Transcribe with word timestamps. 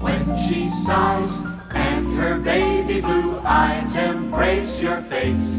When 0.00 0.36
she 0.48 0.68
sighs 0.70 1.40
and 1.74 2.14
her 2.16 2.38
baby 2.38 3.00
blue 3.00 3.38
eyes 3.44 3.96
embrace 3.96 4.80
your 4.80 5.00
face. 5.02 5.58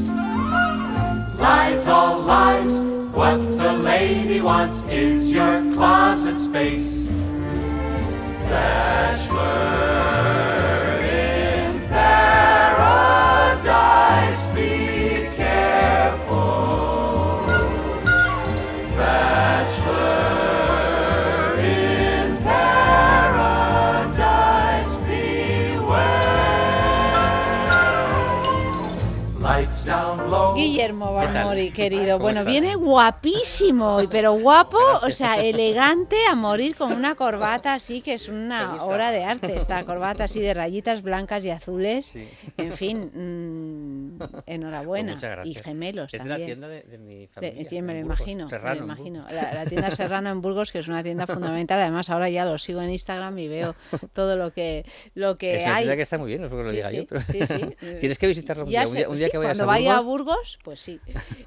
Lies, 1.37 1.87
all 1.87 2.19
lies, 2.19 2.79
what 3.13 3.37
the 3.37 3.73
lady 3.73 4.41
wants 4.41 4.81
is 4.89 5.31
your 5.31 5.61
closet 5.73 6.39
space. 6.39 7.03
Bachelor 8.49 9.75
Guillermo 30.55 31.13
Balmori, 31.13 31.71
querido. 31.71 32.17
Bueno, 32.17 32.45
viene 32.45 32.75
guapísimo, 32.75 33.99
pero 34.09 34.33
guapo, 34.33 34.77
o 35.01 35.11
sea, 35.11 35.43
elegante 35.43 36.15
a 36.29 36.35
morir 36.35 36.75
con 36.75 36.91
una 36.93 37.15
corbata 37.15 37.73
así, 37.73 38.01
que 38.01 38.13
es 38.13 38.29
una 38.29 38.83
obra 38.83 39.11
de 39.11 39.23
arte. 39.23 39.55
Esta 39.57 39.83
corbata 39.85 40.23
así 40.25 40.39
de 40.39 40.53
rayitas 40.53 41.01
blancas 41.01 41.43
y 41.45 41.49
azules. 41.49 42.05
Sí. 42.07 42.27
En 42.57 42.73
fin, 42.73 44.17
mm, 44.17 44.23
enhorabuena. 44.45 45.13
Pues 45.13 45.15
muchas 45.17 45.31
gracias. 45.31 45.57
y 45.57 45.59
gemelos 45.63 46.05
Es 46.05 46.11
de 46.13 46.17
también. 46.29 46.39
la 46.41 46.45
tienda 46.45 46.67
de, 46.69 46.83
de 46.83 46.97
mi 46.97 47.15
De- 47.15 47.27
familia. 47.27 47.69
sí, 47.69 47.81
me 47.81 47.93
lo 47.93 47.99
imagino, 47.99 48.47
Serrano, 48.49 48.73
me 48.75 48.79
lo 48.79 48.85
imagino. 48.85 49.25
La, 49.29 49.53
la 49.53 49.65
tienda 49.65 49.91
Serrano 49.91 50.29
en 50.29 50.41
Burgos, 50.41 50.71
que 50.71 50.79
es 50.79 50.87
una 50.87 51.03
tienda 51.03 51.27
fundamental. 51.27 51.79
Además, 51.81 52.09
ahora 52.09 52.29
ya 52.29 52.45
lo 52.45 52.57
sigo 52.57 52.81
en 52.81 52.91
Instagram 52.91 53.37
y 53.39 53.47
veo 53.47 53.75
todo 54.13 54.35
lo 54.37 54.51
que, 54.51 54.85
lo 55.15 55.37
que 55.37 55.55
Es 55.57 55.63
una 55.63 55.75
hay. 55.75 55.83
tienda 55.83 55.95
que 55.97 56.01
está 56.01 56.17
muy 56.17 56.27
bien, 56.29 56.41
no 56.41 56.47
es 56.47 56.51
porque 56.51 56.63
lo 56.65 56.69
Sí, 56.71 56.75
diga 56.77 56.89
sí, 56.89 56.95
yo, 56.97 57.05
pero 57.07 57.21
sí, 57.21 57.45
sí. 57.45 57.75
tienes 57.99 58.17
que 58.17 58.27
visitarla 58.27 58.63
un 58.63 58.69
día. 58.69 58.81
Un 58.81 58.87
sé, 58.87 58.97
día, 58.99 59.09
un 59.09 59.17
día 59.17 59.29
que 59.29 59.37
vayas 59.37 59.57
cuando 59.57 59.64
a 59.73 59.75
vaya 59.75 59.97
a 59.97 60.01
Burgos, 60.01 60.59
pues 60.63 60.79
sí. 60.79 60.99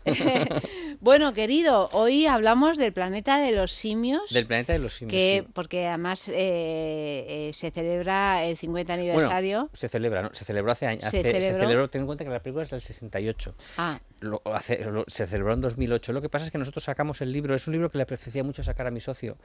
bueno, 1.00 1.32
querido, 1.34 1.88
hoy 1.92 2.26
hablamos 2.26 2.76
del 2.78 2.92
planeta 2.92 3.38
de 3.38 3.52
los 3.52 3.72
simios. 3.72 4.30
del 4.30 4.46
planeta 4.46 4.72
de 4.72 4.78
los 4.78 4.94
simios. 4.94 5.12
que, 5.12 5.42
sí. 5.44 5.50
porque 5.54 5.86
además 5.86 6.28
eh, 6.28 6.34
eh, 6.36 7.50
se 7.52 7.70
celebra 7.70 8.44
el 8.44 8.56
50 8.56 8.92
aniversario. 8.94 9.58
Bueno, 9.58 9.70
se 9.74 9.88
celebra, 9.88 10.22
¿no? 10.22 10.30
Se 10.32 10.44
celebró 10.44 10.72
hace 10.72 10.86
años. 10.86 11.02
Se 11.10 11.18
hace- 11.20 11.40
Se 11.40 11.52
celebró. 11.54 11.88
ten 11.90 12.02
en 12.02 12.06
cuenta 12.06 12.24
que 12.24 12.30
la 12.30 12.40
película 12.42 12.64
es 12.64 12.70
del 12.70 12.80
68. 12.80 13.54
ah, 13.78 14.00
Lo 14.20 14.42
hace- 14.52 14.84
lo- 14.84 15.04
se 15.06 15.26
celebró 15.26 15.54
en 15.54 15.60
2008. 15.60 16.12
Lo 16.12 16.20
que 16.20 16.28
pasa 16.28 16.44
es 16.46 16.50
que 16.50 16.58
nosotros 16.58 16.82
sacamos 16.84 17.20
el 17.20 17.32
libro, 17.32 17.54
es 17.54 17.66
un 17.68 17.72
libro 17.72 17.90
que 17.90 17.98
le 17.98 18.02
apetecía 18.02 18.42
mucho 18.42 18.62
sacar 18.64 18.86
a 18.86 18.90
mi 18.90 19.00
socio 19.00 19.36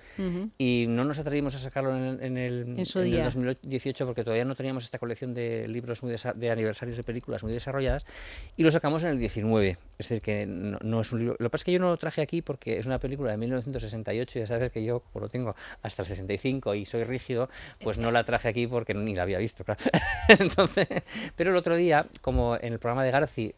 y 0.57 0.85
no 0.89 1.05
nos 1.05 1.19
atrevimos 1.19 1.55
a 1.55 1.59
sacarlo 1.59 1.95
en 1.95 2.03
el, 2.03 2.23
en 2.23 2.37
el, 2.37 2.79
En 2.79 2.85
su 2.85 2.99
el 2.99 3.11
día. 3.11 3.23
2018 3.25 4.05
porque 4.05 4.23
todavía 4.23 4.45
no 4.45 4.55
teníamos 4.55 4.83
esta 4.83 4.97
colección 4.97 5.33
de 5.33 5.67
libros 5.67 6.01
muy 6.01 6.15
de 6.35 6.49
aniversarios 6.49 6.97
de 6.97 7.03
películas 7.03 7.43
muy 7.43 7.53
desarrolladas 7.53 8.05
y 8.55 8.63
lo 8.63 8.71
sacamos 8.71 9.03
en 9.03 9.09
el 9.09 9.19
19. 9.19 9.77
Es 9.97 10.09
decir, 10.09 10.21
que 10.21 10.45
no, 10.45 11.01
es 11.01 11.11
un 11.11 11.19
libro. 11.19 11.35
Lo 11.39 11.45
que 11.45 11.49
pasa 11.49 11.61
es 11.61 11.65
que 11.65 11.71
yo 11.71 11.79
no 11.79 11.89
lo 11.89 11.97
traje 11.97 12.21
aquí 12.21 12.41
porque 12.41 12.77
es 12.77 12.85
una 12.85 12.99
película 12.99 13.31
de 13.31 13.37
1968 13.37 14.39
y 14.39 14.41
ya 14.41 14.47
sabes 14.47 14.71
que 14.71 14.83
yo, 14.83 14.99
como 14.99 15.25
lo 15.25 15.29
tengo 15.29 15.55
hasta 15.81 16.01
el 16.01 16.07
65 16.07 16.75
y 16.75 16.85
soy 16.85 17.03
rígido, 17.03 17.49
pues 17.81 17.97
no 17.97 18.11
la 18.11 18.23
traje 18.23 18.49
aquí 18.49 18.67
porque 18.67 18.93
ni 18.93 19.15
la 19.15 19.23
había 19.23 19.37
visto. 19.37 19.63
Entonces, 20.27 20.87
pero 21.35 21.51
el 21.51 21.55
otro 21.55 21.75
día, 21.75 22.07
como 22.21 22.55
en 22.55 22.73
el 22.73 22.79
programa 22.79 23.03
de 23.03 23.11
Garci 23.11 23.55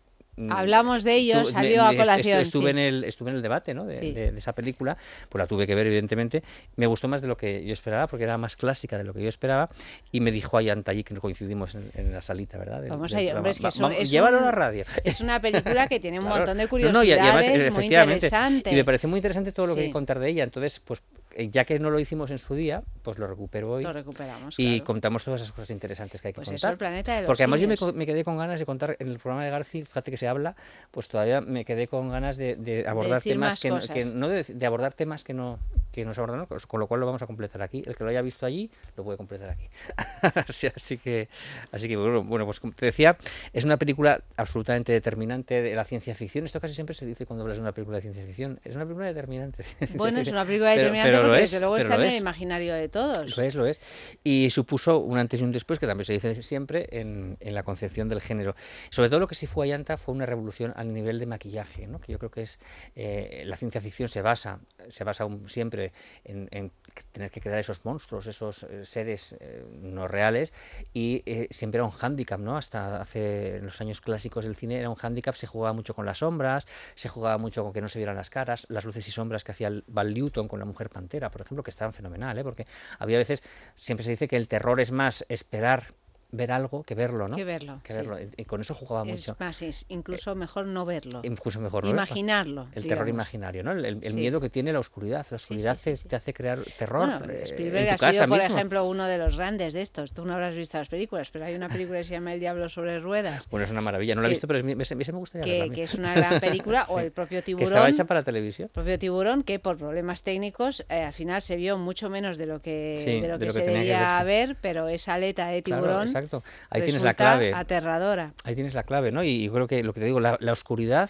Hablamos 0.50 1.04
de 1.04 1.16
ello, 1.16 1.42
estu- 1.44 1.52
salió 1.54 1.84
a 1.84 1.96
colación, 1.96 2.40
Estuve, 2.42 2.66
sí. 2.66 2.70
en 2.72 2.78
el, 2.78 3.04
estuve 3.06 3.30
en 3.30 3.38
el 3.38 3.42
debate 3.42 3.74
¿no? 3.74 3.86
de, 3.86 3.98
Sí. 3.98 4.12
de- 4.12 4.32
de 4.34 4.40
esa 4.40 4.54
película, 4.54 4.98
pues 5.30 5.40
la 5.40 5.48
tuve 5.48 5.66
que 5.66 5.76
ver, 5.76 5.88
evidentemente. 5.88 6.44
Me 6.76 6.88
gustó 6.88 7.08
más 7.08 7.22
de 7.22 7.28
lo 7.28 7.38
que 7.38 7.64
yo 7.66 7.74
esperaba, 7.74 8.08
porque 8.08 8.24
era 8.26 8.38
más 8.38 8.56
clásica 8.56 8.98
de 8.98 9.04
lo 9.06 9.14
que 9.14 9.22
yo 9.22 9.30
esperaba. 9.30 9.70
Y 10.12 10.20
me 10.20 10.32
dijo 10.32 10.58
Ayanta 10.58 10.92
allí 10.92 11.04
que 11.04 11.16
coincidimos 11.16 11.76
en, 11.76 11.90
en 11.96 12.12
la 12.14 12.22
salita, 12.22 12.58
¿verdad? 12.58 12.82
Del- 12.82 12.90
Vamos 12.90 13.12
programa. 13.12 13.38
hombre, 13.40 13.52
es 13.52 13.60
que 13.60 13.68
es 13.68 13.78
un- 13.78 13.92
es 13.94 14.10
llévalo 14.10 14.38
a 14.38 14.40
un- 14.40 14.46
la 14.46 14.52
radio. 14.52 14.84
es 15.04 15.22
una 15.22 15.40
película 15.40 15.88
que 15.88 16.00
tiene 16.00 16.20
un 16.20 16.26
Claro. 16.36 16.38
montón 16.40 16.58
de 16.58 16.64
No, 16.64 16.70
curiosidades 16.70 17.04
no, 17.04 17.04
y 17.08 17.12
además, 17.14 17.74
muy 17.74 17.86
interesante. 17.86 18.72
Y 18.72 18.76
me 18.76 18.84
pareció 18.86 19.10
muy 19.10 19.18
interesante 19.20 19.52
todo 19.52 19.68
lo 19.68 19.74
que 19.76 19.82
hay 19.82 19.86
Sí. 19.88 19.90
que 19.90 19.94
contar 19.94 20.20
de 20.20 20.30
ella. 20.30 20.44
Entonces, 20.44 20.82
pues 20.84 21.02
ya 21.38 21.66
que 21.66 21.80
no 21.80 21.90
lo 21.90 22.00
hicimos 22.00 22.32
en 22.32 22.38
su 22.38 22.56
día, 22.56 22.84
pues 23.02 23.18
lo 23.18 23.28
recupero 23.28 23.72
hoy. 23.74 23.84
Lo 23.84 23.94
recuperamos, 23.94 24.56
Y 24.58 24.68
claro. 24.78 24.84
contamos 24.86 25.24
todas 25.24 25.42
esas 25.42 25.52
cosas 25.52 25.70
interesantes 25.72 26.22
que 26.22 26.30
hay 26.30 26.34
que 26.34 26.38
Pues 26.38 26.48
eso, 26.48 26.54
contar. 26.56 26.72
el 26.72 26.78
planeta 26.78 27.14
de 27.16 27.22
los 27.22 27.28
Porque 27.28 27.44
además 27.44 27.60
yo 27.62 27.94
me, 27.94 28.06
quedé 28.06 28.24
con 28.24 28.38
ganas 28.38 28.60
de 28.60 28.66
contar 28.66 28.96
en 29.00 29.08
el 29.10 29.20
programa 29.20 29.44
de 29.44 29.52
Garci, 29.52 29.84
fíjate 29.84 30.12
que 30.12 30.18
se 30.18 30.28
habla, 30.28 30.56
pues 30.92 31.08
todavía 31.08 31.42
me 31.42 31.66
quedé 31.66 31.88
con 31.88 32.10
ganas 32.10 32.38
de, 32.38 32.56
de 32.56 32.88
abordar 32.88 33.22
temas 33.22 33.60
que, 33.60 33.70
no- 33.70 33.80
que 33.80 33.88
cosas. 33.88 34.14
no 34.14 34.28
de, 34.30 34.44
de 34.44 34.66
abordar 34.66 34.94
temas 34.94 35.24
que 35.24 35.34
no 35.34 35.60
que 35.92 36.04
no 36.04 36.14
se 36.14 36.20
abordan, 36.20 36.46
con 36.46 36.80
lo 36.82 36.88
cual 36.88 37.00
lo 37.00 37.06
vamos 37.06 37.22
a 37.22 37.26
completar 37.26 37.62
aquí. 37.62 37.82
El 37.86 37.96
que 37.96 38.04
lo 38.04 38.10
haya 38.10 38.22
visto 38.22 38.46
allí 38.46 38.70
lo 38.98 39.06
puede 39.06 39.18
completar 39.18 39.50
aquí. 39.50 39.70
así, 40.50 40.68
así 40.68 40.98
que 40.98 41.30
así 41.72 41.88
que 41.88 41.96
bueno, 41.96 42.22
bueno, 42.24 42.44
pues 42.46 42.60
como 42.60 42.74
te 42.74 42.86
decía, 42.88 43.16
es 43.54 43.64
una 43.64 43.78
película 43.78 44.22
absolutamente 44.36 44.92
determinante 44.92 45.62
de 45.62 45.74
la 45.74 45.86
ciencia 45.86 46.14
ficción. 46.14 46.44
Esto 46.44 46.60
casi 46.60 46.74
siempre 46.74 46.94
se 46.96 47.06
dice 47.06 47.26
cuando 47.26 47.44
hablas 47.44 47.58
de 47.58 47.62
una 47.62 47.72
película 47.72 47.96
de 47.98 48.02
ciencia 48.02 48.26
ficción. 48.26 48.60
Es 48.66 48.76
una 48.76 48.84
película 48.84 49.08
determinante. 49.08 49.64
Bueno, 49.96 50.20
es 50.20 50.28
una 50.28 50.44
película 50.46 50.72
Pero- 50.76 50.92
determinante 50.92 51.25
pero 51.26 51.34
lo 51.34 51.36
es, 51.36 51.52
desde 51.52 51.60
luego 51.60 51.76
pero 51.76 51.84
está 51.88 51.98
lo 51.98 52.04
en 52.04 52.10
el 52.12 52.18
imaginario 52.18 52.74
de 52.74 52.90
todos. 52.90 53.38
Lo 53.38 53.44
es, 53.44 53.56
lo 53.56 53.66
es. 53.68 53.80
Y 54.24 54.50
supuso 54.50 55.00
un 55.00 55.18
antes 55.18 55.42
y 55.42 55.44
un 55.44 55.52
después, 55.52 55.80
que 55.80 55.88
también 55.88 56.06
se 56.06 56.14
dice 56.14 56.42
siempre, 56.42 56.88
en, 56.92 57.38
en 57.40 57.54
la 57.56 57.64
concepción 57.64 58.10
del 58.10 58.22
género. 58.22 58.56
Sobre 58.90 59.10
todo 59.10 59.20
lo 59.20 59.28
que 59.28 59.36
sí 59.36 59.48
fue 59.48 59.66
Ayanta 59.66 59.98
fue 59.98 60.14
una 60.16 60.26
revolución 60.26 60.74
al 60.76 60.94
nivel 60.94 61.20
de 61.20 61.26
maquillaje, 61.26 61.88
¿no? 61.88 62.00
que 62.00 62.12
yo 62.12 62.20
creo 62.20 62.32
que 62.32 62.42
es 62.44 62.60
eh, 62.96 63.44
la 63.46 63.58
ciencia 63.58 63.82
ficción 63.82 64.10
se 64.10 64.22
basa, 64.22 64.60
se 64.90 65.04
basa 65.04 65.26
un- 65.26 65.50
siempre 65.50 65.92
en, 66.24 66.48
en 66.52 66.72
tener 67.12 67.32
que 67.32 67.42
crear 67.42 67.60
esos 67.60 67.84
monstruos, 67.86 68.28
esos 68.28 68.64
eh, 68.64 68.86
seres 68.86 69.36
eh, 69.40 69.64
no 69.82 70.08
reales, 70.08 70.54
y 70.94 71.24
eh, 71.26 71.48
siempre 71.52 71.78
era 71.80 71.86
un 71.86 71.92
hándicap, 71.92 72.40
¿no? 72.40 72.58
Hasta 72.58 73.02
hace 73.02 73.58
en 73.58 73.66
los 73.66 73.80
años 73.82 74.02
clásicos 74.02 74.46
del 74.46 74.56
cine 74.56 74.80
era 74.80 74.90
un 74.90 74.96
hándicap, 74.96 75.36
se 75.36 75.48
jugaba 75.48 75.74
mucho 75.74 75.94
con 75.94 76.06
las 76.06 76.20
sombras, 76.20 76.68
se 76.96 77.10
jugaba 77.10 77.38
mucho 77.38 77.64
con 77.64 77.74
que 77.74 77.82
no 77.82 77.88
se 77.88 78.00
vieran 78.00 78.16
las 78.16 78.30
caras, 78.30 78.66
las 78.70 78.86
luces 78.86 79.08
y 79.08 79.12
sombras 79.12 79.44
que 79.44 79.52
hacía 79.52 79.72
Val 79.88 80.14
Newton 80.14 80.48
con 80.48 80.60
la 80.60 80.66
mujer 80.66 80.90
pantera, 80.90 81.06
por 81.32 81.42
ejemplo, 81.42 81.64
que 81.64 81.72
estaban 81.72 81.94
fenomenal, 81.94 82.38
¿eh? 82.38 82.44
porque 82.44 82.68
había 83.00 83.18
veces, 83.18 83.42
siempre 83.76 84.04
se 84.04 84.12
dice 84.12 84.28
que 84.28 84.38
el 84.38 84.48
terror 84.48 84.80
es 84.80 84.92
más 84.92 85.26
esperar 85.30 85.96
ver 86.32 86.52
algo 86.52 86.84
que 86.84 86.96
verlo, 86.96 87.28
¿no? 87.28 87.36
Que 87.36 87.44
verlo, 87.46 87.80
Que 87.84 87.94
sí. 87.94 88.00
verlo. 88.00 88.20
Y- 88.20 88.30
Y 88.38 88.46
con 88.46 88.62
eso 88.62 88.74
jugaba 88.74 89.06
Es 89.08 89.12
mucho. 89.12 89.36
más, 89.40 89.62
es 89.62 89.86
incluso 89.90 90.36
mejor 90.36 90.66
no 90.66 90.86
verlo. 90.86 91.22
Incluso 91.24 91.60
mejor 91.62 91.84
no 91.84 91.90
verlo. 91.92 92.02
Imaginarlo. 92.04 92.68
El 92.74 92.88
terror 92.88 93.08
imaginario, 93.08 93.64
¿no? 93.64 93.72
El, 93.72 93.86
el- 93.86 94.00
el 94.04 94.12
Sí. 94.12 94.18
miedo 94.18 94.42
que 94.42 94.50
tiene 94.50 94.74
la 94.74 94.80
oscuridad. 94.80 95.26
La 95.30 95.36
oscuridad 95.36 95.78
sí, 95.80 95.94
te, 96.08 96.16
hace 96.16 96.34
crear 96.34 96.60
terror. 96.78 97.08
Bueno, 97.20 97.34
eh, 97.34 97.44
Spielberg 97.44 97.88
en 97.88 97.94
ha 97.94 97.98
tu 97.98 98.06
sido, 98.12 98.28
por 98.28 98.38
mismo. 98.40 98.56
ejemplo, 98.56 98.86
uno 98.86 99.06
de 99.06 99.18
los 99.18 99.38
grandes 99.38 99.74
de 99.74 99.82
estos. 99.82 100.14
Tú 100.14 100.26
no 100.26 100.34
habrás 100.34 100.56
visto 100.56 100.78
las 100.78 100.90
películas, 100.90 101.30
pero 101.32 101.46
hay 101.46 101.56
una 101.56 101.70
película 101.70 102.00
que 102.00 102.04
se 102.04 102.12
llama 102.12 102.34
El 102.34 102.40
Diablo 102.40 102.68
sobre 102.70 103.00
ruedas, 103.00 103.48
Bueno, 103.50 103.64
es 103.66 103.72
una 103.72 103.82
maravilla. 103.82 104.16
No 104.16 104.22
la 104.22 104.28
he 104.28 104.32
visto, 104.32 104.48
pero 104.48 104.60
es, 104.60 104.66
ese, 104.80 104.96
ese 105.00 105.12
me 105.14 105.20
gustaría 105.20 105.66
que, 105.66 105.72
que 105.72 105.84
es 105.84 105.94
una 105.94 106.14
gran 106.14 106.40
película, 106.40 106.86
o 106.90 107.00
el 107.00 107.12
propio 107.12 107.42
Que 107.44 107.52
estaba 107.52 107.66
Tiburón. 107.70 107.90
hecha 107.90 108.06
para 108.06 108.24
televisión. 108.24 108.66
el 108.68 108.72
propio 108.72 109.00
tiburón 109.00 109.44
que 109.44 109.60
por 109.60 109.78
problemas 109.78 110.24
técnicos 110.24 110.84
eh, 110.90 111.02
al 111.04 111.14
final 111.14 111.42
se 111.42 111.56
vio 111.56 111.78
mucho 111.78 112.10
menos 112.10 112.38
de 112.38 112.46
lo 112.46 112.62
que, 112.62 112.96
de 113.22 113.28
lo 113.28 113.38
de 113.38 113.40
que 113.40 113.46
lo 113.46 113.54
que 113.54 113.60
se 113.60 113.62
debía 113.72 114.24
ver 114.24 114.58
pero 114.62 114.88
esa 114.88 115.14
aleta 115.16 115.48
de 115.50 115.64
Claro, 115.64 115.84
tiburón 115.84 116.08
exacto. 116.20 116.44
Ahí 116.70 116.82
tienes 116.84 117.04
la 117.04 117.14
clave. 117.14 117.54
aterradora 117.54 118.34
Ahí 118.44 118.56
tienes 118.56 118.74
la 118.74 118.84
clave, 118.84 119.12
¿no? 119.12 119.24
Y, 119.24 119.46
y 119.46 119.50
creo 119.50 119.68
que 119.68 119.84
lo 119.84 119.94
que 119.94 120.00
te 120.00 120.06
digo, 120.06 120.20
la, 120.20 120.38
la 120.40 120.52
oscuridad, 120.52 121.10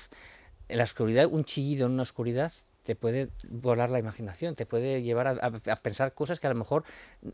la 0.70 0.84
oscuridad, 0.84 1.28
un 1.30 1.46
chillido 1.46 1.86
en 1.86 1.94
una 1.94 2.04
oscuridad 2.04 2.52
te 2.86 2.96
puede 2.96 3.30
volar 3.50 3.90
la 3.90 4.00
imaginación, 4.00 4.56
te 4.56 4.66
puede 4.66 5.02
llevar 5.02 5.28
a, 5.28 5.32
a- 5.32 5.72
a 5.72 5.76
pensar 5.78 6.14
cosas 6.14 6.40
que 6.40 6.48
a 6.48 6.52
lo 6.52 6.56
mejor 6.56 6.84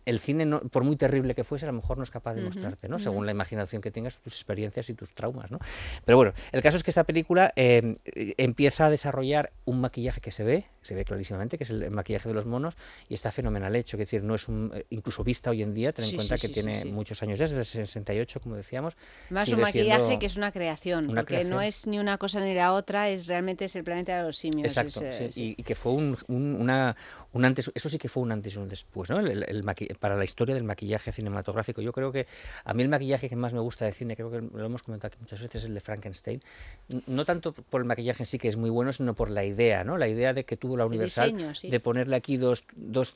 el 0.06 0.20
cine, 0.20 0.46
no- 0.46 0.62
por 0.62 0.84
muy 0.84 0.96
terrible 0.96 1.36
que 1.36 1.44
fuese, 1.44 1.66
a 1.66 1.72
lo 1.72 1.74
mejor 1.74 1.98
no 1.98 2.04
es 2.04 2.10
capaz 2.12 2.34
de 2.34 2.42
mostrarte, 2.42 2.88
¿no? 2.88 2.98
Según 3.00 3.26
la 3.26 3.32
imaginación 3.34 3.82
que 3.82 3.92
tengas, 3.92 4.18
tus 4.20 4.34
experiencias 4.34 4.90
y 4.90 4.94
tus 4.94 5.14
traumas, 5.14 5.52
¿no? 5.52 5.60
Pero 6.06 6.18
bueno, 6.18 6.34
el 6.52 6.62
caso 6.62 6.78
es 6.78 6.84
que 6.84 6.92
esta 6.92 7.04
película 7.04 7.52
eh, 7.56 7.96
empieza 8.38 8.86
a 8.86 8.90
desarrollar 8.90 9.52
un 9.66 9.82
maquillaje 9.82 10.22
que 10.22 10.32
se 10.32 10.44
ve, 10.44 10.66
se 10.82 10.96
ve 10.96 11.04
clarísimamente, 11.06 11.58
que 11.58 11.66
es 11.66 11.70
el, 11.70 11.92
maquillaje 11.92 12.30
de 12.30 12.34
los 12.36 12.46
monos, 12.46 12.76
y 13.10 13.14
está 13.14 13.32
fenomenal 13.32 13.76
hecho, 13.76 13.98
es 13.98 14.00
decir, 14.00 14.24
no 14.24 14.36
es 14.36 14.48
un, 14.48 14.72
eh, 14.74 14.86
incluso 14.90 15.24
vista 15.24 15.50
hoy 15.50 15.62
en 15.64 15.74
día, 15.74 15.92
ten 15.92 16.06
en 16.06 16.12
cuenta 16.16 16.38
que 16.38 16.48
tiene 16.54 16.86
muchos 16.86 17.22
años 17.24 17.38
ya, 17.40 17.46
es 17.46 17.52
del 17.52 17.66
68, 17.66 18.40
como 18.40 18.56
decíamos. 18.56 18.96
Más 19.30 19.50
un 19.50 19.60
maquillaje 19.62 20.18
que 20.20 20.26
es 20.28 20.38
una 20.38 20.52
creación, 20.54 21.08
porque 21.08 21.44
no 21.44 21.62
es 21.62 21.88
ni 21.88 22.00
una 22.00 22.18
cosa 22.18 22.40
ni 22.40 22.54
la 22.56 22.74
otra, 22.74 23.10
es 23.10 23.28
realmente 23.28 23.66
es 23.66 23.76
el 23.76 23.84
planeta 23.84 24.18
de 24.18 24.24
los 24.24 24.38
simios. 24.38 24.66
Exacto, 24.68 25.02
y, 25.42 25.64
que 25.64 25.76
fue 25.76 25.94
un, 25.94 26.18
una, 26.28 26.96
un 27.34 27.46
antes, 27.46 27.72
eso 27.74 27.90
sí 27.90 27.98
que 27.98 28.10
fue 28.10 28.24
un 28.24 28.32
antes 28.32 28.56
y 28.56 28.58
un 28.58 28.68
después, 28.68 29.10
¿no? 29.10 29.20
El, 29.20 29.64
para 30.00 30.16
la 30.16 30.24
historia 30.24 30.54
del 30.56 30.64
maquillaje 30.64 31.12
cinematográfico. 31.12 31.82
Yo 31.82 31.94
creo 31.94 32.12
que 32.12 32.28
a 32.66 32.74
mí 32.74 32.84
el 32.84 32.90
maquillaje 32.90 33.30
que 33.30 33.36
más 33.36 33.54
me 33.54 33.60
gusta 33.60 33.86
de 33.86 33.94
cine, 33.94 34.16
creo 34.16 34.32
que 34.32 34.42
lo 34.42 34.66
hemos 34.66 34.84
comentado 34.84 35.08
aquí 35.08 35.18
muchas 35.20 35.42
veces, 35.42 35.64
es 35.64 35.70
el 35.70 35.74
de 35.74 35.80
Frankenstein. 35.80 36.42
No 37.08 37.26
tanto 37.26 37.54
por 37.54 37.82
el 37.82 37.86
maquillaje 37.88 38.24
en 38.24 38.28
sí, 38.28 38.38
que 38.38 38.48
es 38.48 38.58
muy 38.58 38.70
bueno, 38.70 38.92
sino 38.92 39.14
por 39.14 39.30
la 39.30 39.46
idea, 39.46 39.84
¿no? 39.84 39.98
La 39.98 40.08
idea 40.08 40.34
de 40.34 40.46
que 40.46 40.58
tuvo 40.58 40.78
la 40.78 40.86
Universal 40.86 41.54
de 41.62 41.80
ponerle 41.80 42.16
aquí 42.16 42.38
dos, 42.38 42.64
dos 42.76 43.16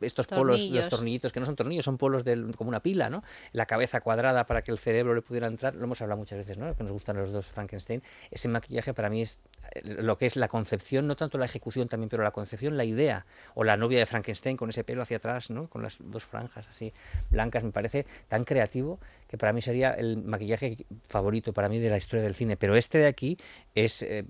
estos 0.00 0.26
polos, 0.26 0.60
los 0.60 0.88
tornillitos, 0.88 1.32
que 1.32 1.40
no 1.40 1.46
son 1.46 1.56
tornillos, 1.56 1.84
son 1.84 1.98
polos 1.98 2.24
de, 2.24 2.52
como 2.56 2.68
una 2.68 2.80
pila, 2.80 3.10
¿no? 3.10 3.22
La 3.52 3.66
cabeza 3.66 4.00
cuadrada 4.00 4.46
para 4.46 4.62
que 4.62 4.70
el 4.70 4.78
cerebro 4.78 5.14
le 5.14 5.22
pudiera 5.22 5.46
entrar. 5.46 5.74
Lo 5.74 5.84
hemos 5.84 6.00
hablado 6.00 6.18
muchas 6.18 6.38
veces, 6.38 6.56
¿no? 6.58 6.74
Que 6.74 6.82
nos 6.82 6.92
gustan 6.92 7.16
los 7.16 7.32
dos 7.32 7.46
Frankenstein. 7.46 8.02
Ese 8.30 8.48
maquillaje 8.48 8.94
para 8.94 9.10
mí 9.10 9.22
es 9.22 9.38
eh, 9.72 9.82
lo 10.02 10.16
que 10.16 10.26
es 10.26 10.36
la 10.36 10.48
concepción, 10.48 11.06
no 11.06 11.16
tanto 11.16 11.38
la 11.38 11.46
ejecución 11.46 11.88
también, 11.88 12.08
pero 12.08 12.22
la 12.22 12.30
concepción, 12.30 12.76
la 12.76 12.84
idea, 12.84 13.26
o 13.58 13.64
la 13.64 13.78
novia 13.78 13.98
de 13.98 14.06
Frankenstein 14.06 14.56
con 14.56 14.68
ese 14.68 14.84
pelo 14.84 15.00
hacia 15.02 15.16
atrás, 15.16 15.50
¿no? 15.50 15.68
con 15.68 15.82
las 15.82 15.96
dos 15.98 16.24
franjas 16.24 16.66
así 16.68 16.92
blancas, 17.30 17.64
me 17.64 17.72
parece 17.72 18.04
tan 18.28 18.44
creativo 18.44 19.00
que 19.28 19.38
para 19.38 19.54
mí 19.54 19.62
sería 19.62 19.92
el 19.94 20.18
maquillaje 20.18 20.76
favorito 21.08 21.54
para 21.54 21.70
mí 21.70 21.80
de 21.80 21.88
la 21.88 21.96
historia 21.96 22.22
del 22.22 22.34
cine. 22.34 22.58
Pero 22.58 22.76
este 22.76 22.98
de 22.98 23.06
aquí 23.06 23.38
es, 23.76 24.00
eh, 24.02 24.24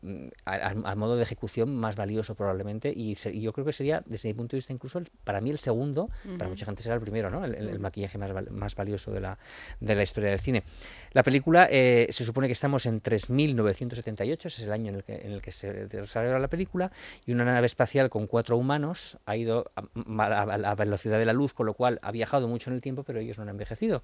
a, 0.44 0.94
modo 0.96 1.16
de 1.16 1.22
ejecución, 1.22 1.75
más 1.76 1.94
valioso 1.94 2.34
probablemente, 2.34 2.93
y, 2.94 3.14
yo 3.14 3.52
creo 3.52 3.64
que 3.64 3.72
sería, 3.72 4.02
desde 4.04 4.28
mi 4.28 4.34
punto 4.34 4.56
de 4.56 4.58
vista, 4.58 4.72
incluso 4.72 5.00
para 5.22 5.40
mí 5.40 5.50
el 5.50 5.58
segundo, 5.58 6.10
para 6.37 6.50
mucha 6.50 6.66
gente 6.66 6.82
será 6.82 6.96
el 6.96 7.00
primero, 7.00 7.31
¿no? 7.31 7.44
el, 7.44 7.78
maquillaje 7.78 8.19
más, 8.19 8.32
más 8.50 8.75
valioso 8.75 9.12
de 9.12 9.20
la, 9.20 9.38
de 9.78 9.94
la 9.94 10.02
historia 10.02 10.31
del 10.31 10.40
cine. 10.40 10.64
La 11.12 11.22
película 11.22 11.69
eh, 11.70 12.08
se 12.10 12.25
supone 12.25 12.48
que 12.48 12.54
estamos 12.54 12.87
en 12.87 13.00
3.978, 13.00 14.32
ese 14.32 14.48
es 14.48 14.62
el 14.62 14.72
año 14.72 14.88
en 14.88 14.96
el 14.96 15.04
que, 15.04 15.14
en 15.14 15.31
el 15.31 15.40
que 15.40 15.52
se 15.52 15.87
desarrolla 15.87 16.40
la 16.40 16.48
película, 16.48 16.90
y 17.25 17.31
una 17.31 17.44
nave 17.44 17.66
espacial 17.66 18.10
con 18.10 18.26
cuatro 18.26 18.56
humanos 18.56 19.16
ha 19.26 19.37
ido 19.37 19.70
a, 19.76 20.58
la 20.58 20.75
velocidad 20.75 21.20
de 21.20 21.25
la 21.25 21.32
luz, 21.32 21.52
con 21.52 21.66
lo 21.66 21.75
cual 21.75 22.00
ha 22.02 22.10
viajado 22.10 22.48
mucho 22.48 22.70
en 22.70 22.75
el 22.75 22.82
tiempo, 22.82 23.04
pero 23.04 23.20
ellos 23.20 23.38
no 23.38 23.44
han 23.44 23.50
envejecido. 23.50 24.02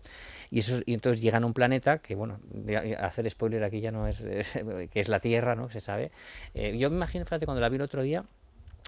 Y 0.51 0.61
eso 0.61 0.81
y 0.87 0.95
entonces 0.95 1.21
llegan 1.21 1.43
a 1.43 1.47
un 1.47 1.53
planeta 1.53 1.99
que, 1.99 2.15
bueno, 2.15 2.39
hacer 3.01 3.29
spoiler 3.29 3.65
aquí 3.65 3.81
ya 3.81 3.91
no 3.91 4.07
es, 4.07 4.19
que 4.91 5.01
es 5.01 5.09
la 5.09 5.19
Tierra, 5.19 5.32
¿no? 5.41 5.71
Se 5.71 5.81
sabe. 5.81 6.11
Eh, 6.55 6.77
yo 6.79 6.91
me 6.91 6.97
imagino, 6.97 7.25
fíjate, 7.25 7.47
cuando 7.47 7.61
la 7.61 7.69
vi 7.69 7.77
el 7.77 7.83
otro 7.83 8.03
día, 8.03 8.25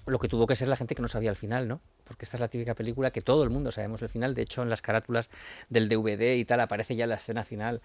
lo 0.06 0.18
que 0.18 0.28
tuvo 0.28 0.46
que 0.46 0.56
ser 0.56 0.68
la 0.68 0.76
gente 0.76 0.94
que 0.94 1.02
no 1.02 1.08
sabía 1.08 1.30
el 1.30 1.36
final, 1.36 1.68
¿no? 1.68 1.80
Porque 2.04 2.24
esta 2.24 2.36
es 2.36 2.40
la 2.40 2.48
típica 2.48 2.74
película 2.74 3.10
que 3.10 3.22
todo 3.22 3.42
el 3.44 3.50
mundo 3.50 3.72
sabemos 3.72 4.02
el 4.02 4.08
final. 4.08 4.34
De 4.34 4.42
hecho, 4.42 4.62
en 4.62 4.70
las 4.70 4.82
carátulas 4.82 5.30
del 5.68 5.88
DVD 5.88 6.34
y 6.34 6.44
tal 6.44 6.60
aparece 6.60 6.96
ya 6.96 7.06
la 7.06 7.16
escena 7.16 7.44
final 7.44 7.80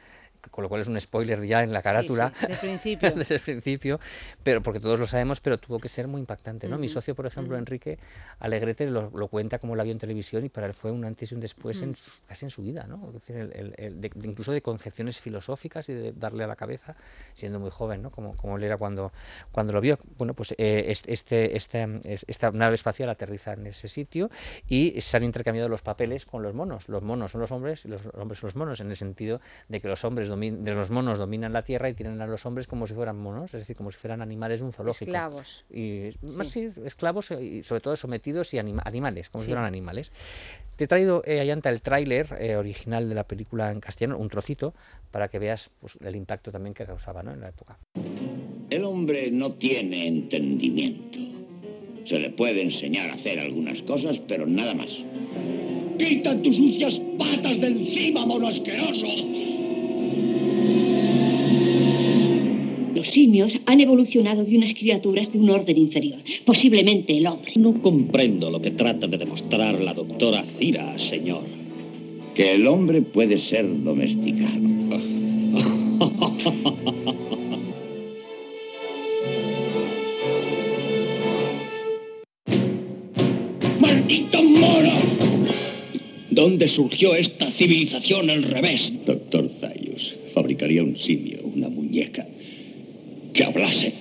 con 0.52 0.64
lo 0.64 0.70
cual 0.70 0.82
es 0.82 0.88
un 0.88 1.00
spoiler 1.00 1.46
ya 1.46 1.64
en 1.64 1.74
la 1.74 1.82
carátula. 1.82 2.32
desde 2.40 2.54
el 2.54 2.60
principio. 2.60 3.12
desde 3.16 3.36
el 3.36 3.42
principio, 3.42 4.00
pero 4.42 4.62
porque 4.62 4.80
todos 4.80 5.00
lo 5.00 5.08
sabemos, 5.08 5.42
pero 5.42 5.58
tuvo 5.58 5.80
que 5.80 5.90
ser 5.90 6.08
muy 6.08 6.22
impactante, 6.22 6.68
¿no? 6.68 6.78
Mi 6.78 6.88
socio, 6.88 7.16
por 7.16 7.26
ejemplo, 7.26 7.58
Enrique 7.58 8.00
Alegrete, 8.40 8.90
lo, 8.90 9.10
cuenta 9.28 9.60
como 9.60 9.76
la 9.76 9.84
vio 9.84 9.92
en 9.92 10.00
televisión 10.00 10.46
y 10.46 10.50
para 10.50 10.68
él 10.68 10.74
fue 10.74 10.92
un 10.92 11.06
antes 11.06 11.32
y 11.32 11.36
un 11.36 11.42
después 11.42 11.82
en 11.82 11.96
casi 12.28 12.46
en 12.46 12.50
su 12.50 12.62
vida, 12.62 12.86
¿no? 12.88 13.12
incluso 14.24 14.52
de 14.52 14.62
concepciones 14.62 15.20
filosóficas 15.20 15.90
y 15.90 15.94
de 15.94 16.14
darle 16.14 16.44
a 16.44 16.48
la 16.48 16.56
cabeza, 16.56 16.96
siendo 17.34 17.60
muy 17.60 17.70
joven, 17.70 18.02
¿no? 18.02 18.12
Como, 18.12 18.36
como 18.36 18.58
él 18.58 18.64
era 18.64 18.78
cuando, 18.78 19.12
cuando 19.52 19.74
lo 19.74 19.82
vio. 19.82 20.00
Bueno, 20.18 20.34
pues 20.34 20.54
eh, 20.58 20.86
este, 21.08 21.56
este, 21.56 22.00
esta 22.04 22.52
nave 22.52 22.76
espacial 22.76 23.10
aterriza 23.10 23.54
en 23.54 23.68
ese 23.68 23.88
sitio 23.88 24.09
y 24.68 25.02
se 25.02 25.18
han 25.18 25.24
intercambiado 25.24 25.70
los 25.70 25.82
papeles 25.82 26.26
con 26.26 26.44
los 26.44 26.54
monos. 26.54 26.90
Los 26.90 27.04
monos 27.04 27.32
son 27.32 27.42
los 27.42 27.52
hombres 27.52 27.86
y 27.86 27.90
los 27.90 28.02
hombres 28.14 28.40
son 28.40 28.48
los 28.48 28.56
monos, 28.56 28.80
en 28.80 28.90
el 28.90 28.96
sentido 28.96 29.42
de 29.68 29.82
que 29.82 29.88
los 29.88 30.04
hombres 30.04 30.30
de 30.30 30.74
los 30.74 30.90
monos 30.90 31.18
dominan 31.18 31.54
la 31.54 31.64
tierra 31.64 31.90
y 31.90 31.94
tienen 31.94 32.22
a 32.22 32.28
los 32.28 32.46
hombres 32.46 32.68
como 32.68 32.88
si 32.88 32.94
fueran 32.94 33.18
monos, 33.18 33.54
es 33.54 33.60
decir, 33.60 33.76
como 33.76 33.92
si 33.92 33.98
fueran 33.98 34.22
animales 34.22 34.60
de 34.60 34.66
un 34.66 34.74
zoológico. 34.74 35.12
Esclavos. 35.12 35.66
Y, 35.70 36.12
Más, 36.22 36.48
sí, 36.48 36.70
esclavos 36.86 37.32
y 37.32 37.64
sobre 37.64 37.82
todo 37.82 37.96
sometidos 37.96 38.54
y 38.54 38.60
animales, 38.60 39.30
como 39.30 39.44
si 39.44 39.48
fueran 39.48 39.66
animales. 39.66 40.12
Te 40.80 40.86
he 40.86 40.88
traído, 40.88 41.24
eh, 41.26 41.42
Ayanta, 41.42 41.70
el 41.70 41.82
tráiler 41.82 42.38
eh, 42.40 42.56
original 42.56 43.10
de 43.10 43.14
la 43.14 43.26
película 43.26 43.70
en 43.70 43.82
castellano, 43.82 44.18
un 44.18 44.30
trocito, 44.30 44.74
para 45.12 45.28
que 45.28 45.38
veas 45.38 45.70
pues, 45.82 45.98
el 46.00 46.16
impacto 46.16 46.54
también 46.54 46.74
que 46.74 46.86
causaba 46.86 47.22
¿no? 47.22 47.34
en 47.34 47.42
la 47.42 47.50
época. 47.50 47.78
El 48.70 48.86
hombre 48.86 49.30
no 49.30 49.52
tiene 49.56 50.08
entendimiento. 50.08 51.29
Se 52.10 52.18
le 52.18 52.32
puede 52.32 52.64
enseñar 52.64 53.12
a 53.12 53.14
hacer 53.14 53.38
algunas 53.38 53.84
cosas, 53.84 54.20
pero 54.28 54.48
nada 54.48 54.74
más. 54.74 54.98
¡Quita 56.00 56.42
tus 56.42 56.56
sucias 56.56 57.00
patas 57.20 57.62
de 57.62 57.68
encima, 57.68 58.26
mono 58.26 58.48
asqueroso! 58.48 59.06
Los 62.96 63.10
simios 63.10 63.60
han 63.68 63.80
evolucionado 63.80 64.44
de 64.44 64.58
unas 64.58 64.74
criaturas 64.74 65.32
de 65.32 65.38
un 65.38 65.52
orden 65.52 65.78
inferior, 65.78 66.18
posiblemente 66.46 67.16
el 67.16 67.28
hombre. 67.28 67.52
No 67.58 67.80
comprendo 67.80 68.50
lo 68.50 68.60
que 68.60 68.72
trata 68.72 69.06
de 69.06 69.20
demostrar 69.20 69.80
la 69.80 69.94
doctora 69.94 70.44
Cira, 70.58 70.98
señor. 70.98 71.44
Que 72.34 72.56
el 72.56 72.66
hombre 72.66 73.04
puede 73.04 73.38
ser 73.38 73.68
domesticado. 73.84 74.60
¡Maldito 84.10 84.42
mono! 84.42 84.92
¿Dónde 86.32 86.68
surgió 86.68 87.14
esta 87.14 87.46
civilización 87.46 88.32
al 88.32 88.42
revés? 88.42 88.92
Doctor 89.06 89.48
Zayus, 89.48 90.16
fabricaría 90.34 90.82
un 90.82 90.98
simio, 90.98 91.42
una 91.44 91.70
muñeca 91.70 92.26
que 93.32 93.44
hablase. 93.44 93.94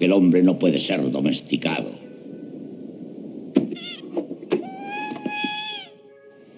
El 0.00 0.10
hombre 0.10 0.42
no 0.42 0.58
puede 0.58 0.80
ser 0.80 1.08
domesticado. 1.08 1.92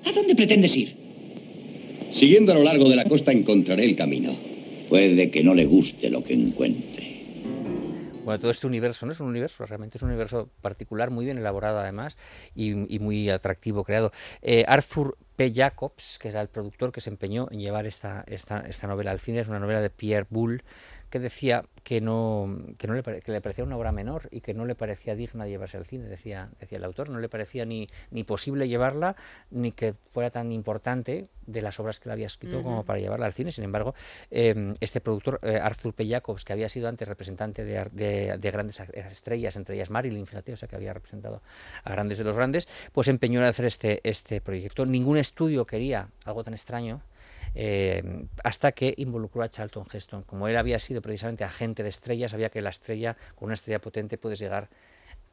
¿A 0.07 0.13
dónde 0.13 0.35
pretendes 0.35 0.75
ir? 0.75 0.95
Siguiendo 2.13 2.53
a 2.53 2.55
lo 2.55 2.65
largo 2.65 2.89
de 2.89 2.97
la 2.97 3.05
costa 3.05 3.31
encontraré 3.31 3.85
el 3.85 3.95
camino. 3.95 4.35
Puede 4.89 5.31
que 5.31 5.45
no 5.45 5.55
le 5.55 5.67
guste 5.67 6.09
lo 6.09 6.25
que 6.25 6.33
encuentre. 6.33 7.10
Bueno, 8.31 8.43
todo 8.43 8.53
este 8.53 8.69
universo 8.69 9.07
no 9.07 9.13
es 9.13 9.19
un 9.19 9.27
universo, 9.27 9.67
realmente 9.67 9.99
es 9.99 10.03
un 10.05 10.11
universo 10.11 10.51
particular, 10.61 11.11
muy 11.11 11.25
bien 11.25 11.37
elaborado 11.37 11.81
además 11.81 12.17
y, 12.55 12.75
muy 13.01 13.29
atractivo 13.29 13.83
creado. 13.83 14.13
Eh, 14.41 14.65
Arthur 14.69 15.19
P. 15.35 15.53
Jacobs, 15.53 16.17
que 16.21 16.29
era 16.29 16.41
el 16.41 16.47
productor 16.47 16.93
que 16.93 17.01
se 17.01 17.11
empeñó 17.11 17.49
en 17.51 17.59
llevar 17.59 17.87
esta, 17.87 18.23
esta, 18.29 18.61
esta 18.61 18.87
novela 18.87 19.11
al 19.11 19.19
cine, 19.19 19.41
es 19.41 19.49
una 19.49 19.59
novela 19.59 19.81
de 19.81 19.91
Pierre 19.91 20.29
Boulle, 20.31 20.63
que 21.11 21.19
decía 21.19 21.65
que 21.83 22.01
no, 22.01 22.57
que 22.79 22.87
no 22.87 22.95
le, 22.95 23.03
que 23.03 23.33
le 23.33 23.41
parecía 23.41 23.65
una 23.65 23.77
obra 23.77 23.93
menor 23.93 24.29
y 24.31 24.41
que 24.41 24.55
no 24.55 24.65
le 24.65 24.75
parecía 24.75 25.15
digna 25.15 25.45
de 25.45 25.51
llevarse 25.51 25.77
al 25.77 25.85
cine, 25.85 26.07
decía, 26.07 26.51
decía 26.61 26.79
el 26.79 26.85
autor, 26.85 27.09
no 27.11 27.19
le 27.19 27.29
parecía 27.29 27.65
ni, 27.65 27.89
ni 28.11 28.25
posible 28.25 28.69
llevarla, 28.69 29.17
ni 29.51 29.73
que 29.73 29.95
fuera 30.11 30.31
tan 30.31 30.53
importante 30.53 31.29
de 31.47 31.63
las 31.63 31.81
obras 31.81 31.99
que 31.99 32.09
le 32.09 32.13
había 32.13 32.27
escrito 32.27 32.63
como 32.63 32.85
para 32.85 33.01
llevarla 33.01 33.27
al 33.27 33.33
cine. 33.33 33.51
Sin 33.51 33.65
embargo, 33.65 33.95
em, 34.31 34.75
este 34.81 35.01
productor, 35.01 35.41
eh, 35.43 35.59
Arthur 35.61 35.95
P. 35.95 36.09
Jacobs, 36.09 36.45
que 36.45 36.53
había 36.53 36.69
sido 36.69 36.89
antes 36.89 37.09
representante 37.09 37.65
de, 37.65 37.85
de, 37.93 38.39
de, 38.39 38.51
grandes 38.51 38.79
estrellas, 38.81 39.57
entre 39.57 39.75
ellas 39.75 39.91
Marilyn, 39.91 40.27
fíjate, 40.27 40.53
o 40.53 40.57
sea, 40.57 40.69
que 40.69 40.77
había 40.77 40.93
representado 40.93 41.43
a 41.83 41.91
grandes 41.91 42.19
de 42.19 42.25
los 42.25 42.37
grandes, 42.37 42.69
pues 42.93 43.09
empeñó 43.09 43.41
en 43.41 43.47
hacer 43.47 43.65
este, 43.65 44.01
este 44.05 44.41
proyecto. 44.41 44.87
Ningún 44.87 45.19
estudio 45.19 45.67
quería 45.67 46.09
algo 46.25 46.45
tan 46.45 46.55
extraño 46.55 47.03
eh, 47.55 48.27
hasta 48.45 48.73
que 48.73 48.95
involucró 48.97 49.43
a 49.43 49.49
Charlton 49.49 49.87
Heston. 49.93 50.23
Como 50.23 50.49
él 50.49 50.57
había 50.57 50.79
sido 50.79 51.03
precisamente 51.03 51.45
agente 51.45 51.83
de 51.83 51.89
estrellas, 51.89 52.31
sabía 52.31 52.51
que 52.51 52.63
la 52.63 52.71
estrella, 52.71 53.17
con 53.35 53.47
una 53.47 53.55
estrella 53.55 53.81
potente, 53.81 54.19
puedes 54.19 54.39
llegar 54.39 54.69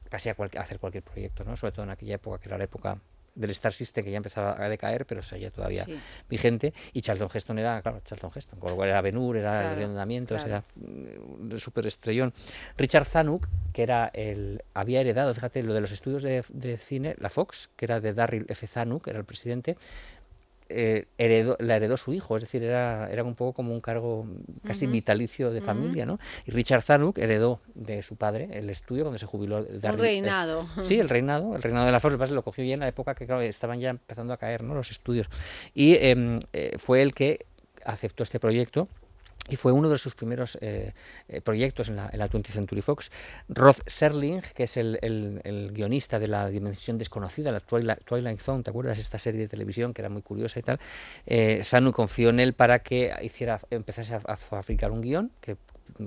casi 0.09 0.29
a, 0.29 0.35
hacer 0.57 0.79
cualquier 0.79 1.03
proyecto, 1.03 1.43
¿no? 1.43 1.55
sobre 1.55 1.73
todo 1.73 1.83
en 1.83 1.91
aquella 1.91 2.15
época 2.15 2.39
que 2.39 2.49
era 2.49 2.57
la 2.57 2.63
época 2.63 2.97
del 3.37 3.51
Star 3.51 3.71
System 3.71 4.03
que 4.03 4.11
ya 4.11 4.17
empezaba 4.17 4.59
a 4.59 4.67
decaer, 4.67 5.05
pero 5.05 5.21
seguía 5.21 5.51
todavía 5.51 5.85
vigente. 6.27 6.73
Y 6.91 7.01
Charlton 7.01 7.29
Heston 7.31 7.59
era, 7.59 7.81
claro, 7.81 8.01
Charlton 8.03 8.31
Heston, 8.35 8.59
con 8.59 8.71
lo 8.71 8.75
cual 8.75 8.89
era 8.89 8.99
Benur, 9.01 9.37
era 9.37 9.71
el 9.71 9.77
Redondamientos, 9.77 10.43
era 10.43 10.63
mm, 10.75 11.51
el 11.51 11.59
super 11.59 11.85
estrellón. 11.85 12.33
Richard 12.77 13.05
Zanuck, 13.05 13.47
que 13.73 13.83
era 13.83 14.09
el, 14.13 14.63
había 14.73 15.01
heredado, 15.01 15.33
fíjate, 15.35 15.61
lo 15.61 15.73
de 15.73 15.81
los 15.81 15.91
estudios 15.91 16.23
de, 16.23 16.43
de 16.49 16.77
cine, 16.77 17.15
la 17.19 17.29
Fox, 17.29 17.69
que 17.75 17.85
era 17.85 18.01
de 18.01 18.13
Darryl 18.13 18.45
F. 18.49 18.65
Zanuck, 18.65 19.07
era 19.07 19.19
el 19.19 19.25
presidente, 19.25 19.77
eh, 20.69 21.07
heredó, 21.17 21.55
la 21.59 21.75
heredó 21.75 21.97
su 21.97 22.13
hijo, 22.13 22.35
es 22.35 22.41
decir, 22.41 22.63
era, 22.63 23.09
era 23.11 23.23
un 23.23 23.35
poco 23.35 23.53
como 23.53 23.73
un 23.73 23.81
cargo 23.81 24.27
casi 24.63 24.87
vitalicio 24.87 25.51
de 25.51 25.61
familia, 25.61 26.05
¿no? 26.05 26.19
Y 26.45 26.51
Richard 26.51 26.81
Zanuck 26.81 27.17
heredó 27.17 27.61
de 27.75 28.03
su 28.03 28.15
padre 28.15 28.49
el 28.51 28.69
estudio 28.69 29.03
cuando 29.03 29.19
se 29.19 29.25
jubiló. 29.25 29.59
el 29.59 29.81
reinado. 29.81 30.65
sí, 30.81 30.99
el 30.99 31.09
reinado, 31.09 31.55
el 31.55 31.63
reinado 31.63 31.85
de 31.85 31.91
la 31.91 31.99
Fox, 31.99 32.29
lo 32.31 32.43
cogió 32.43 32.63
ya 32.63 32.73
en 32.73 32.81
la 32.81 32.87
época 32.87 33.15
que 33.15 33.25
claro, 33.25 33.41
estaban 33.41 33.79
ya 33.79 33.89
empezando 33.89 34.33
a 34.33 34.37
caer 34.37 34.63
¿no? 34.63 34.73
los 34.75 34.91
estudios. 34.91 35.27
Y 35.73 35.95
em, 35.95 36.39
eh, 36.53 36.75
fue 36.77 37.01
el 37.01 37.13
que 37.13 37.45
aceptó 37.85 38.23
este 38.23 38.39
proyecto 38.39 38.89
y 39.49 39.55
fue 39.55 39.71
uno 39.71 39.89
de 39.89 39.97
sus 39.97 40.15
primeros 40.15 40.57
eh, 40.61 40.93
eh, 41.27 41.41
proyectos 41.41 41.89
en 41.89 41.95
la, 41.97 42.09
en 42.11 42.19
20th 42.19 42.47
Century 42.47 42.81
Fox. 42.81 43.11
Roth 43.49 43.81
Serling, 43.85 44.41
que 44.55 44.63
es 44.63 44.77
el, 44.77 45.71
guionista 45.73 46.19
de 46.19 46.27
la 46.27 46.49
Dimensión 46.49 46.97
Desconocida, 46.97 47.51
la 47.51 47.59
Twilight, 47.59 48.41
Zone, 48.41 48.63
¿te 48.63 48.69
acuerdas? 48.69 48.99
Esta 48.99 49.19
serie 49.19 49.41
de 49.41 49.47
televisión 49.47 49.93
que 49.93 50.01
era 50.01 50.09
muy 50.09 50.21
curiosa 50.21 50.59
y 50.59 50.63
tal. 50.63 50.79
Eh, 51.25 51.61
Zanu 51.63 51.91
confió 51.91 52.29
en 52.29 52.39
él 52.39 52.53
para 52.53 52.79
que 52.79 53.13
hiciera, 53.21 53.59
empezase 53.69 54.15
a, 54.15 54.37
fabricar 54.37 54.91
un 54.91 55.01
guion 55.01 55.31
que 55.41 55.57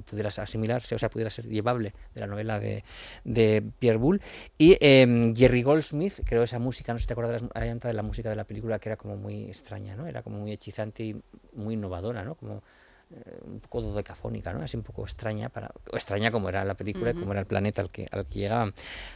pudiera 0.04 0.28
asimilarse, 0.28 0.94
o 0.94 0.98
sea, 0.98 1.08
pudiera 1.08 1.30
ser 1.30 1.46
llevable 1.46 1.94
de 2.14 2.20
la 2.20 2.26
novela 2.26 2.60
de, 2.60 2.84
de 3.24 3.62
Pierre 3.78 3.98
Boulle. 3.98 4.20
Y 4.58 4.76
em, 4.80 5.34
Jerry 5.34 5.62
Goldsmith 5.62 6.20
creó 6.24 6.42
esa 6.42 6.58
música, 6.58 6.92
no 6.92 6.98
sé 6.98 7.02
si 7.02 7.06
te 7.08 7.14
acuerdas 7.14 7.42
de 7.42 7.92
la 7.92 8.02
música 8.02 8.28
de 8.30 8.36
la 8.36 8.44
película, 8.44 8.78
que 8.78 8.88
era 8.88 8.96
como 8.96 9.16
muy 9.16 9.44
extraña, 9.44 9.96
¿no? 9.96 10.06
Era 10.06 10.22
como 10.22 10.38
muy 10.38 10.52
hechizante 10.52 11.02
y 11.02 11.22
muy 11.54 11.74
innovadora, 11.74 12.24
¿no? 12.24 12.34
Como 12.34 12.58
eh, 12.58 12.60
un 13.42 13.60
poco 13.60 13.82
dodecafónica, 13.82 14.52
¿no? 14.52 14.62
Así 14.62 14.76
un 14.76 14.82
poco 14.82 15.02
extraña, 15.02 15.48
para, 15.48 15.70
extraña 15.92 16.30
como 16.30 16.48
era 16.48 16.64
la 16.64 16.74
película 16.74 17.10
y 17.10 17.14
como 17.14 17.32
era 17.32 17.40
el 17.40 17.46
planeta 17.46 17.82
al 17.82 17.90
que, 17.90 18.06
al 18.10 18.26
que 18.26 18.38
llegaban. 18.38 18.72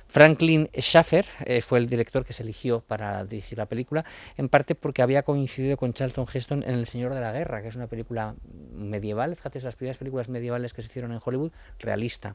Franklin 0.09 0.69
Schaffer 0.77 1.27
eh, 1.45 1.63
fue 1.63 1.79
el 1.79 1.89
director 1.89 2.25
que 2.25 2.33
se 2.33 2.43
eligió 2.43 2.81
para 2.81 3.25
dirigir 3.25 3.59
la 3.59 3.67
película, 3.67 4.05
en 4.37 4.49
parte 4.49 4.75
porque 4.75 5.03
había 5.03 5.23
coincidido 5.23 5.77
con 5.77 5.93
Charlton 5.93 6.27
Heston 6.33 6.63
en 6.65 6.71
El 6.71 6.87
Señor 6.87 7.15
de 7.15 7.21
la 7.21 7.33
Guerra, 7.33 7.63
que 7.63 7.69
es 7.69 7.77
una 7.77 7.87
película 7.87 8.35
medieval, 8.73 9.37
fíjate, 9.37 9.59
es 9.59 9.65
las 9.65 9.77
primeras 9.77 9.99
películas 9.99 10.29
medievales 10.29 10.73
que 10.73 10.83
se 10.83 10.89
hicieron 10.89 11.13
en 11.13 11.21
Hollywood, 11.25 11.53
realista. 11.79 12.35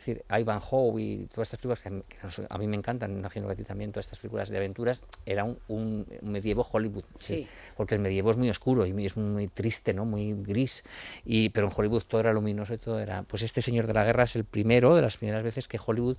Es 0.00 0.06
decir, 0.06 0.24
Ivanhoe 0.30 0.98
y 0.98 1.26
todas 1.26 1.48
estas 1.48 1.60
películas 1.60 1.82
que 1.82 2.46
a 2.48 2.58
mí, 2.58 2.66
me 2.66 2.76
encantan, 2.76 3.18
imagino 3.18 3.46
que 3.46 3.52
a 3.52 3.56
ti 3.56 3.64
también, 3.64 3.92
todas 3.92 4.06
estas 4.06 4.18
películas 4.18 4.48
de 4.48 4.56
aventuras, 4.56 5.02
era 5.26 5.44
un, 5.44 6.06
medievo 6.22 6.66
Hollywood. 6.72 7.04
Sí. 7.18 7.46
Porque 7.76 7.96
el 7.96 8.00
medievo 8.00 8.30
es 8.30 8.38
muy 8.38 8.48
oscuro 8.48 8.86
y 8.86 9.04
es 9.04 9.18
muy 9.18 9.48
triste, 9.48 9.92
¿no? 9.92 10.06
muy 10.06 10.32
gris. 10.32 10.84
Y, 11.26 11.50
pero 11.50 11.66
en 11.66 11.74
Hollywood 11.76 12.04
todo 12.04 12.22
era 12.22 12.32
luminoso 12.32 12.72
y 12.72 12.78
todo 12.78 12.98
era. 12.98 13.24
Pues 13.24 13.42
este 13.42 13.60
Señor 13.60 13.86
de 13.86 13.92
la 13.92 14.04
Guerra 14.04 14.22
es 14.24 14.36
el 14.36 14.44
primero 14.44 14.96
de 14.96 15.02
las 15.02 15.18
primeras 15.18 15.44
veces 15.44 15.68
que 15.68 15.78
Hollywood 15.84 16.16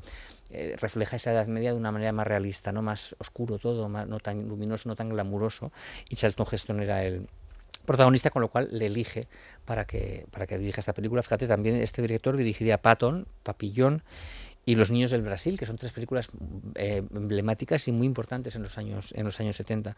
eh, 0.52 0.76
refleja 0.80 1.16
esa 1.16 1.32
Edad 1.32 1.48
Media 1.48 1.72
de 1.72 1.80
una 1.80 1.92
manera 1.92 2.12
más 2.12 2.28
realista, 2.28 2.72
¿no? 2.72 2.84
más 2.84 3.16
oscuro 3.18 3.58
todo, 3.58 3.90
más, 3.90 4.08
no 4.08 4.20
tan 4.20 4.48
luminoso, 4.48 4.90
no 4.90 4.96
tan 4.96 5.10
glamuroso. 5.10 5.72
Y 6.08 6.18
Charlton 6.18 6.46
Heston 6.52 6.82
era 6.82 7.04
el, 7.04 7.28
protagonista, 7.86 8.30
con 8.30 8.42
lo 8.42 8.50
cual 8.50 8.70
le 8.72 8.88
elige 8.88 9.28
para 9.66 9.86
que, 9.86 10.26
para 10.32 10.48
que 10.48 10.58
dirija 10.58 10.80
esta 10.80 10.94
película. 10.94 11.22
Fíjate, 11.22 11.48
también 11.48 11.76
este 11.76 12.02
director 12.02 12.38
dirigiría 12.38 12.82
Patton, 12.82 13.28
Papillón 13.44 14.04
y 14.64 14.76
Los 14.76 14.92
niños 14.92 15.10
del 15.10 15.24
Brasil, 15.24 15.58
que 15.58 15.66
son 15.66 15.78
tres 15.78 15.92
películas 15.92 16.30
eh, 16.76 17.02
emblemáticas 17.14 17.88
y 17.88 17.92
muy 17.92 18.06
importantes 18.06 18.56
en 18.56 18.62
los 18.62 18.78
años 18.78 19.12
en 19.16 19.26
los 19.26 19.40
años 19.40 19.56
70. 19.56 19.98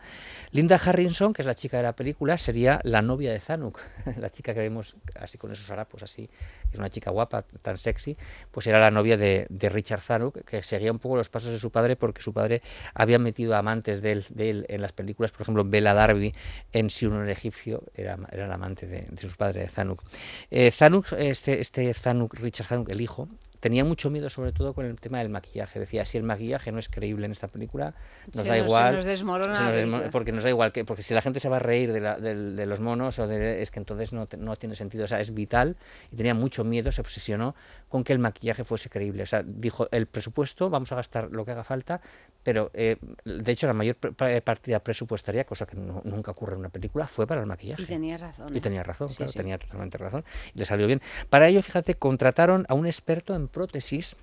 Linda 0.51 0.77
Harrison, 0.84 1.34
que 1.34 1.41
es 1.41 1.46
la 1.46 1.53
chica 1.53 1.77
de 1.77 1.84
la 1.84 1.93
película, 1.93 2.38
sería 2.38 2.79
la 2.84 3.01
novia 3.01 3.32
de 3.32 3.39
Zanuck, 3.41 3.82
la 4.17 4.29
chica 4.29 4.53
que 4.53 4.62
vemos 4.62 4.96
así 5.20 5.38
con 5.38 5.51
esos 5.51 5.70
harapos 5.70 6.03
así, 6.03 6.29
es 6.72 6.79
una 6.79 6.89
chica 6.89 7.12
guapa, 7.12 7.43
tan 7.62 7.77
sexy, 7.77 8.15
pues 8.51 8.65
era 8.67 8.79
la 8.79 8.89
novia 8.89 9.17
de, 9.17 9.48
Richard 9.74 10.01
Zanuck, 10.01 10.46
que 10.46 10.63
seguía 10.63 10.91
un 10.91 11.00
poco 11.00 11.17
los 11.17 11.29
pasos 11.29 11.51
de 11.51 11.60
su 11.60 11.70
padre 11.70 11.96
porque 11.98 12.22
su 12.22 12.32
padre 12.32 12.62
había 12.93 13.20
metido 13.20 13.55
amantes 13.55 14.01
de 14.01 14.12
él, 14.36 14.65
en 14.70 14.82
las 14.82 14.93
películas, 14.93 15.32
por 15.32 15.41
ejemplo, 15.41 15.65
Bella 15.65 15.93
Darby 15.93 16.34
en 16.72 16.89
Si 16.89 17.05
uno 17.05 17.24
era 17.24 17.32
egipcio 17.32 17.84
era, 17.93 18.17
era 18.32 18.46
el 18.46 18.51
amante 18.51 18.88
de, 18.88 19.08
de 19.10 19.29
su 19.29 19.36
padre 19.36 19.62
de 19.62 19.67
Zanuck. 19.67 20.03
Eh, 20.51 20.72
Zanuck, 20.72 21.12
este, 21.13 21.60
este 21.60 21.93
Zanuck, 21.93 22.36
Richard 22.36 22.67
Zanuck, 22.67 22.89
el 22.89 23.01
hijo, 23.01 23.27
tenía 23.63 23.86
mucho 23.86 24.10
miedo 24.10 24.29
sobre 24.29 24.51
todo 24.51 24.74
con 24.74 24.86
el 24.86 25.00
tema 25.00 25.20
del 25.20 25.29
maquillaje. 25.29 25.79
Decía, 25.79 26.03
si 26.03 26.17
el 26.17 26.25
maquillaje 26.25 26.74
no 26.74 26.79
es 26.79 26.89
creíble 26.89 27.27
en 27.27 27.32
esta 27.32 27.48
película, 27.48 27.96
nos 28.34 28.43
da 28.43 28.58
igual. 28.58 28.91
Se 28.91 28.96
nos 28.98 29.05
desmorona. 29.05 30.10
porque 30.12 30.34
nos 30.34 30.43
da 30.43 30.50
igual, 30.50 30.74
que, 30.74 30.84
porque 30.84 31.01
si 31.01 31.13
la 31.13 31.22
gente 31.22 31.39
se 31.39 31.48
va 31.48 31.55
a 31.55 31.60
reír 31.60 31.93
de, 31.93 32.65
los 32.65 32.82
monos, 32.82 33.20
o 33.20 33.32
es 33.32 33.72
que 33.72 33.79
entonces 33.79 34.12
no, 34.12 34.27
no, 34.38 34.58
tiene 34.58 34.75
sentido. 34.75 35.05
O 35.05 35.08
sea, 35.08 35.22
es 35.22 35.34
vital 35.34 35.77
y 36.12 36.17
tenía 36.17 36.34
mucho 36.34 36.65
miedo, 36.65 36.91
se 36.91 37.00
obsesionó 37.00 37.55
con 37.88 38.03
que 38.03 38.12
el 38.12 38.20
maquillaje 38.20 38.65
fuese 38.65 38.89
creíble. 38.89 39.24
O 39.24 39.27
sea, 39.27 39.43
dijo, 39.46 39.88
el 39.91 40.08
presupuesto, 40.08 40.70
vamos 40.70 40.91
a 40.91 40.98
gastar 40.98 41.29
lo 41.32 41.46
que 41.46 41.51
haga 41.51 41.63
falta, 41.63 42.01
pero 42.43 42.70
eh, 42.74 42.98
de 43.24 43.50
hecho 43.50 43.65
la 43.65 43.74
mayor 43.74 43.96
partida 43.96 44.82
presupuestaria, 44.82 45.46
cosa 45.46 45.65
que 45.65 45.77
nunca 45.77 46.32
ocurre 46.32 46.55
en 46.55 46.60
una 46.60 46.70
película, 46.70 47.08
fue 47.08 47.25
para 47.25 47.39
el 47.39 47.48
maquillaje. 47.48 47.84
Y 47.84 47.86
tenía 47.86 48.17
razón. 48.17 48.48
Y 48.53 48.58
¿eh? 48.58 48.62
tenía 48.62 48.84
razón, 48.84 49.08
claro, 49.08 49.32
tenía 49.32 49.58
totalmente 49.58 49.98
razón. 49.98 50.25
Y 50.53 50.60
le 50.60 50.65
salió 50.65 50.86
bien. 50.86 51.01
Para 51.29 51.48
ello, 51.48 51.62
fíjate, 51.62 51.96
contrataron 51.96 52.65
a 52.67 52.74
un 52.74 52.88
experto 52.88 53.34
en 53.34 53.53
prótesis 53.54 54.18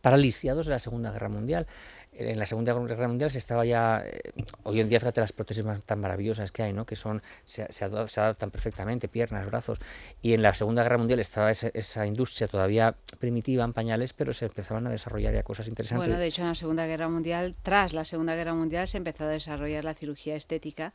para 0.00 0.16
lisiados 0.16 0.66
de 0.66 0.72
la 0.72 0.78
Segunda 0.78 1.10
Guerra 1.10 1.28
Mundial 1.28 1.66
en 2.12 2.38
la 2.38 2.46
Segunda 2.46 2.74
Guerra 2.74 3.08
Mundial 3.08 3.30
se 3.30 3.38
estaba 3.38 3.64
ya, 3.64 4.04
eh, 4.04 4.32
hoy 4.64 4.80
en 4.80 4.88
día 4.88 5.00
fíjate 5.00 5.20
las 5.20 5.32
prótesis 5.32 5.64
tan 5.86 6.00
maravillosas 6.00 6.52
que 6.52 6.62
hay, 6.62 6.72
¿no? 6.72 6.84
que 6.84 6.96
son 6.96 7.22
se, 7.44 7.70
se, 7.72 7.84
adaptan 7.84 8.50
perfectamente, 8.50 9.08
piernas, 9.08 9.46
brazos, 9.46 9.78
y 10.20 10.34
en 10.34 10.42
la 10.42 10.52
Segunda 10.54 10.82
Guerra 10.82 10.98
Mundial 10.98 11.20
estaba 11.20 11.50
esa, 11.50 12.06
industria 12.06 12.48
todavía 12.48 12.96
primitiva 13.18 13.64
en 13.64 13.72
pañales, 13.72 14.12
pero 14.12 14.32
se 14.32 14.46
empezaban 14.46 14.86
a 14.86 14.90
desarrollar 14.90 15.34
ya 15.34 15.42
cosas 15.42 15.68
interesantes. 15.68 16.06
Bueno, 16.06 16.20
de 16.20 16.26
hecho 16.26 16.42
en 16.42 16.48
la 16.48 16.54
Segunda 16.54 16.86
Guerra 16.86 17.08
Mundial, 17.08 17.56
tras 17.62 17.92
la 17.92 18.04
Segunda 18.04 18.34
Guerra 18.34 18.54
Mundial, 18.54 18.88
se 18.88 18.96
empezó 18.96 19.24
a 19.24 19.28
desarrollar 19.28 19.84
la 19.84 19.94
cirugía 19.94 20.36
estética 20.36 20.92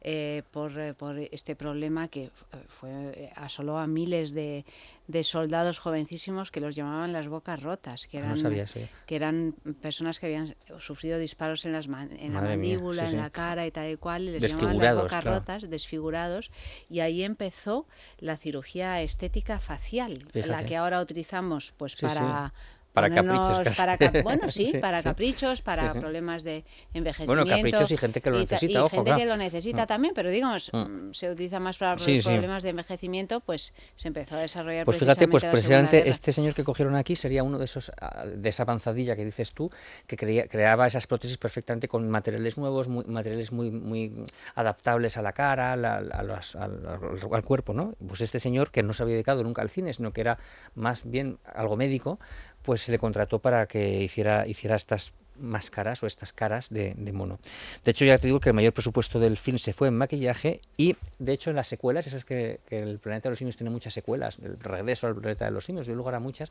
eh, 0.00 0.42
por, 0.50 0.78
eh, 0.78 0.94
por, 0.94 1.18
este 1.18 1.56
problema 1.56 2.08
que 2.08 2.30
fue 2.68 3.32
asoló 3.36 3.78
a 3.78 3.86
miles 3.86 4.34
de, 4.34 4.64
de 5.08 5.22
soldados 5.22 5.78
jovencísimos 5.78 6.50
que 6.50 6.60
los 6.60 6.74
llamaban 6.74 7.12
las 7.12 7.28
bocas 7.28 7.62
rotas, 7.62 8.06
que 8.06 8.18
ah, 8.18 8.34
eran, 8.34 8.66
que 9.06 9.16
eran 9.16 9.54
personas 9.80 10.18
que 10.18 10.26
habían 10.26 10.55
sufrido 10.78 11.18
disparos 11.18 11.64
en, 11.64 11.72
las 11.72 11.86
en 11.86 12.34
la 12.34 12.40
mandíbula, 12.40 13.08
en 13.08 13.16
la 13.16 13.30
cara 13.30 13.66
y 13.66 13.70
tal 13.70 13.90
y 13.90 13.96
cual, 13.96 14.24
y 14.24 14.38
les 14.38 14.50
llamaban 14.50 14.78
las 14.78 14.96
bocas 14.96 15.24
rotas, 15.24 15.70
desfigurados, 15.70 16.50
y 16.90 17.00
ahí 17.00 17.22
empezó 17.22 17.86
la 18.18 18.36
cirugía 18.36 19.00
estética 19.02 19.58
facial, 19.58 20.26
la 20.32 20.64
que 20.64 20.76
ahora 20.76 21.00
utilizamos 21.00 21.72
pues 21.76 21.96
para 21.96 22.52
para 22.96 23.10
caprichos. 23.10 23.76
Para, 23.76 24.22
bueno, 24.22 24.48
sí, 24.48 24.72
para 24.80 25.02
caprichos, 25.02 25.60
para 25.60 25.92
problemas 25.92 26.42
de 26.44 26.64
envejecimiento. 26.94 27.44
Bueno, 27.44 27.56
caprichos 27.56 27.90
y 27.90 27.96
gente 27.98 28.22
que 28.22 28.30
lo 28.30 28.38
necesita, 28.38 28.86
y, 28.86 28.88
gente 28.88 29.14
que 29.14 29.26
lo 29.26 29.36
necesita 29.36 29.84
mm. 29.84 29.86
también, 29.86 30.14
pero 30.14 30.30
digamos, 30.30 30.70
mm. 30.72 30.78
Mm, 30.78 31.12
se 31.12 31.30
utiliza 31.30 31.60
más 31.60 31.76
para 31.76 31.96
problemas 31.96 32.62
de 32.62 32.70
envejecimiento, 32.70 33.40
pues 33.40 33.74
se 33.96 34.08
empezó 34.08 34.36
a 34.36 34.40
desarrollar 34.40 34.86
Pues 34.86 34.96
fíjate, 34.96 35.28
pues 35.28 35.44
precisamente 35.44 36.08
este 36.08 36.32
señor 36.32 36.54
que 36.54 36.64
cogieron 36.64 36.94
aquí 36.94 37.16
sería 37.16 37.42
uno 37.42 37.58
de 37.58 37.66
esos, 37.66 37.92
ah, 38.00 38.24
de 38.24 38.48
esa 38.48 38.62
avanzadilla 38.62 39.14
que 39.14 39.26
dices 39.26 39.52
tú, 39.52 39.70
que 40.06 40.16
creaba 40.48 40.86
esas 40.86 41.06
prótesis 41.06 41.36
perfectamente 41.36 41.88
con 41.88 42.08
materiales 42.08 42.56
nuevos, 42.56 42.88
muy, 42.88 43.04
materiales 43.04 43.52
muy, 43.52 43.70
muy 43.70 44.24
adaptables 44.54 45.18
a 45.18 45.22
la 45.22 45.34
cara, 45.34 45.74
al, 45.74 47.44
cuerpo, 47.44 47.74
¿no? 47.74 47.92
Pues 48.08 48.22
este 48.22 48.40
señor 48.40 48.70
que 48.70 48.82
no 48.82 48.94
se 48.94 49.02
había 49.02 49.16
dedicado 49.16 49.44
nunca 49.44 49.60
al 49.60 49.68
cine, 49.68 49.92
sino 49.92 50.14
que 50.14 50.22
era 50.22 50.38
más 50.74 51.04
bien 51.04 51.38
algo 51.44 51.76
médico, 51.76 52.18
pues 52.66 52.82
se 52.82 52.92
le 52.92 52.98
contrató 52.98 53.38
para 53.38 53.66
que 53.66 54.02
hiciera, 54.02 54.46
hiciera 54.46 54.74
estas 54.74 55.14
máscaras 55.38 56.02
o 56.02 56.06
estas 56.06 56.32
caras 56.32 56.68
de, 56.70 56.94
mono. 57.12 57.38
De 57.84 57.90
hecho, 57.90 58.04
ya 58.04 58.18
te 58.18 58.26
digo 58.26 58.40
que 58.40 58.50
el 58.50 58.54
mayor 58.54 58.72
presupuesto 58.72 59.18
del 59.20 59.36
film 59.36 59.58
se 59.58 59.72
fue 59.72 59.88
en 59.88 59.96
maquillaje 59.96 60.60
y, 60.76 60.96
de 61.18 61.32
hecho, 61.32 61.50
en 61.50 61.56
las 61.56 61.68
secuelas, 61.68 62.06
esas 62.06 62.24
que, 62.24 62.60
el 62.70 62.98
planeta 62.98 63.28
de 63.28 63.30
los 63.30 63.38
simios 63.38 63.56
tiene 63.56 63.70
muchas 63.70 63.94
secuelas, 63.94 64.38
el 64.38 64.58
regreso 64.58 65.06
al 65.06 65.16
planeta 65.16 65.44
de 65.44 65.50
los 65.50 65.64
simios, 65.64 65.86
dio 65.86 65.94
lugar 65.94 66.14
a 66.14 66.20
muchas, 66.20 66.50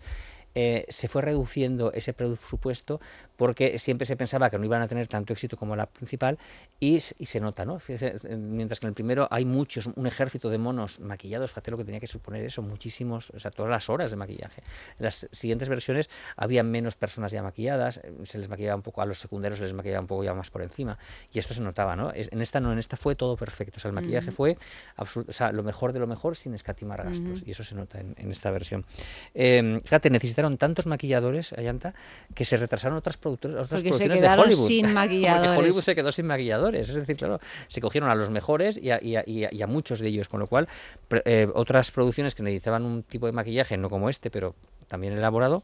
eh, 0.56 0.86
se 0.90 1.08
fue 1.08 1.22
reduciendo 1.22 1.92
ese 1.92 2.14
presupuesto 2.14 3.02
porque 3.36 3.78
siempre 3.78 4.06
se 4.06 4.16
pensaba 4.16 4.50
que 4.50 4.58
no 4.58 4.66
iban 4.66 4.82
a 4.82 4.88
tener 4.88 5.08
tanto 5.08 5.34
éxito 5.34 5.58
como 5.58 5.76
la 5.76 5.86
principal 5.86 6.38
y, 6.80 7.00
se 7.00 7.40
nota, 7.40 7.66
¿no? 7.66 7.80
mientras 8.38 8.80
que 8.80 8.86
en 8.86 8.90
el 8.90 8.94
primero 8.94 9.28
hay 9.32 9.46
muchos, 9.46 9.88
un 9.88 10.08
ejército 10.08 10.50
de 10.50 10.58
monos 10.58 11.00
maquillados, 11.00 11.52
fíjate 11.52 11.72
lo 11.72 11.78
que 11.78 11.84
tenía 11.84 12.00
que 12.00 12.08
suponer 12.08 12.44
eso, 12.46 12.62
muchísimos, 12.62 13.32
o 13.32 13.40
sea, 13.40 13.52
todas 13.52 13.70
las 13.70 13.90
horas 13.90 14.12
de 14.12 14.18
maquillaje. 14.18 14.64
En 15.00 15.06
las 15.06 15.28
siguientes 15.32 15.70
versiones 15.70 16.10
había 16.36 16.64
menos 16.64 16.96
personas 16.96 17.32
ya 17.32 17.44
maquilladas, 17.44 17.98
eh, 17.98 18.14
se 18.24 18.38
les 18.38 18.50
maquillaba 18.50 18.75
un 18.76 18.82
poco 18.82 19.02
a 19.02 19.06
los 19.06 19.20
secundarios, 19.20 19.60
se 19.60 19.66
les 19.66 19.74
maquillaba 19.74 20.02
un 20.02 20.08
poco 20.08 20.24
ya 20.24 20.34
más 20.34 20.50
por 20.50 20.62
encima 20.62 20.98
y 21.34 21.40
esto 21.40 21.54
se 21.54 21.62
notaba, 21.62 21.96
¿no? 21.96 22.12
En 22.14 22.42
esta 22.42 22.60
no, 22.60 22.72
en 22.72 22.80
esta 22.80 22.98
fue 22.98 23.16
todo 23.16 23.36
perfecto, 23.38 23.76
o 23.78 23.80
sea, 23.80 23.90
el 23.90 23.96
maquillaje 23.96 24.32
fue 24.32 24.58
o 24.98 25.32
sea, 25.32 25.52
lo 25.52 25.64
mejor 25.64 25.94
de 25.94 26.00
lo 26.00 26.08
mejor 26.08 26.36
sin 26.36 26.54
escatimar 26.54 27.04
gastos 27.04 27.44
y 27.46 27.52
eso 27.52 27.64
se 27.64 27.76
nota 27.76 28.00
en, 28.00 28.32
esta 28.32 28.52
versión. 28.52 28.86
Eh, 29.34 29.80
fíjate, 29.84 30.10
necesitaron 30.10 30.58
tantos 30.58 30.86
maquilladores, 30.86 31.54
Ayanta, 31.54 31.94
que 32.34 32.46
se 32.46 32.58
retrasaron 32.58 32.98
otras, 32.98 33.18
productoras, 33.18 33.66
otras 33.66 33.82
producciones 33.82 34.22
de 34.22 34.28
Hollywood. 34.28 34.68
Sin 34.68 34.94
maquilladores. 34.94 35.52
Porque 35.52 35.60
Hollywood 35.60 35.82
se 35.84 35.96
quedó 35.96 36.12
sin 36.12 36.26
maquilladores. 36.28 36.90
Es 36.90 36.96
decir, 36.96 37.18
claro, 37.18 37.40
se 37.68 37.82
cogieron 37.82 38.10
a 38.10 38.16
los 38.16 38.30
mejores 38.30 38.80
y 38.82 38.92
a, 38.92 39.68
muchos 39.68 40.00
de 40.00 40.08
ellos, 40.08 40.28
con 40.28 40.40
lo 40.40 40.48
cual 40.48 40.68
eh, 41.26 41.48
otras 41.54 41.92
producciones 41.92 42.36
que 42.36 42.44
necesitaban 42.44 42.84
un 42.84 43.04
tipo 43.04 43.26
de 43.26 43.32
maquillaje, 43.32 43.78
no 43.78 43.90
como 43.90 44.10
este, 44.10 44.30
pero 44.30 44.56
también 44.88 45.14
elaborado, 45.14 45.64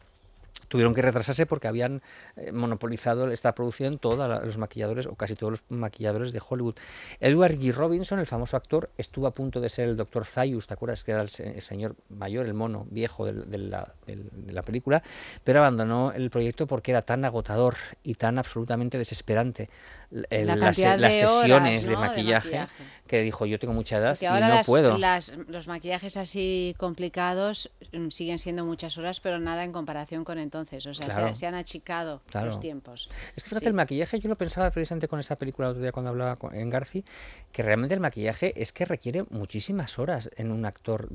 tuvieron 0.68 0.94
que 0.94 1.02
retrasarse 1.02 1.46
porque 1.46 1.68
habían 1.68 2.02
eh, 2.38 2.52
monopolizado 2.52 3.30
esta 3.30 3.54
producción 3.54 4.00
todos 4.00 4.46
los 4.46 4.58
maquilladores 4.58 5.06
o 5.06 5.16
casi 5.16 5.36
todos 5.36 5.52
los 5.52 5.64
maquilladores 5.70 6.32
de 6.32 6.42
Hollywood. 6.48 6.76
Edward 7.20 7.56
G. 7.60 7.74
Robinson, 7.74 8.20
el 8.20 8.26
famoso 8.26 8.56
actor, 8.56 8.90
estuvo 8.98 9.28
a 9.28 9.34
punto 9.34 9.60
de 9.60 9.70
ser 9.70 9.90
el 9.90 9.98
doctor 9.98 10.26
Zayus, 10.26 10.68
¿te 10.68 10.74
acuerdas 10.74 11.04
que 11.04 11.12
era 11.12 11.22
el, 11.22 11.30
señor 11.30 11.96
mayor, 12.10 12.46
el 12.46 12.54
mono 12.54 12.88
viejo 12.90 13.26
de, 13.26 13.58
la, 13.58 13.94
de, 14.06 14.52
la, 14.54 14.64
película? 14.64 15.04
Pero 15.44 15.60
abandonó 15.60 16.14
el 16.14 16.30
proyecto 16.30 16.68
porque 16.68 16.92
era 16.92 17.02
tan 17.02 17.26
agotador 17.26 17.76
y 18.04 18.16
tan 18.16 18.38
absolutamente 18.38 18.98
desesperante 18.98 19.70
las, 20.12 20.76
sesiones 20.76 21.86
de, 21.86 21.96
maquillaje, 21.96 22.68
que 23.08 23.22
dijo 23.22 23.46
yo 23.46 23.60
tengo 23.60 23.74
mucha 23.74 23.98
edad 23.98 24.18
y 24.20 24.26
no 24.26 24.62
puedo. 24.66 24.98
los 25.48 25.68
maquillajes 25.68 26.18
así 26.18 26.76
complicados 26.78 27.72
mm, 27.94 28.10
siguen 28.10 28.38
siendo 28.38 28.66
muchas 28.66 28.98
horas, 28.98 29.20
pero 29.20 29.40
nada 29.40 29.64
en 29.64 29.72
comparación 29.72 30.24
con 30.24 30.38
entonces. 30.38 30.86
O 30.86 30.94
sea, 30.94 31.34
se, 31.34 31.48
han 31.48 31.56
achicado 31.56 32.22
los 32.34 32.60
tiempos. 32.60 33.10
Es 33.36 33.44
que 33.44 33.50
fíjate, 33.50 33.68
el 33.68 33.74
maquillaje, 33.74 34.20
yo 34.20 34.30
lo 34.30 34.36
pensaba 34.36 34.70
precisamente 34.72 35.08
con 35.08 35.20
esta 35.20 35.36
película 35.36 35.68
el 35.68 35.72
otro 35.72 35.82
día 35.82 35.92
cuando 35.92 36.10
hablaba 36.10 36.38
en 36.52 36.70
Garci, 36.70 37.06
que 37.52 37.64
realmente 37.64 37.94
el 37.94 38.02
maquillaje 38.02 38.54
es 38.62 38.74
que 38.74 38.86
requiere 38.86 39.24
muchísimas 39.30 39.98
horas 39.98 40.30
en 40.36 40.52
un 40.52 40.66
actor. 40.66 41.10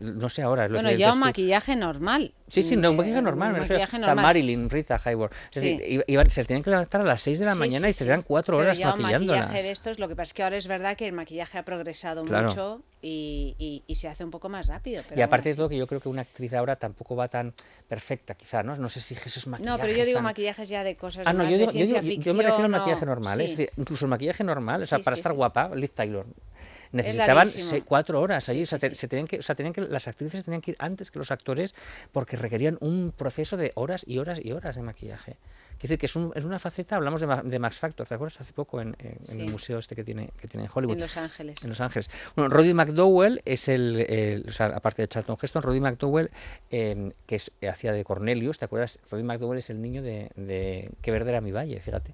No 0.00 0.28
sé 0.28 0.42
ahora. 0.42 0.68
bueno, 0.68 0.90
ya 0.92 1.12
un 1.12 1.20
maquillaje 1.20 1.76
normal. 1.76 2.34
Sí, 2.50 2.62
sí, 2.62 2.76
no, 2.76 2.90
un 2.90 2.96
maquillaje 2.96 3.22
normal. 3.22 3.52
Un 3.54 3.60
maquillaje 3.60 3.98
normal. 3.98 4.16
O 4.16 4.20
sea, 4.20 4.22
Marilyn, 4.22 4.68
Rita 4.68 5.00
Hayworth. 5.02 5.32
Es 5.52 5.62
decir, 5.62 6.04
se 6.30 6.44
tienen 6.44 6.62
que 6.62 6.70
levantar 6.70 7.00
a 7.00 7.04
las 7.04 7.22
6 7.22 7.38
de 7.38 7.44
la 7.46 7.54
mañana 7.54 7.88
y 7.88 7.92
se 7.92 8.04
dan 8.04 8.22
cuatro 8.22 8.58
horas 8.58 8.76
pero 8.76 8.90
maquillándolas. 8.90 9.20
Un 9.20 9.46
maquillaje 9.46 9.62
de 9.66 9.72
estos, 9.72 9.98
lo 9.98 10.08
que 10.08 10.16
pasa 10.16 10.30
es 10.30 10.34
que 10.34 10.42
ahora 10.42 10.56
es 10.56 10.66
verdad 10.66 10.96
que 10.96 11.06
el 11.06 11.12
maquillaje 11.12 11.58
ha 11.58 11.64
progresado 11.64 12.24
mucho 12.24 12.82
y, 13.02 13.82
y, 13.86 13.94
se 13.94 14.08
hace 14.08 14.24
un 14.24 14.30
poco 14.30 14.48
más 14.48 14.66
rápido. 14.66 15.02
y 15.14 15.20
aparte 15.20 15.50
de 15.50 15.54
todo, 15.54 15.68
que 15.68 15.76
yo 15.76 15.86
creo 15.86 16.00
que 16.00 16.08
una 16.08 16.22
actriz 16.22 16.52
ahora 16.52 16.76
tampoco 16.76 17.16
va 17.16 17.28
tan 17.28 17.54
perfecta, 17.88 18.34
quizá, 18.34 18.62
¿no? 18.62 18.76
No 18.76 18.88
sé 18.88 19.00
si 19.00 19.14
esos 19.14 19.46
maquillajes. 19.46 19.78
No, 19.78 19.82
pero 19.82 19.96
yo 19.96 20.04
digo 20.04 20.20
maquillajes 20.20 20.68
ya 20.68 20.84
de 20.84 20.96
cosas. 20.96 21.26
Ah, 21.26 21.32
no, 21.32 21.44
yo, 21.44 21.56
digo, 21.56 21.72
yo, 21.72 21.84
yo, 21.84 22.34
me 22.34 22.42
refiero 22.42 22.64
al 22.64 22.70
maquillaje 22.70 23.06
normal, 23.06 23.40
es 23.40 23.50
decir, 23.50 23.70
incluso 23.76 24.04
el 24.04 24.10
maquillaje 24.10 24.44
normal, 24.44 24.82
o 24.82 24.86
sea, 24.86 24.98
para 24.98 25.16
estar 25.16 25.32
guapa, 25.32 25.70
Liz 25.74 25.92
Taylor 25.92 26.26
necesitaban 26.92 27.48
cuatro 27.84 28.20
horas 28.20 28.48
allí, 28.48 28.62
o 28.62 28.66
sea, 28.66 28.78
se 28.78 29.08
tenían 29.08 29.26
que, 29.26 29.38
o 29.38 29.42
sea, 29.42 29.54
tenían 29.54 29.72
que, 29.72 29.82
las 29.82 30.08
actrices 30.08 30.44
tenían 30.44 30.60
que 30.60 30.72
ir 30.72 30.76
antes 30.78 31.10
que 31.10 31.18
los 31.18 31.30
actores 31.30 31.74
porque 32.12 32.36
requerían 32.36 32.78
un 32.80 33.12
proceso 33.16 33.56
de 33.56 33.72
horas 33.74 34.04
y 34.06 34.18
horas 34.18 34.40
y 34.42 34.52
horas 34.52 34.76
de 34.76 34.82
maquillaje. 34.82 35.36
Quiere 35.80 35.94
decir 35.94 35.98
que 35.98 36.06
es, 36.06 36.16
un, 36.16 36.32
es, 36.34 36.44
una 36.44 36.58
faceta, 36.58 36.96
hablamos 36.96 37.22
de, 37.22 37.40
de, 37.44 37.58
Max 37.58 37.78
Factor, 37.78 38.06
¿te 38.06 38.14
acuerdas? 38.14 38.38
Hace 38.42 38.52
poco 38.52 38.82
en, 38.82 38.94
el 39.30 39.50
museo 39.50 39.78
este 39.78 39.96
que 39.96 40.04
tiene, 40.04 40.28
que 40.38 40.46
tiene 40.46 40.66
en 40.66 40.70
Hollywood. 40.74 40.92
En 40.92 41.00
Los 41.00 41.16
Ángeles. 41.16 41.62
En 41.62 41.70
Los 41.70 41.80
Ángeles. 41.80 42.10
Bueno, 42.36 42.50
Roddy 42.50 42.74
McDowell 42.74 43.40
es 43.46 43.66
el, 43.68 44.44
o 44.46 44.52
sea, 44.52 44.66
aparte 44.66 45.00
de 45.00 45.08
Charlton 45.08 45.38
Heston, 45.40 45.62
Roddy 45.62 45.80
McDowell, 45.80 46.30
em, 46.68 47.12
que 47.24 47.36
es, 47.36 47.50
hacía 47.66 47.92
de 47.92 48.04
Cornelius, 48.04 48.58
¿te 48.58 48.66
acuerdas? 48.66 48.98
Roddy 49.10 49.22
McDowell 49.22 49.58
es 49.58 49.70
el 49.70 49.80
niño 49.80 50.02
de, 50.02 50.30
de 50.36 50.90
Que 51.00 51.12
verde 51.12 51.30
era 51.30 51.40
mi 51.40 51.50
valle, 51.50 51.80
fíjate. 51.80 52.12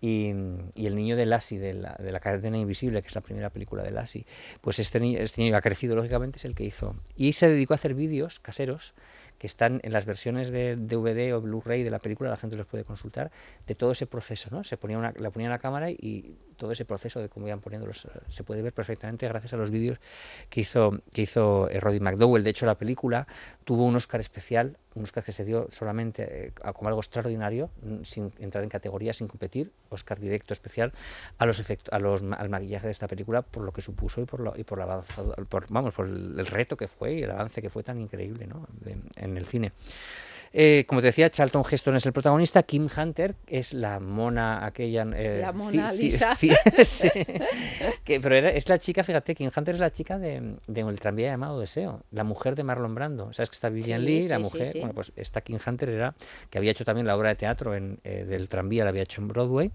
Y, 0.00 0.28
el 0.28 0.94
niño 0.94 1.16
de 1.16 1.26
Lassie, 1.26 1.58
de 1.58 1.74
la, 1.74 1.96
de 1.98 2.12
la 2.12 2.20
cadena 2.20 2.58
invisible, 2.58 3.00
que 3.02 3.08
es 3.08 3.14
la 3.14 3.22
primera 3.22 3.50
película 3.50 3.82
de 3.82 3.90
Lassie, 3.90 4.26
pues 4.60 4.78
este 4.78 5.00
niño, 5.00 5.18
este 5.18 5.42
niño 5.42 5.56
ha 5.56 5.60
crecido, 5.60 5.96
lógicamente, 5.96 6.38
es 6.38 6.44
el 6.44 6.54
que 6.54 6.64
hizo. 6.64 6.96
Y 7.16 7.32
se 7.32 7.48
dedicó 7.48 7.74
a 7.74 7.76
hacer 7.76 7.94
vídeos 7.94 8.38
caseros 8.40 8.94
que 9.38 9.46
están 9.46 9.80
en 9.82 9.92
las 9.92 10.06
versiones 10.06 10.50
de 10.50 10.76
DVD 10.76 11.34
o 11.34 11.40
Blu-ray 11.40 11.82
de 11.82 11.90
la 11.90 11.98
película, 11.98 12.30
la 12.30 12.36
gente 12.36 12.56
los 12.56 12.66
puede 12.66 12.84
consultar, 12.84 13.30
de 13.66 13.74
todo 13.74 13.92
ese 13.92 14.06
proceso, 14.06 14.48
¿no? 14.50 14.64
Se 14.64 14.76
ponía 14.76 14.98
una, 14.98 15.12
la 15.16 15.30
ponía 15.30 15.46
en 15.46 15.52
la 15.52 15.58
cámara 15.58 15.90
y 15.90 16.36
todo 16.56 16.72
ese 16.72 16.84
proceso 16.84 17.20
de 17.20 17.28
cómo 17.28 17.46
iban 17.46 17.60
poniéndolos 17.60 18.06
se 18.28 18.44
puede 18.44 18.62
ver 18.62 18.72
perfectamente 18.72 19.28
gracias 19.28 19.52
a 19.52 19.56
los 19.56 19.70
vídeos 19.70 19.98
que 20.50 20.60
hizo, 20.60 21.00
que 21.12 21.22
hizo 21.22 21.68
eh, 21.70 21.80
Roddy 21.80 22.00
McDowell. 22.00 22.44
De 22.44 22.50
hecho, 22.50 22.66
la 22.66 22.76
película 22.76 23.26
tuvo 23.64 23.84
un 23.84 23.96
Oscar 23.96 24.20
especial, 24.20 24.76
un 24.94 25.04
Oscar 25.04 25.24
que 25.24 25.32
se 25.32 25.44
dio 25.44 25.68
solamente 25.70 26.46
eh, 26.46 26.52
como 26.74 26.88
algo 26.88 27.00
extraordinario, 27.00 27.70
mm, 27.82 28.02
sin 28.02 28.32
entrar 28.38 28.64
en 28.64 28.70
categoría, 28.70 29.12
sin 29.12 29.28
competir, 29.28 29.72
Oscar 29.90 30.18
directo 30.18 30.52
especial 30.52 30.92
a 31.38 31.46
los 31.46 31.58
efectos, 31.58 31.92
a 31.92 31.98
los, 31.98 32.22
al 32.22 32.48
maquillaje 32.48 32.86
de 32.86 32.92
esta 32.92 33.08
película 33.08 33.42
por 33.42 33.62
lo 33.62 33.72
que 33.72 33.82
supuso 33.82 34.20
y 34.20 34.24
por 34.24 34.40
lo, 34.40 34.56
y 34.56 34.64
por 34.64 34.78
la 34.78 35.02
por, 35.48 35.66
vamos, 35.68 35.94
por 35.94 36.06
el, 36.06 36.46
reto 36.46 36.76
que 36.76 36.88
fue 36.88 37.14
y 37.14 37.22
el 37.22 37.30
avance 37.30 37.60
que 37.60 37.70
fue 37.70 37.82
tan 37.82 38.00
increíble 38.00 38.46
¿no? 38.46 38.66
en 39.16 39.36
el 39.36 39.46
cine. 39.46 39.72
Eh, 40.58 40.86
como 40.88 41.02
te 41.02 41.08
decía, 41.08 41.28
Charlton 41.28 41.62
Heston 41.70 41.96
es 41.96 42.06
el 42.06 42.14
protagonista, 42.14 42.62
Kim 42.62 42.88
Hunter 42.96 43.34
es 43.46 43.74
la 43.74 44.00
mona 44.00 44.64
aquella... 44.64 45.02
Eh, 45.14 45.40
la 45.42 45.52
mona 45.52 45.92
Lisa. 45.92 46.34
que, 48.04 48.20
pero 48.20 48.36
es 48.36 48.66
la 48.66 48.78
chica, 48.78 49.04
fíjate, 49.04 49.34
Kim 49.34 49.50
Hunter 49.54 49.74
es 49.74 49.80
la 49.80 49.90
chica 49.92 50.18
de, 50.18 50.54
de, 50.66 50.80
El 50.80 50.98
tranvía 50.98 51.26
llamado 51.26 51.60
Deseo, 51.60 52.00
la 52.10 52.24
mujer 52.24 52.54
de 52.54 52.64
Marlon 52.64 52.94
Brando. 52.94 53.34
¿Sabes 53.34 53.50
que 53.50 53.54
está 53.54 53.68
Vivian 53.68 54.02
Lee, 54.02 54.28
la 54.28 54.38
mujer? 54.38 54.70
bueno, 54.78 54.94
pues 54.94 55.12
esta 55.14 55.42
Kim 55.42 55.58
Hunter 55.64 55.90
era, 55.90 56.14
que 56.48 56.56
había 56.56 56.70
hecho 56.70 56.86
también 56.86 57.06
la 57.06 57.18
obra 57.18 57.28
de 57.28 57.34
teatro 57.34 57.74
en, 57.74 57.98
eh, 58.02 58.24
del 58.24 58.48
tranvía, 58.48 58.84
la 58.84 58.90
había 58.90 59.02
hecho 59.02 59.20
en 59.20 59.28
Broadway. 59.28 59.70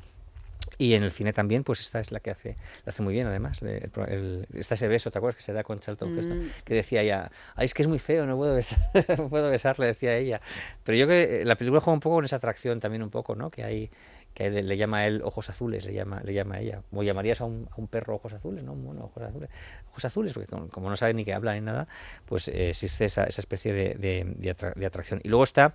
Y 0.81 0.95
en 0.95 1.03
el 1.03 1.11
cine 1.11 1.31
también, 1.31 1.63
pues 1.63 1.79
esta 1.79 1.99
es 1.99 2.11
la 2.11 2.21
que 2.21 2.31
hace, 2.31 2.55
la 2.85 2.89
hace 2.89 3.03
muy 3.03 3.13
bien 3.13 3.27
además. 3.27 3.61
El, 3.61 4.47
está 4.55 4.73
ese 4.73 4.87
beso, 4.87 5.11
¿te 5.11 5.19
acuerdas? 5.19 5.35
Que 5.35 5.43
se 5.43 5.53
da 5.53 5.63
con 5.63 5.79
Charlton 5.79 6.17
Heston, 6.17 6.39
mm. 6.39 6.49
que 6.65 6.73
decía 6.73 7.03
ella, 7.03 7.31
ay, 7.55 7.65
es 7.65 7.75
que 7.75 7.83
es 7.83 7.87
muy 7.87 7.99
feo, 7.99 8.25
no 8.25 8.35
puedo, 8.35 8.55
besar, 8.55 8.79
no 9.19 9.29
puedo 9.29 9.51
besarle, 9.51 9.85
decía 9.85 10.17
ella. 10.17 10.41
Pero 10.83 10.97
yo 10.97 11.05
creo 11.05 11.27
que 11.27 11.45
la 11.45 11.55
película 11.55 11.81
juega 11.81 11.93
un 11.93 11.99
poco 11.99 12.15
con 12.15 12.25
esa 12.25 12.37
atracción 12.37 12.79
también 12.79 13.03
un 13.03 13.11
poco, 13.11 13.35
¿no? 13.35 13.51
Que 13.51 13.63
hay 13.63 13.91
que 14.33 14.49
le, 14.49 14.77
llama 14.77 14.99
a 14.99 15.07
él 15.07 15.21
ojos 15.23 15.49
azules, 15.49 15.85
le 15.85 15.93
llama, 15.93 16.21
le 16.23 16.33
llama 16.33 16.55
a 16.55 16.59
ella. 16.61 16.81
¿Cómo 16.89 17.03
llamarías 17.03 17.41
a 17.41 17.45
un, 17.45 17.67
a 17.69 17.75
un 17.75 17.87
perro 17.87 18.15
ojos 18.15 18.31
azules? 18.33 18.63
¿no? 18.63 18.73
Un 18.73 18.99
ojos 18.99 19.23
azules. 19.23 19.49
Ojos 19.89 20.05
azules, 20.05 20.33
porque 20.33 20.47
como, 20.47 20.89
no 20.89 20.95
sabe 20.95 21.13
ni 21.13 21.25
que 21.25 21.33
habla 21.33 21.53
ni 21.53 21.61
nada, 21.61 21.87
pues 22.25 22.47
eh, 22.47 22.69
existe 22.69 23.05
esa, 23.05 23.25
esa 23.25 23.41
especie 23.41 23.73
de, 23.73 23.95
de, 23.95 24.53
de, 24.75 24.85
atracción. 24.85 25.19
Y 25.23 25.27
luego 25.27 25.43
está, 25.43 25.73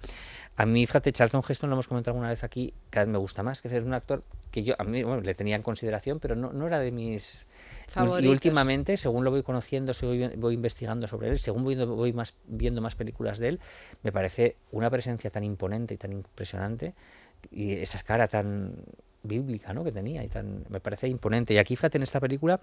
a 0.56 0.64
mí, 0.64 0.86
fíjate, 0.86 1.12
Charlton 1.12 1.42
Heston, 1.46 1.68
lo 1.68 1.76
hemos 1.76 1.86
comentado 1.86 2.12
alguna 2.12 2.30
vez 2.30 2.44
aquí, 2.44 2.72
cada 2.88 3.04
vez 3.04 3.12
me 3.12 3.18
gusta 3.18 3.42
más, 3.42 3.60
que 3.60 3.68
es 3.68 3.84
un 3.84 3.92
actor 3.92 4.24
que 4.50 4.62
yo, 4.62 4.74
a 4.78 4.84
mí, 4.84 5.02
bueno, 5.02 5.20
le 5.20 5.34
tenía 5.34 5.56
en 5.56 5.62
consideración, 5.62 6.18
pero 6.18 6.34
no, 6.34 6.52
no 6.52 6.66
era 6.66 6.78
de 6.78 6.90
mis... 6.90 7.46
Favoritos. 7.88 8.24
Y 8.24 8.28
últimamente, 8.28 8.96
según 8.96 9.22
lo 9.22 9.30
voy 9.30 9.42
conociendo, 9.42 9.92
voy, 10.02 10.28
voy 10.36 10.54
investigando 10.54 11.06
sobre 11.06 11.28
él, 11.28 11.38
según 11.38 11.62
voy, 11.62 11.76
voy 11.76 12.12
más, 12.12 12.34
viendo 12.46 12.80
más 12.80 12.94
películas 12.94 13.38
de 13.38 13.48
él, 13.48 13.60
me 14.02 14.12
parece 14.12 14.56
una 14.72 14.90
presencia 14.90 15.30
tan 15.30 15.44
imponente 15.44 15.94
y 15.94 15.96
tan 15.96 16.12
impresionante 16.12 16.94
y 17.50 17.74
esa 17.74 18.02
cara 18.02 18.28
tan 18.28 18.74
bíblica 19.26 19.72
¿no? 19.72 19.84
que 19.84 19.92
tenía 19.92 20.24
y 20.24 20.28
tan 20.28 20.64
me 20.68 20.80
parece 20.80 21.08
imponente 21.08 21.54
y 21.54 21.58
aquí 21.58 21.76
fíjate 21.76 21.98
en 21.98 22.02
esta 22.02 22.20
película 22.20 22.60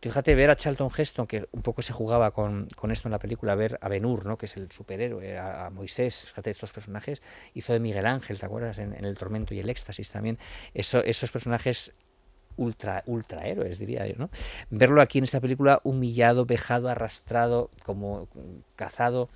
fíjate 0.00 0.34
ver 0.34 0.50
a 0.50 0.56
Charlton 0.56 0.90
Heston 0.96 1.26
que 1.26 1.48
un 1.52 1.62
poco 1.62 1.82
se 1.82 1.92
jugaba 1.92 2.30
con, 2.30 2.68
con 2.76 2.90
esto 2.90 3.08
en 3.08 3.12
la 3.12 3.18
película 3.18 3.54
ver 3.54 3.78
a 3.80 3.88
Benur 3.88 4.26
¿no? 4.26 4.36
que 4.38 4.46
es 4.46 4.56
el 4.56 4.70
superhéroe 4.70 5.38
a, 5.38 5.70
Moisés 5.70 6.26
fíjate 6.28 6.50
estos 6.50 6.72
personajes 6.72 7.22
hizo 7.54 7.72
de 7.72 7.80
Miguel 7.80 8.06
Ángel 8.06 8.38
¿te 8.38 8.46
acuerdas? 8.46 8.78
en, 8.78 8.92
el 8.92 9.16
tormento 9.16 9.54
y 9.54 9.60
el 9.60 9.68
éxtasis 9.70 10.10
también 10.10 10.38
Eso, 10.74 11.02
esos 11.02 11.32
personajes 11.32 11.92
ultra 12.56 13.02
ultra 13.06 13.46
héroes 13.46 13.78
diría 13.78 14.06
yo 14.06 14.14
no 14.16 14.30
verlo 14.70 15.02
aquí 15.02 15.18
en 15.18 15.24
esta 15.24 15.40
película 15.40 15.80
humillado 15.82 16.44
vejado 16.46 16.88
arrastrado 16.88 17.70
como 17.82 18.28
cazado 18.76 19.28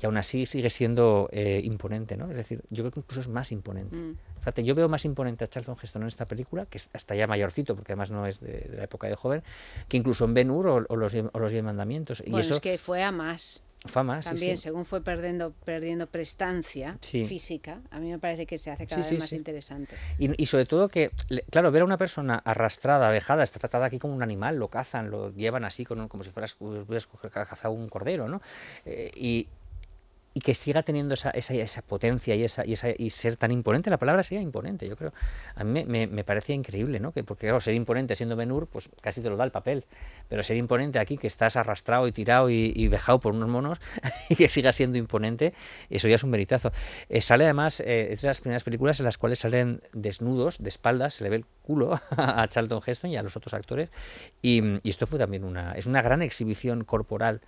y 0.00 0.06
aún 0.06 0.16
así 0.16 0.46
sigue 0.46 0.70
siendo 0.70 1.28
eh, 1.32 1.60
imponente, 1.64 2.16
¿no? 2.16 2.30
Es 2.30 2.36
decir, 2.36 2.62
yo 2.70 2.84
creo 2.84 2.92
que 2.92 3.00
incluso 3.00 3.20
es 3.20 3.28
más 3.28 3.50
imponente. 3.52 3.96
Mm. 3.96 4.16
Fíjate, 4.38 4.64
yo 4.64 4.74
veo 4.74 4.88
más 4.88 5.04
imponente 5.04 5.44
a 5.44 5.48
Charlton 5.48 5.76
Heston 5.82 6.02
en 6.02 6.08
esta 6.08 6.26
película, 6.26 6.66
que 6.66 6.78
es 6.78 6.88
hasta 6.92 7.14
ya 7.14 7.26
mayorcito, 7.26 7.74
porque 7.74 7.92
además 7.92 8.10
no 8.10 8.26
es 8.26 8.40
de, 8.40 8.70
la 8.76 8.84
época 8.84 9.08
de 9.08 9.16
joven, 9.16 9.42
que 9.88 9.96
incluso 9.96 10.24
en 10.24 10.34
Ben 10.34 10.50
Hur 10.50 10.68
o, 10.68 10.96
los, 10.96 11.14
o 11.14 11.38
los 11.38 11.52
Diez 11.52 11.64
Mandamientos. 11.64 12.20
Bueno, 12.22 12.38
y 12.38 12.40
eso, 12.40 12.54
es 12.54 12.60
que 12.60 12.78
fue 12.78 13.02
a 13.02 13.10
más. 13.10 13.64
Fue 13.86 14.00
a 14.00 14.02
más, 14.02 14.24
También, 14.24 14.58
según 14.58 14.84
fue 14.84 15.02
perdiendo, 15.02 15.52
perdiendo 15.64 16.08
prestancia 16.08 16.98
física, 17.00 17.80
a 17.90 18.00
mí 18.00 18.10
me 18.10 18.18
parece 18.18 18.44
que 18.44 18.58
se 18.58 18.72
hace 18.72 18.88
cada 18.88 19.02
vez 19.02 19.18
más 19.18 19.32
interesante. 19.32 19.94
Y, 20.18 20.42
y, 20.42 20.46
sobre 20.46 20.66
todo 20.66 20.88
que, 20.88 21.12
claro, 21.50 21.70
ver 21.70 21.82
a 21.82 21.84
una 21.84 21.96
persona 21.96 22.42
arrastrada, 22.44 23.08
vejada, 23.10 23.44
está 23.44 23.60
tratada 23.60 23.86
aquí 23.86 24.00
como 24.00 24.14
un 24.14 24.22
animal, 24.24 24.56
lo 24.56 24.66
cazan, 24.66 25.10
lo 25.10 25.32
llevan 25.32 25.64
así 25.64 25.84
como 25.84 26.24
si 26.24 26.30
fueras, 26.30 26.56
hubieras 26.58 27.06
cazado 27.30 27.72
un 27.72 27.88
cordero, 27.88 28.28
¿no? 28.28 28.42
Eh, 28.84 29.12
y, 29.14 29.46
y 30.38 30.40
que 30.40 30.54
siga 30.54 30.84
teniendo 30.84 31.14
esa, 31.14 31.30
esa, 31.30 31.52
esa 31.54 31.82
potencia 31.82 32.32
y, 32.36 32.44
esa, 32.44 32.64
y, 32.64 32.74
esa, 32.74 32.90
y 32.96 33.10
ser 33.10 33.36
tan 33.36 33.50
imponente. 33.50 33.90
La 33.90 33.96
palabra 33.96 34.22
sería 34.22 34.40
imponente, 34.40 34.88
yo 34.88 34.94
creo. 34.94 35.12
A 35.56 35.64
mí 35.64 35.84
me, 35.84 36.06
me, 36.06 36.22
parecía 36.22 36.54
increíble, 36.54 37.00
¿no? 37.00 37.10
Que, 37.10 37.24
porque, 37.24 37.48
claro, 37.48 37.58
ser 37.58 37.74
imponente 37.74 38.14
siendo 38.14 38.36
Benur, 38.36 38.68
pues 38.68 38.88
casi 39.00 39.20
te 39.20 39.30
lo 39.30 39.36
da 39.36 39.42
el 39.42 39.50
papel. 39.50 39.84
Pero 40.28 40.44
ser 40.44 40.56
imponente 40.56 41.00
aquí, 41.00 41.18
que 41.18 41.26
estás 41.26 41.56
arrastrado 41.56 42.06
y 42.06 42.12
tirado 42.12 42.50
y, 42.50 42.72
y 42.72 42.86
vejado 42.86 43.18
por 43.18 43.34
unos 43.34 43.48
monos, 43.48 43.80
y 44.28 44.36
que 44.36 44.48
siga 44.48 44.72
siendo 44.72 44.96
imponente, 44.96 45.54
eso 45.90 46.06
ya 46.06 46.14
es 46.14 46.22
un 46.22 46.30
veritazo. 46.30 46.70
Eh, 47.08 47.20
sale 47.20 47.42
además, 47.42 47.80
eh, 47.80 48.12
es 48.12 48.22
de 48.22 48.28
las 48.28 48.40
primeras 48.40 48.62
películas 48.62 49.00
en 49.00 49.06
las 49.06 49.18
cuales 49.18 49.40
salen 49.40 49.82
desnudos, 49.92 50.62
de 50.62 50.68
espaldas, 50.68 51.14
se 51.14 51.24
le 51.24 51.30
ve 51.30 51.36
el 51.36 51.46
culo 51.62 52.00
a 52.16 52.46
Charlton 52.46 52.80
Heston 52.86 53.10
y 53.10 53.16
a 53.16 53.24
los 53.24 53.34
otros 53.34 53.54
actores. 53.54 53.90
Y, 54.40 54.62
y 54.84 54.88
esto 54.88 55.08
fue 55.08 55.18
también 55.18 55.42
una, 55.42 55.72
es 55.72 55.86
una 55.86 56.00
gran 56.00 56.22
exhibición 56.22 56.84
corporal 56.84 57.40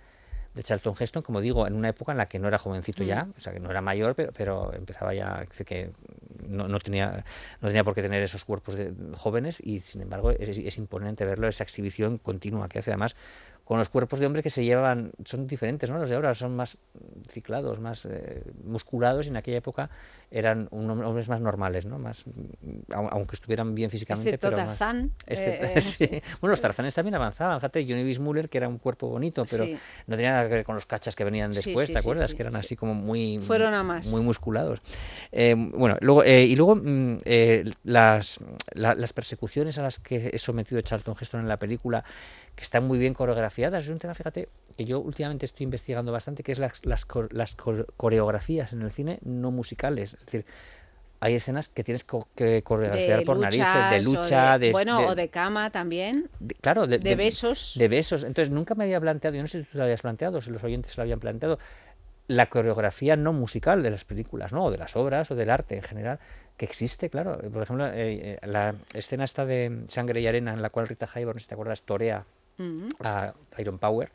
de 0.53 0.63
Charlton 0.63 0.95
Heston, 0.99 1.23
como 1.23 1.39
digo, 1.39 1.65
en 1.65 1.73
una 1.73 1.89
época 1.89 2.11
en 2.11 2.17
la 2.17 2.27
que 2.27 2.39
no 2.39 2.47
era 2.47 2.57
jovencito 2.57 3.03
ya, 3.03 3.25
mm. 3.25 3.33
o 3.37 3.39
sea, 3.39 3.53
que 3.53 3.59
no 3.59 3.69
era 3.69 3.81
mayor, 3.81 4.15
pero, 4.15 4.31
pero 4.33 4.73
empezaba 4.73 5.13
ya, 5.13 5.45
que 5.65 5.91
no, 6.47 6.67
no, 6.67 6.79
tenía, 6.79 7.23
no 7.61 7.69
tenía 7.69 7.83
por 7.83 7.95
qué 7.95 8.01
tener 8.01 8.21
esos 8.21 8.43
cuerpos 8.43 8.75
de, 8.75 8.93
jóvenes 9.15 9.59
y 9.63 9.79
sin 9.79 10.01
embargo 10.01 10.31
es, 10.31 10.57
es, 10.57 10.77
imponente 10.77 11.25
verlo, 11.25 11.47
esa 11.47 11.63
exhibición 11.63 12.17
continua 12.17 12.67
que 12.67 12.79
hace 12.79 12.91
además 12.91 13.15
con 13.71 13.79
los 13.79 13.87
cuerpos 13.87 14.19
de 14.19 14.25
hombres 14.25 14.43
que 14.43 14.49
se 14.49 14.65
llevan, 14.65 15.13
son 15.23 15.47
diferentes, 15.47 15.89
¿no? 15.89 15.97
Los 15.97 16.09
de 16.09 16.15
ahora 16.15 16.35
son 16.35 16.53
más 16.57 16.77
ciclados, 17.29 17.79
más 17.79 18.03
eh, 18.03 18.43
musculados 18.65 19.27
y 19.27 19.29
en 19.29 19.37
aquella 19.37 19.59
época 19.59 19.89
eran 20.29 20.67
hombres 20.71 21.29
más 21.29 21.39
normales, 21.39 21.85
¿no? 21.85 21.97
Más, 21.97 22.25
aunque 22.91 23.35
estuvieran 23.35 23.73
bien 23.73 23.89
físicamente. 23.89 24.29
Excepto 24.29 24.49
pero 24.49 24.65
Tarzán. 24.65 25.11
Eh, 25.25 25.79
sí. 25.81 26.05
Bueno, 26.41 26.51
los 26.51 26.59
Tarzanes 26.59 26.93
también 26.93 27.15
avanzaban. 27.15 27.59
Fíjate, 27.59 27.83
Johnny 27.83 28.03
Bismuller, 28.03 28.49
que 28.49 28.57
era 28.57 28.67
un 28.67 28.77
cuerpo 28.77 29.07
bonito, 29.07 29.45
pero 29.49 29.65
no 29.65 30.15
tenía 30.17 30.31
nada 30.31 30.49
que 30.49 30.55
ver 30.55 30.65
con 30.65 30.75
los 30.75 30.85
cachas 30.85 31.15
que 31.15 31.23
venían 31.23 31.53
después, 31.53 31.91
¿te 31.93 31.99
acuerdas? 31.99 32.33
que 32.33 32.43
eran 32.43 32.57
así 32.57 32.75
como 32.75 32.93
muy, 32.93 33.39
Fueron 33.39 33.73
a 33.73 33.83
más. 33.83 34.07
muy 34.07 34.19
musculados. 34.19 34.81
Eh, 35.31 35.55
bueno, 35.55 35.95
luego, 36.01 36.25
eh, 36.25 36.43
y 36.45 36.57
luego 36.57 36.75
mm, 36.75 37.19
las, 37.83 38.39
las 38.73 39.13
persecuciones 39.13 39.77
a 39.77 39.83
las 39.83 39.99
que 39.99 40.31
es 40.33 40.41
sometido 40.41 40.81
Charlton 40.81 41.15
Heston 41.19 41.39
en 41.39 41.47
la 41.47 41.57
película, 41.57 42.03
que 42.55 42.63
están 42.63 42.85
muy 42.85 42.99
bien 42.99 43.13
coreografiadas, 43.13 43.60
es 43.67 43.89
un 43.89 43.99
tema, 43.99 44.13
fíjate, 44.13 44.49
que 44.77 44.85
yo 44.85 44.99
últimamente 44.99 45.45
estoy 45.45 45.63
investigando 45.65 46.11
bastante, 46.11 46.43
que 46.43 46.51
es 46.51 46.59
las, 46.59 46.85
las, 46.85 47.07
las 47.31 47.55
coreografías 47.55 48.73
en 48.73 48.81
el 48.81 48.91
cine 48.91 49.19
no 49.23 49.51
musicales. 49.51 50.13
Es 50.13 50.25
decir, 50.25 50.45
hay 51.19 51.35
escenas 51.35 51.69
que 51.69 51.83
tienes 51.83 52.03
que 52.03 52.63
coreografiar 52.63 53.23
por 53.23 53.37
narices, 53.37 53.91
de 53.91 54.03
lucha, 54.03 54.57
de, 54.57 54.71
bueno, 54.71 55.07
o 55.07 55.15
de 55.15 55.29
cama 55.29 55.69
también. 55.69 56.29
claro, 56.61 56.87
de, 56.87 56.97
besos. 57.15 57.75
De 57.77 57.87
besos. 57.87 58.23
Entonces 58.23 58.51
nunca 58.51 58.73
me 58.73 58.85
había 58.85 58.99
planteado, 58.99 59.35
yo 59.35 59.43
no 59.43 59.47
sé 59.47 59.59
si 59.59 59.65
tú 59.65 59.77
lo 59.77 59.83
habías 59.83 60.01
planteado, 60.01 60.41
si 60.41 60.49
los 60.49 60.63
oyentes 60.63 60.97
lo 60.97 61.03
habían 61.03 61.19
planteado, 61.19 61.59
la 62.27 62.49
coreografía 62.49 63.15
no 63.15 63.33
musical 63.33 63.83
de 63.83 63.91
las 63.91 64.03
películas, 64.03 64.51
¿no? 64.51 64.65
O 64.65 64.71
de 64.71 64.79
las 64.79 64.95
obras 64.95 65.29
o 65.29 65.35
del 65.35 65.51
arte 65.51 65.75
en 65.75 65.83
general, 65.83 66.19
que 66.57 66.65
existe, 66.65 67.11
claro. 67.11 67.37
Por 67.37 67.61
ejemplo, 67.61 67.85
eh, 67.87 67.93
eh, 68.41 68.47
la 68.47 68.73
escena 68.95 69.23
esta 69.23 69.45
de 69.45 69.83
Sangre 69.89 70.21
y 70.21 70.27
Arena, 70.27 70.53
en 70.53 70.61
la 70.63 70.71
cual 70.71 70.87
Rita 70.87 71.07
Hayworth, 71.13 71.35
no 71.35 71.39
sé 71.39 71.43
si 71.43 71.49
te 71.49 71.53
acuerdas, 71.53 71.83
torea 71.83 72.25
a 73.03 73.33
Iron 73.57 73.77
Power, 73.79 74.11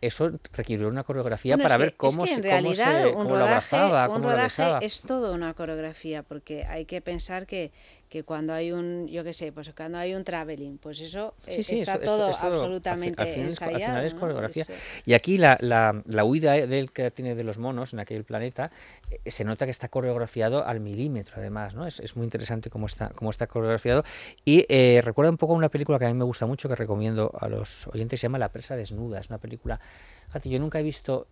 eso 0.00 0.32
requirió 0.52 0.88
una 0.88 1.04
coreografía 1.04 1.56
para 1.56 1.76
ver 1.76 1.94
cómo, 1.96 2.26
se, 2.26 2.42
cómo, 2.42 2.74
se, 2.74 3.06
un 3.06 3.28
rodaje, 3.28 3.76
un 4.10 4.22
rodaje 4.22 4.62
es 4.82 5.02
todo 5.02 5.32
una 5.32 5.54
coreografía, 5.54 6.22
porque 6.22 6.64
hay 6.64 6.84
que 6.84 7.00
pensar 7.00 7.46
que 7.46 7.72
que 8.08 8.22
cuando 8.22 8.52
hay 8.52 8.72
un, 8.72 9.08
yo 9.08 9.24
qué 9.24 9.32
sé, 9.32 9.52
pues 9.52 9.72
cuando 9.74 9.98
hay 9.98 10.14
un 10.14 10.24
traveling, 10.24 10.78
pues 10.78 11.00
eso 11.00 11.34
eh, 11.46 11.58
está 11.58 11.98
todo, 11.98 12.26
absolutamente 12.26 13.22
al, 13.22 13.28
ensayado. 13.28 14.00
es 14.00 14.14
coreografía. 14.14 14.64
Y 15.04 15.14
aquí 15.14 15.38
la, 15.38 15.58
la, 15.60 16.02
la 16.06 16.24
huida 16.24 16.52
del 16.52 16.92
que 16.92 17.10
tiene 17.10 17.34
de 17.34 17.44
los 17.44 17.58
monos 17.58 17.92
en 17.92 17.98
aquel 18.00 18.24
planeta 18.24 18.70
eh, 19.10 19.30
se 19.30 19.44
nota 19.44 19.64
que 19.64 19.70
está 19.70 19.88
coreografiado 19.88 20.64
al 20.64 20.80
milímetro, 20.80 21.34
además, 21.38 21.74
¿no? 21.74 21.86
Es, 21.86 22.00
es 22.00 22.16
muy 22.16 22.24
interesante 22.24 22.70
cómo 22.70 22.86
está, 22.86 23.10
cómo 23.10 23.30
está 23.30 23.46
coreografiado. 23.46 24.04
Y 24.44 24.64
eh, 24.68 25.00
recuerda 25.02 25.30
un 25.30 25.38
poco 25.38 25.54
una 25.54 25.68
película 25.68 25.98
que 25.98 26.06
a 26.06 26.08
mí 26.08 26.14
me 26.14 26.24
gusta 26.24 26.46
mucho, 26.46 26.68
que 26.68 26.76
recomiendo 26.76 27.32
a 27.38 27.48
los 27.48 27.88
oyentes, 27.88 28.20
se 28.20 28.26
llama 28.26 28.38
La 28.38 28.50
presa 28.50 28.76
desnuda. 28.76 29.18
Es 29.20 29.28
una 29.28 29.38
película, 29.38 29.80
fíjate, 30.26 30.48
yo 30.48 30.58
nunca 30.60 30.78
he 30.78 30.82
visto 30.82 31.26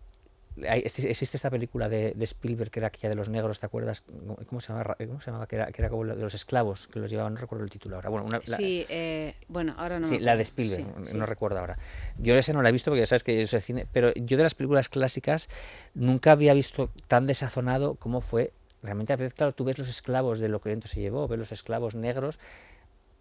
existe 0.57 1.37
esta 1.37 1.49
película 1.49 1.89
de, 1.89 2.15
Spielberg 2.21 2.71
que 2.71 2.79
era 2.79 2.87
aquella 2.87 3.09
de 3.09 3.15
los 3.15 3.29
negros, 3.29 3.59
¿te 3.59 3.65
acuerdas? 3.65 4.03
¿Cómo 4.47 4.61
se 4.61 4.69
llamaba? 4.69 4.95
¿Cómo 4.97 5.19
se 5.19 5.27
llamaba? 5.27 5.47
Que 5.47 5.57
era, 5.57 5.71
que 5.71 5.81
era 5.81 5.89
como 5.89 6.05
de 6.05 6.15
los 6.15 6.33
esclavos 6.33 6.87
que 6.87 6.99
los 6.99 7.09
llevaban, 7.09 7.33
no 7.33 7.39
recuerdo 7.39 7.63
el 7.63 7.69
título 7.69 7.95
ahora. 7.95 8.09
Bueno, 8.09 8.29
sí, 8.43 8.85
eh, 8.89 9.35
bueno, 9.47 9.75
ahora 9.77 9.99
no. 9.99 10.07
Sí, 10.07 10.19
la 10.19 10.35
de 10.35 10.43
Spielberg, 10.43 11.13
no 11.13 11.25
recuerdo 11.25 11.59
ahora. 11.59 11.77
Yo 12.17 12.35
esa 12.35 12.53
no 12.53 12.61
la 12.61 12.69
he 12.69 12.71
visto 12.71 12.91
porque 12.91 13.01
ya 13.01 13.05
sabes 13.05 13.23
que 13.23 13.39
yo 13.39 13.47
soy 13.47 13.61
cine, 13.61 13.87
pero 13.91 14.13
yo 14.13 14.37
de 14.37 14.43
las 14.43 14.55
películas 14.55 14.89
clásicas 14.89 15.49
nunca 15.93 16.31
había 16.31 16.53
visto 16.53 16.89
tan 17.07 17.27
desazonado 17.27 17.95
como 17.95 18.21
fue. 18.21 18.53
Realmente, 18.81 19.13
a 19.13 19.15
veces, 19.15 19.33
claro, 19.33 19.53
tú 19.53 19.63
ves 19.63 19.79
los 19.79 19.89
esclavos 19.89 20.37
de 20.37 20.47
lo 20.47 20.61
que 20.61 20.69
dentro 20.69 20.87
se 20.87 21.01
llevó, 21.01 21.27
ves 21.27 21.39
los 21.39 21.51
esclavos 21.51 21.95
negros 21.95 22.39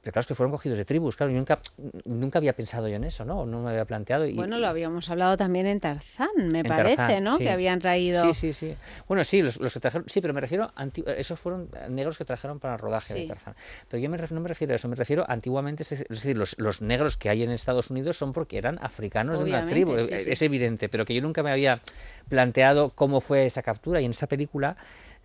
pero 0.04 0.12
claro, 0.12 0.20
es 0.20 0.26
que 0.26 0.34
fueron 0.34 0.52
cogidos 0.52 0.76
de 0.76 0.84
tribus, 0.84 1.16
claro, 1.16 1.32
yo 1.32 1.38
nunca, 1.38 1.58
nunca 2.04 2.38
había 2.38 2.52
pensado 2.52 2.88
yo 2.88 2.96
en 2.96 3.04
eso, 3.04 3.24
¿no? 3.24 3.46
No 3.46 3.62
me 3.62 3.70
había 3.70 3.86
planteado. 3.86 4.26
Y, 4.26 4.34
bueno, 4.34 4.58
lo 4.58 4.68
habíamos 4.68 5.08
hablado 5.08 5.38
también 5.38 5.66
en 5.66 5.80
Tarzán, 5.80 6.28
me 6.36 6.62
parece, 6.62 7.22
¿no? 7.22 7.38
Que 7.38 7.50
habían 7.50 7.78
traído... 7.78 8.22
Sí, 8.22 8.34
sí, 8.34 8.52
sí. 8.52 8.76
Bueno, 9.08 9.24
sí, 9.24 9.40
los, 9.40 9.58
los 9.58 9.72
que 9.72 9.80
trajeron, 9.80 10.06
sí, 10.06 10.20
pero 10.20 10.34
me 10.34 10.42
refiero, 10.42 10.70
a 10.76 10.86
esos 11.16 11.40
fueron 11.40 11.70
negros 11.88 12.18
que 12.18 12.26
trajeron 12.26 12.60
para 12.60 12.74
el 12.74 12.80
rodaje 12.80 13.14
de 13.14 13.26
Tarzán. 13.26 13.54
Pero 13.88 14.02
yo 14.02 14.10
me 14.10 14.18
no 14.18 14.40
me 14.40 14.48
refiero 14.48 14.74
a 14.74 14.76
eso, 14.76 14.88
me 14.88 14.96
refiero 14.96 15.24
antiguamente, 15.26 15.84
es 15.84 16.04
decir, 16.08 16.36
los, 16.36 16.58
los, 16.58 16.82
negros 16.82 17.16
que 17.16 17.30
hay 17.30 17.42
en 17.42 17.50
Estados 17.50 17.90
Unidos 17.90 18.18
son 18.18 18.34
porque 18.34 18.58
eran 18.58 18.78
africanos 18.82 19.38
de 19.38 19.44
una 19.44 19.66
tribu, 19.66 19.94
es, 19.96 20.42
evidente, 20.42 20.90
pero 20.90 21.06
que 21.06 21.14
yo 21.14 21.22
nunca 21.22 21.42
me 21.42 21.50
había 21.50 21.80
planteado 22.28 22.90
cómo 22.90 23.22
fue 23.22 23.46
esa 23.46 23.62
captura 23.62 24.02
y 24.02 24.04
en 24.04 24.10
esta 24.10 24.26
película 24.26 24.76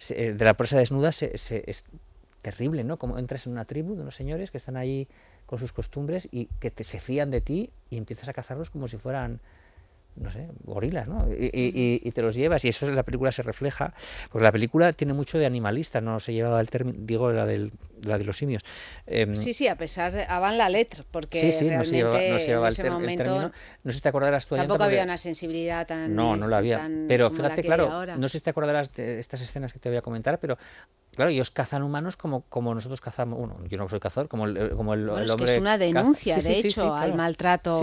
de 0.07 0.45
la 0.45 0.53
presa 0.53 0.77
desnuda 0.77 1.11
se, 1.11 1.37
se, 1.37 1.65
terrible, 2.49 2.83
¿no? 2.83 2.97
Como 2.97 3.19
entras 3.19 3.45
en 3.45 3.51
una 3.51 3.65
tribu 3.65 3.95
de 3.95 4.01
unos 4.01 4.15
señores 4.15 4.49
que 4.49 4.57
están 4.57 4.75
ahí 4.75 5.07
con 5.45 5.59
sus 5.59 5.71
costumbres 5.71 6.27
y 6.31 6.47
que 6.59 6.71
te, 6.71 6.83
se 6.83 6.99
fían 6.99 7.29
de 7.29 7.41
ti 7.41 7.69
y 7.91 7.97
empiezas 7.97 8.27
a 8.27 8.33
cazarlos 8.33 8.71
como 8.71 8.87
si 8.87 8.97
fueran 8.97 9.39
no 10.19 10.31
sé, 10.31 10.47
gorilas, 10.63 11.07
¿no? 11.07 11.27
Y, 11.31 12.11
te 12.11 12.21
los 12.21 12.35
llevas, 12.35 12.65
y 12.65 12.69
eso 12.69 12.87
en 12.87 12.95
la 12.95 13.03
película 13.03 13.31
se 13.31 13.41
refleja, 13.41 13.93
porque 14.31 14.43
la 14.43 14.51
película 14.51 14.93
tiene 14.93 15.13
mucho 15.13 15.37
de 15.37 15.45
animalista, 15.45 16.01
no 16.01 16.19
se 16.19 16.33
llevaba 16.33 16.59
el 16.59 16.69
término, 16.69 16.97
digo, 17.01 17.31
la, 17.31 17.45
del, 17.45 17.71
la 18.03 18.17
de 18.17 18.23
los 18.25 18.37
simios. 18.37 18.63
Em, 19.07 19.35
sí, 19.35 19.53
sí, 19.53 19.67
a 19.67 19.75
pesar, 19.75 20.27
van 20.27 20.57
la 20.57 20.69
letra, 20.69 21.05
porque 21.09 21.39
sí, 21.39 21.51
sí, 21.51 21.69
no 21.69 21.83
se 21.83 21.97
llevaba, 21.97 22.19
no 22.19 22.39
se 22.39 22.51
el, 22.51 23.15
término. 23.15 23.51
No 23.83 23.91
sé 23.91 23.97
si 23.97 24.01
te 24.01 24.09
acordarás 24.09 24.45
tú, 24.45 24.55
Tampoco 24.55 24.83
había 24.83 25.03
una 25.03 25.17
sensibilidad 25.17 25.87
tan. 25.87 26.13
No, 26.13 26.35
no 26.35 26.47
la 26.47 26.57
había. 26.57 26.89
Pero 27.07 27.31
fíjate, 27.31 27.63
claro, 27.63 28.05
no 28.17 28.27
sé 28.27 28.39
si 28.39 28.43
te 28.43 28.49
acordarás 28.49 28.93
de 28.93 29.19
estas 29.19 29.41
escenas 29.41 29.73
que 29.73 29.79
te 29.79 29.89
voy 29.89 29.97
a 29.97 30.01
comentar, 30.01 30.39
pero 30.39 30.57
claro, 31.15 31.31
ellos 31.31 31.51
cazan 31.51 31.83
humanos 31.83 32.17
como, 32.17 32.41
como 32.49 32.73
nosotros 32.73 33.01
cazamos, 33.01 33.39
bueno, 33.39 33.57
yo 33.67 33.77
no 33.77 33.87
soy 33.87 33.99
cazador, 33.99 34.27
como 34.27 34.45
el, 34.45 34.71
como 34.71 34.93
el, 34.93 35.07
bueno, 35.07 35.25
es 35.25 35.35
Que 35.35 35.55
es 35.55 35.59
una 35.59 35.77
denuncia, 35.77 36.37
de 36.37 36.59
hecho, 36.59 36.93
al 36.93 37.15
maltrato 37.15 37.81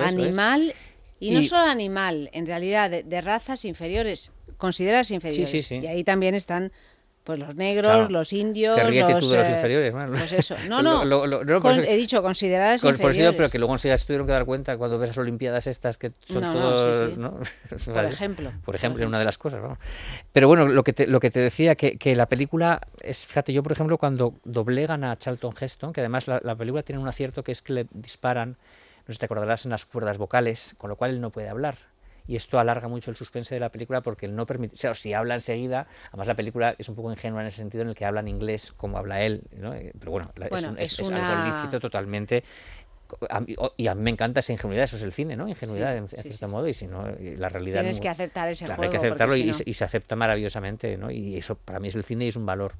animal 0.00 0.72
y, 1.18 1.32
no 1.32 1.42
solo 1.42 1.70
animal, 1.70 2.30
en 2.32 2.46
realidad 2.46 2.90
de, 2.90 3.20
razas 3.20 3.64
inferiores, 3.64 4.32
consideradas 4.56 5.10
inferiores. 5.10 5.72
Y 5.72 5.86
ahí 5.86 6.04
también 6.04 6.34
están 6.34 6.72
pues 7.26 7.40
los 7.40 7.56
negros, 7.56 8.08
los 8.08 8.32
indios, 8.32 8.78
los, 8.78 8.86
tú 9.18 9.30
de 9.30 9.38
los 9.38 9.48
eh, 9.48 9.52
inferiores, 9.56 9.92
Pues 9.92 10.32
eso. 10.32 10.54
No, 10.68 10.80
no, 10.80 11.02
he 11.82 11.96
dicho 11.96 12.22
consideradas 12.22 12.84
inferiores. 12.84 13.26
Por 13.30 13.36
pero 13.36 13.50
que 13.50 13.58
luego 13.58 13.76
se 13.76 13.92
tuvieron 13.98 14.28
que 14.28 14.32
dar 14.32 14.44
cuenta 14.44 14.78
cuando 14.78 14.96
ves 14.96 15.08
las 15.08 15.18
olimpiadas 15.18 15.66
estas 15.66 15.98
que 15.98 16.12
son 16.24 16.42
todos, 16.42 17.18
¿no? 17.18 17.40
Por 17.84 18.04
ejemplo. 18.04 18.52
Por 18.64 18.76
ejemplo, 18.76 19.04
una 19.04 19.18
de 19.18 19.24
las 19.24 19.38
cosas, 19.38 19.60
¿no? 19.60 19.76
Pero 20.32 20.46
bueno, 20.46 20.68
lo 20.68 20.84
que 20.84 20.92
te, 20.92 21.08
lo 21.08 21.18
que 21.18 21.32
te 21.32 21.40
decía, 21.40 21.74
que, 21.74 21.98
que 21.98 22.14
la 22.14 22.26
película, 22.26 22.80
es, 23.02 23.26
fíjate, 23.26 23.52
yo 23.52 23.64
por 23.64 23.72
ejemplo 23.72 23.98
cuando 23.98 24.34
doblegan 24.44 25.02
a 25.02 25.18
Charlton 25.18 25.52
Heston, 25.60 25.92
que 25.92 26.02
además 26.02 26.28
la, 26.28 26.40
la 26.44 26.54
película 26.54 26.84
tiene 26.84 27.02
un 27.02 27.08
acierto 27.08 27.42
que 27.42 27.50
es 27.50 27.60
que 27.60 27.72
le 27.72 27.86
disparan 27.90 28.56
no 29.06 29.12
sé 29.12 29.14
si 29.14 29.18
te 29.18 29.24
acordarás, 29.26 29.64
en 29.64 29.70
las 29.70 29.84
cuerdas 29.84 30.18
vocales, 30.18 30.74
con 30.78 30.90
lo 30.90 30.96
cual 30.96 31.12
él 31.12 31.20
no 31.20 31.30
puede 31.30 31.48
hablar. 31.48 31.76
Y 32.28 32.34
esto 32.34 32.58
alarga 32.58 32.88
mucho 32.88 33.10
el 33.10 33.16
suspense 33.16 33.54
de 33.54 33.60
la 33.60 33.70
película 33.70 34.00
porque 34.00 34.26
él 34.26 34.34
no 34.34 34.46
permite, 34.46 34.74
o 34.74 34.78
sea, 34.78 34.94
si 34.94 35.12
habla 35.12 35.34
enseguida, 35.34 35.86
además 36.08 36.26
la 36.26 36.34
película 36.34 36.74
es 36.76 36.88
un 36.88 36.96
poco 36.96 37.12
ingenua 37.12 37.40
en 37.40 37.46
ese 37.46 37.58
sentido 37.58 37.82
en 37.82 37.88
el 37.88 37.94
que 37.94 38.04
habla 38.04 38.18
en 38.18 38.26
inglés 38.26 38.72
como 38.72 38.98
habla 38.98 39.22
él, 39.22 39.44
¿no? 39.56 39.72
Eh, 39.74 39.92
pero 39.96 40.10
bueno, 40.10 40.32
es, 40.76 40.98
algo 40.98 41.44
lícito 41.44 41.78
totalmente 41.78 42.42
y 43.76 43.86
a 43.86 43.94
mí 43.94 44.02
me 44.02 44.10
encanta 44.10 44.40
esa 44.40 44.52
ingenuidad, 44.52 44.84
eso 44.84 44.96
es 44.96 45.02
el 45.02 45.12
cine, 45.12 45.36
¿no? 45.36 45.48
Ingenuidad 45.48 45.96
en, 45.96 46.08
cierto 46.08 46.48
modo, 46.48 46.66
y 46.66 46.74
si 46.74 46.86
no, 46.86 47.04
la 47.20 47.48
realidad... 47.48 47.80
Tienes 47.80 48.00
que 48.00 48.08
aceptar 48.08 48.48
ese 48.48 48.66
juego. 48.66 48.82
Hay 48.82 48.90
que 48.90 48.96
aceptarlo 48.96 49.36
y, 49.36 49.52
se 49.52 49.84
acepta 49.84 50.16
maravillosamente, 50.16 50.96
¿no? 50.96 51.10
Y 51.10 51.36
eso 51.36 51.56
para 51.56 51.78
mí 51.78 51.88
es 51.88 51.94
el 51.94 52.04
cine 52.04 52.24
y 52.24 52.28
es 52.28 52.36
un 52.36 52.46
valor 52.46 52.74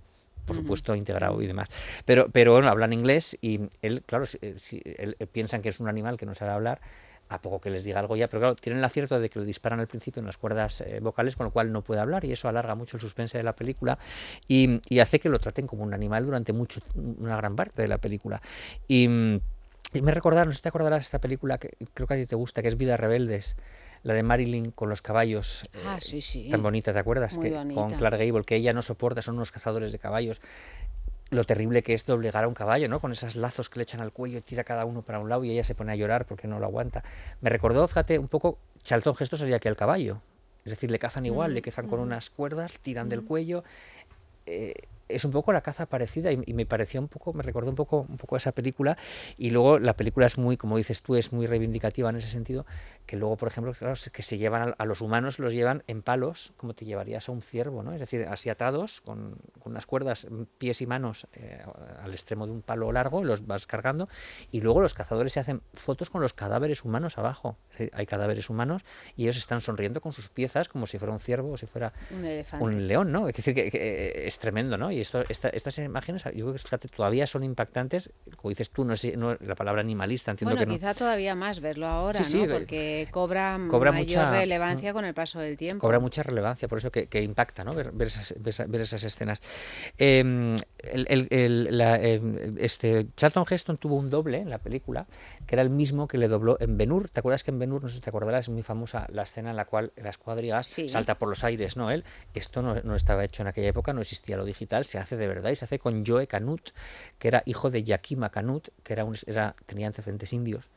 por 0.47 0.57
supuesto, 0.57 0.95
integrado 0.95 1.43
y 1.43 1.47
demás. 1.47 1.69
Pero, 2.05 2.29
pero 2.31 2.53
bueno, 2.53 2.69
hablan 2.69 2.93
inglés 2.93 3.37
y 3.41 3.61
él, 3.83 4.03
claro, 4.07 4.27
si, 4.27 4.39
él, 4.41 5.17
piensan 5.33 5.63
que 5.63 5.69
es 5.69 5.81
un 5.81 5.89
animal 5.89 6.17
que 6.17 6.27
no 6.27 6.35
sabe 6.35 6.53
hablar, 6.53 6.81
a 7.29 7.43
poco 7.43 7.61
que 7.61 7.71
les 7.71 7.83
diga 7.83 7.99
algo 7.99 8.17
ya, 8.17 8.29
pero 8.29 8.41
claro, 8.41 8.55
tienen 8.55 8.79
el 8.79 8.85
acierto 8.85 9.19
de 9.19 9.29
que 9.29 9.41
lo 9.41 9.45
disparan 9.45 9.81
al 9.81 9.89
principio 9.89 10.21
en 10.21 10.27
las 10.27 10.37
cuerdas 10.37 10.81
eh, 10.83 11.01
vocales, 11.01 11.35
con 11.35 11.47
lo 11.47 11.51
cual 11.51 11.73
no 11.73 11.83
puede 11.83 12.01
hablar 12.01 12.25
y 12.25 12.31
eso 12.31 12.49
alarga 12.49 12.77
mucho 12.77 12.97
el 12.97 13.01
suspense 13.01 13.37
de 13.37 13.43
la 13.43 13.55
película 13.55 13.99
y, 14.47 14.81
y, 14.89 15.01
hace 15.01 15.19
que 15.19 15.29
lo 15.29 15.41
traten 15.41 15.67
como 15.67 15.83
un 15.83 15.93
animal 15.93 16.25
durante 16.25 16.53
mucho, 16.53 16.81
una 16.95 17.37
gran 17.37 17.57
parte 17.57 17.83
de 17.83 17.89
la 17.89 17.99
película. 17.99 18.41
Y, 18.87 19.41
y 19.93 20.03
me 20.03 20.13
recordaron, 20.13 20.49
no 20.49 20.53
sé 20.53 20.57
si 20.57 20.63
te 20.63 20.69
acordarás 20.69 21.03
esta 21.03 21.21
película 21.21 21.59
que 21.59 21.71
creo 21.95 22.07
que 22.07 22.15
a 22.15 22.17
ti 22.17 22.27
te 22.27 22.37
gusta, 22.37 22.63
que 22.63 22.69
es 22.69 22.77
Vidas 22.77 23.01
Rebeldes, 23.01 23.57
la 24.07 24.15
de 24.15 24.23
Marilyn 24.23 24.71
con 24.71 24.89
los 24.89 25.03
caballos. 25.03 25.69
Ah, 25.85 25.99
sí, 26.01 26.23
sí. 26.23 26.49
Tan 26.49 26.63
bonita, 26.63 26.93
¿te 26.93 26.99
acuerdas? 27.01 27.37
que, 27.37 27.51
Con 27.75 27.91
Clark 27.91 28.19
Gable, 28.19 28.45
que 28.45 28.55
ella 28.55 28.73
no 28.73 28.81
soporta, 28.81 29.21
son 29.21 29.35
unos 29.35 29.51
cazadores 29.51 29.91
de 29.91 29.99
caballos. 29.99 30.41
Lo 31.31 31.43
terrible 31.43 31.83
que 31.83 31.93
es 31.93 32.07
doblegar 32.07 32.45
a 32.45 32.49
un 32.49 32.55
caballo, 32.55 32.89
¿no? 32.89 33.01
Con 33.01 33.11
esos 33.11 33.35
lazos 33.35 33.69
que 33.69 33.81
le 33.81 33.83
echan 33.83 34.01
al 34.01 34.13
cuello, 34.13 34.41
tira 34.43 34.63
cada 34.63 34.85
uno 34.85 35.03
para 35.03 35.19
un 35.19 35.29
lado 35.29 35.43
y 35.43 35.51
ella 35.51 35.65
se 35.65 35.75
pone 35.75 35.91
a 35.91 35.97
llorar 35.97 36.25
porque 36.25 36.47
no 36.47 36.61
lo 36.61 36.67
aguanta. 36.67 37.03
Me 37.41 37.51
recordó, 37.51 37.89
fíjate, 37.89 38.21
un 38.21 38.29
poco, 38.29 38.59
Charlton 38.85 39.17
Gesto 39.17 39.37
sería 39.37 39.59
que 39.59 39.69
el 39.69 39.75
caballo. 39.75 40.21
Es 40.65 40.71
decir, 40.71 40.89
le 40.93 41.01
cazan 41.01 41.27
igual, 41.27 41.53
le 41.53 41.61
mm, 41.61 41.65
cazan 41.65 41.89
con 41.89 41.99
mm. 41.99 42.03
unas 42.05 42.31
cuerdas, 42.31 42.75
tiran 42.83 43.09
del 43.09 43.23
mm. 43.23 43.27
cuello. 43.27 43.65
Eh, 44.47 44.75
es 45.09 45.25
un 45.25 45.31
poco 45.31 45.53
la 45.53 45.61
caza 45.61 45.87
parecida 45.87 46.33
y, 46.33 46.37
me 46.55 46.67
pareció 46.67 47.01
un 47.01 47.09
poco, 47.09 47.33
me 47.33 47.43
recordó 47.43 47.71
un 47.71 47.77
poco, 47.77 48.07
un 48.09 48.17
poco 48.17 48.37
a 48.37 48.39
esa 48.39 48.53
película 48.53 48.97
y 49.37 49.51
luego 49.51 49.79
la 49.79 49.95
película 49.95 50.27
es 50.27 50.39
muy, 50.39 50.57
como 50.57 50.77
dices 50.77 51.03
tú, 51.03 51.17
es 51.17 51.33
muy 51.33 51.47
reivindicativa 51.47 52.11
en 52.11 52.17
ese 52.17 52.29
sentido, 52.29 52.67
que 53.05 53.17
luego, 53.17 53.37
por 53.37 53.49
ejemplo, 53.49 53.73
claro, 53.75 53.95
que 54.13 54.23
se 54.23 54.39
llevan 54.39 54.75
a, 54.77 54.85
los 54.85 55.01
humanos, 55.01 55.39
los 55.39 55.53
llevan 55.53 55.83
en 55.87 56.03
palos, 56.03 56.53
como 56.57 56.75
te 56.75 56.85
llevarías 56.85 57.29
a 57.29 57.33
un 57.33 57.43
ciervo, 57.43 57.83
¿no? 57.83 57.93
Es 57.93 58.01
decir, 58.01 58.27
así 58.29 58.49
atados, 58.49 59.01
con, 59.01 59.37
con 59.61 59.73
unas 59.73 59.87
cuerdas, 59.87 60.27
pies 60.59 60.81
y 60.81 60.87
manos 60.87 61.27
eh, 61.35 61.63
al 62.03 62.13
extremo 62.13 62.47
de 62.47 62.53
un 62.53 62.63
palo 62.63 62.91
largo, 62.93 63.23
los 63.23 63.47
vas 63.47 63.67
cargando 63.67 64.09
y 64.51 64.61
luego 64.61 64.81
los 64.81 64.95
cazadores 64.95 65.33
se 65.33 65.41
hacen 65.41 65.63
fotos 65.75 66.11
con 66.11 66.21
los 66.21 66.33
cadáveres 66.33 66.85
humanos 66.85 67.19
abajo. 67.19 67.57
hay 67.93 68.07
cadáveres 68.07 68.51
humanos 68.51 68.83
y 69.17 69.25
ellos 69.25 69.37
están 69.37 69.61
sonriendo 69.61 70.01
con 70.01 70.13
sus 70.13 70.29
piezas 70.29 70.69
como 70.69 70.87
si 70.87 70.99
fuera 70.99 71.13
un 71.13 71.21
ciervo 71.21 71.53
o 71.53 71.57
si 71.57 71.67
fuera 71.67 71.93
un, 72.61 72.87
león, 72.87 73.13
¿no? 73.13 73.29
Es 73.29 73.37
decir, 73.37 73.55
que, 73.55 74.25
es 74.27 74.39
tremendo, 74.39 74.77
¿no? 74.77 74.91
Y 74.97 75.01
esto, 75.01 75.23
estas 75.29 75.79
imágenes, 75.79 76.25
yo 76.35 76.53
creo 76.53 76.55
que 76.55 76.89
todavía 76.89 77.27
son 77.27 77.45
impactantes, 77.45 78.11
como 78.37 78.49
dices 78.49 78.71
tú, 78.71 78.83
no 78.83 78.97
sé, 78.97 79.15
no, 79.15 79.37
la 79.41 79.55
palabra 79.55 79.83
animalista, 79.83 80.31
entiendo 80.31 80.57
bueno, 80.57 80.73
que 80.73 80.79
quizá 80.79 80.95
todavía 80.95 81.35
más 81.35 81.61
verlo 81.61 81.87
ahora, 81.87 82.19
¿no? 82.21 82.47
Porque 82.51 83.07
cobra, 83.11 83.59
mayor 83.59 83.93
mucha, 83.93 84.31
relevancia 84.31 84.95
con 84.95 85.05
el 85.05 85.13
paso 85.13 85.39
del 85.39 85.59
tiempo. 85.59 85.83
Cobra 85.83 86.01
mucha 86.01 86.23
relevancia, 86.23 86.67
por 86.67 86.79
eso 86.79 86.91
que, 86.91 87.23
impacta, 87.23 87.63
¿no? 87.63 87.75
Ver, 87.75 87.93
esas, 88.01 88.35
ver, 88.41 88.81
esas, 88.81 89.03
escenas. 89.03 89.43
Em, 89.99 90.57
em, 90.79 92.57
este, 92.59 93.09
Charlton 93.17 93.45
Heston 93.51 93.77
tuvo 93.77 93.97
un 93.97 94.09
doble 94.09 94.39
en 94.39 94.49
la 94.49 94.59
película, 94.59 95.07
que 95.47 95.57
era 95.57 95.63
el 95.63 95.69
mismo 95.69 96.09
que 96.09 96.17
le 96.17 96.29
dobló 96.29 96.57
en 96.59 96.79
Benur. 96.79 97.11
¿Te 97.11 97.21
acuerdas 97.21 97.45
que 97.45 97.51
en 97.51 97.59
Benur, 97.59 97.83
no 97.83 97.89
sé 97.89 97.97
si 97.97 98.01
te 98.01 98.09
acordarás, 98.09 98.47
es 98.47 98.49
muy 98.49 98.63
famosa 98.63 99.07
la 99.13 99.25
escena 99.25 99.51
en 99.51 99.57
la 99.57 99.67
cual 99.67 99.93
las 99.97 100.17
cuadrigas 100.17 100.75
salta 100.89 101.19
por 101.19 101.29
los 101.29 101.45
aires, 101.45 101.77
¿no? 101.77 101.91
Él, 101.91 102.03
esto 102.33 102.63
no, 102.63 102.77
no, 102.83 102.95
estaba 102.95 103.25
hecho 103.25 103.43
en 103.43 103.49
aquella 103.49 103.69
época, 103.69 103.93
no 103.93 104.01
existía 104.01 104.39
lo 104.39 104.45
digital, 104.47 104.86
se 104.87 104.99
hace 104.99 105.17
de 105.17 105.29
verdad 105.29 105.51
y 105.51 105.57
se 105.57 105.65
hace 105.65 105.79
con 105.79 106.05
Joe 106.07 106.27
Canut, 106.27 106.71
que 107.19 107.29
era 107.29 107.43
hijo 107.47 107.71
de 107.71 107.85
Yakima 107.85 108.31
Canut, 108.31 108.69
que 108.83 108.93
era, 108.93 109.05
un, 109.05 109.17
era 109.27 109.55
tenía 109.67 109.87
antecedentes 109.87 110.33
indios 110.33 110.71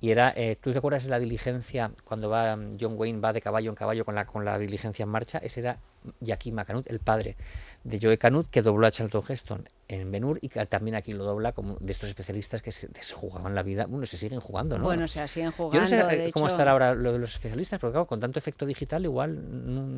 y 0.00 0.10
era, 0.10 0.32
eh, 0.36 0.58
¿tú 0.60 0.72
te 0.72 0.78
acuerdas 0.78 1.04
de 1.04 1.10
la 1.10 1.18
diligencia 1.18 1.90
cuando 2.04 2.28
va 2.28 2.58
John 2.78 2.94
Wayne 2.96 3.20
va 3.20 3.32
de 3.32 3.40
caballo 3.40 3.70
en 3.70 3.76
caballo 3.76 4.04
con 4.04 4.14
la, 4.14 4.26
con 4.26 4.44
la 4.44 4.58
diligencia 4.58 5.04
en 5.04 5.08
marcha? 5.08 5.38
Ese 5.38 5.60
era 5.60 5.78
Yakima 6.20 6.64
Canut, 6.64 6.90
el 6.90 7.00
padre 7.00 7.36
de 7.84 7.98
Joe 8.00 8.18
Canut, 8.18 8.48
que 8.48 8.62
dobló 8.62 8.86
a 8.86 8.90
Charlton 8.90 9.22
Heston 9.28 9.68
en 9.88 10.10
Benur 10.10 10.38
y 10.40 10.48
que 10.48 10.64
también 10.66 10.94
aquí 10.94 11.12
lo 11.12 11.24
dobla 11.24 11.52
como 11.52 11.76
de 11.78 11.92
estos 11.92 12.08
especialistas 12.08 12.62
que 12.62 12.72
se, 12.72 12.88
jugaban 13.14 13.54
la 13.54 13.62
vida. 13.62 13.84
Bueno, 13.86 14.06
se 14.06 14.16
siguen 14.16 14.40
jugando, 14.40 14.78
¿no? 14.78 14.84
Bueno, 14.84 15.06
se 15.06 15.26
siguen 15.28 15.50
jugando. 15.50 15.74
Yo 15.74 15.80
no 15.80 16.10
sé 16.10 16.26
eh, 16.26 16.30
cómo 16.32 16.46
estará 16.46 16.72
ahora 16.72 16.94
lo 16.94 17.12
de 17.12 17.18
los 17.18 17.32
especialistas, 17.32 17.78
porque 17.78 17.92
claro, 17.92 18.06
con 18.06 18.20
tanto 18.20 18.38
efecto 18.38 18.64
digital 18.64 19.04
igual. 19.04 19.38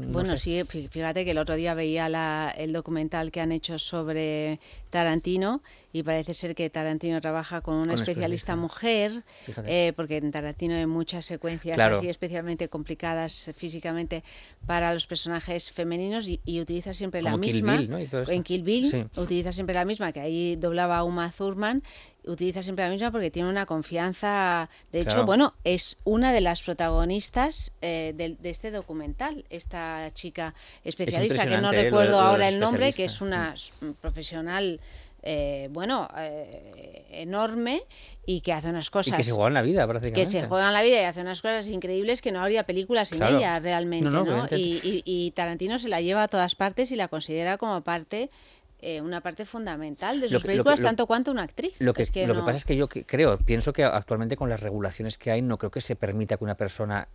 bueno, 0.09 0.37
sí, 0.37 0.62
fíjate 0.64 1.25
que 1.25 1.31
el 1.31 1.38
otro 1.38 1.55
día 1.55 1.75
veía 1.75 2.09
la, 2.09 2.53
el 2.57 2.72
documental 2.72 3.31
que 3.31 3.40
han 3.40 3.53
hecho 3.53 3.79
sobre 3.79 4.59
Tarantino 4.90 5.62
y 5.92 6.03
parece 6.03 6.35
ser 6.35 6.55
que 6.55 6.68
Tarantino 6.68 7.20
trabaja 7.20 7.61
con 7.61 7.77
una 7.77 7.94
especialista, 7.94 8.55
mujer, 8.57 9.22
eh, 9.64 9.92
porque 9.96 10.18
en 10.18 10.31
Tarantino 10.31 10.75
hay 10.75 10.87
muchas 10.87 11.25
secuencias 11.25 11.79
así 11.79 12.09
especialmente 12.09 12.68
complicadas 12.68 13.51
físicamente 13.57 14.22
para 14.66 14.92
los 14.92 15.07
personajes 15.07 15.70
femeninos 15.70 16.29
y, 16.29 16.61
utiliza 16.61 16.92
siempre 16.92 17.22
la 17.22 17.37
misma. 17.37 17.75
En 17.78 18.42
Kill 18.42 18.62
Bill 18.62 19.08
utiliza 19.16 19.52
siempre 19.52 19.74
la 19.74 19.84
misma, 19.84 20.12
que 20.12 20.20
ahí 20.20 20.56
doblaba 20.56 21.02
Uma 21.04 21.30
Thurman, 21.30 21.82
utiliza 22.26 22.62
siempre 22.62 22.84
la 22.84 22.90
misma 22.90 23.10
porque 23.10 23.30
tiene 23.30 23.48
una 23.48 23.66
confianza. 23.66 24.68
De 24.92 25.00
hecho, 25.00 25.24
bueno, 25.24 25.54
es 25.64 25.98
una 26.04 26.32
de 26.32 26.40
las 26.40 26.62
protagonistas 26.62 27.72
eh, 27.80 28.12
de, 28.16 28.36
este 28.50 28.70
documental, 28.70 29.44
esta 29.50 30.10
chica 30.12 30.54
especialista, 30.84 31.46
que 31.46 31.58
no 31.58 31.70
recuerdo 31.70 32.20
ahora 32.20 32.48
el 32.48 32.58
nombre, 32.58 32.92
que 32.92 33.04
es 33.04 33.20
una 33.20 33.54
profesional. 34.00 34.80
Eh, 35.28 35.66
bueno, 35.72 36.08
eh, 36.16 37.04
enorme 37.10 37.82
y 38.26 38.42
que 38.42 38.52
hace 38.52 38.68
unas 38.68 38.90
cosas... 38.90 39.16
que 39.16 39.24
se 39.24 39.32
juega 39.32 39.48
en 39.48 39.54
la 39.54 39.62
vida, 39.62 39.84
prácticamente. 39.84 40.20
Que 40.20 40.40
se 40.42 40.46
juega 40.46 40.68
en 40.68 40.72
la 40.72 40.82
vida 40.82 41.00
y 41.02 41.04
hace 41.04 41.20
unas 41.20 41.42
cosas 41.42 41.66
increíbles 41.66 42.22
que 42.22 42.30
no 42.30 42.40
habría 42.40 42.62
películas 42.62 43.08
sin 43.08 43.24
ella 43.24 43.58
realmente, 43.58 44.08
¿no? 44.08 44.46
y, 44.52 45.32
Tarantino 45.34 45.80
se 45.80 45.88
la 45.88 46.00
lleva 46.00 46.22
a 46.22 46.28
todas 46.28 46.54
partes 46.54 46.92
y 46.92 46.96
la 46.96 47.08
considera 47.08 47.58
como 47.58 47.82
parte 47.82 48.30
eh, 48.78 49.00
una 49.00 49.20
parte 49.20 49.44
fundamental 49.44 50.20
de 50.20 50.28
sus 50.28 50.42
películas, 50.44 50.80
tanto 50.80 51.08
cuanto 51.08 51.32
una 51.32 51.42
actriz. 51.42 51.74
Lo 51.80 51.92
que, 51.92 52.04
lo 52.24 52.34
que 52.34 52.42
pasa 52.42 52.58
es 52.58 52.64
que 52.64 52.76
yo 52.76 52.88
creo, 52.88 53.36
pienso 53.38 53.72
que 53.72 53.82
actualmente 53.82 54.36
con 54.36 54.48
las 54.48 54.60
regulaciones 54.60 55.18
que 55.18 55.32
hay, 55.32 55.42
no 55.42 55.58
creo 55.58 55.72
que 55.72 55.80
se 55.80 55.96
permita 55.96 56.36
que 56.36 56.44
una 56.44 56.56
persona 56.56 57.08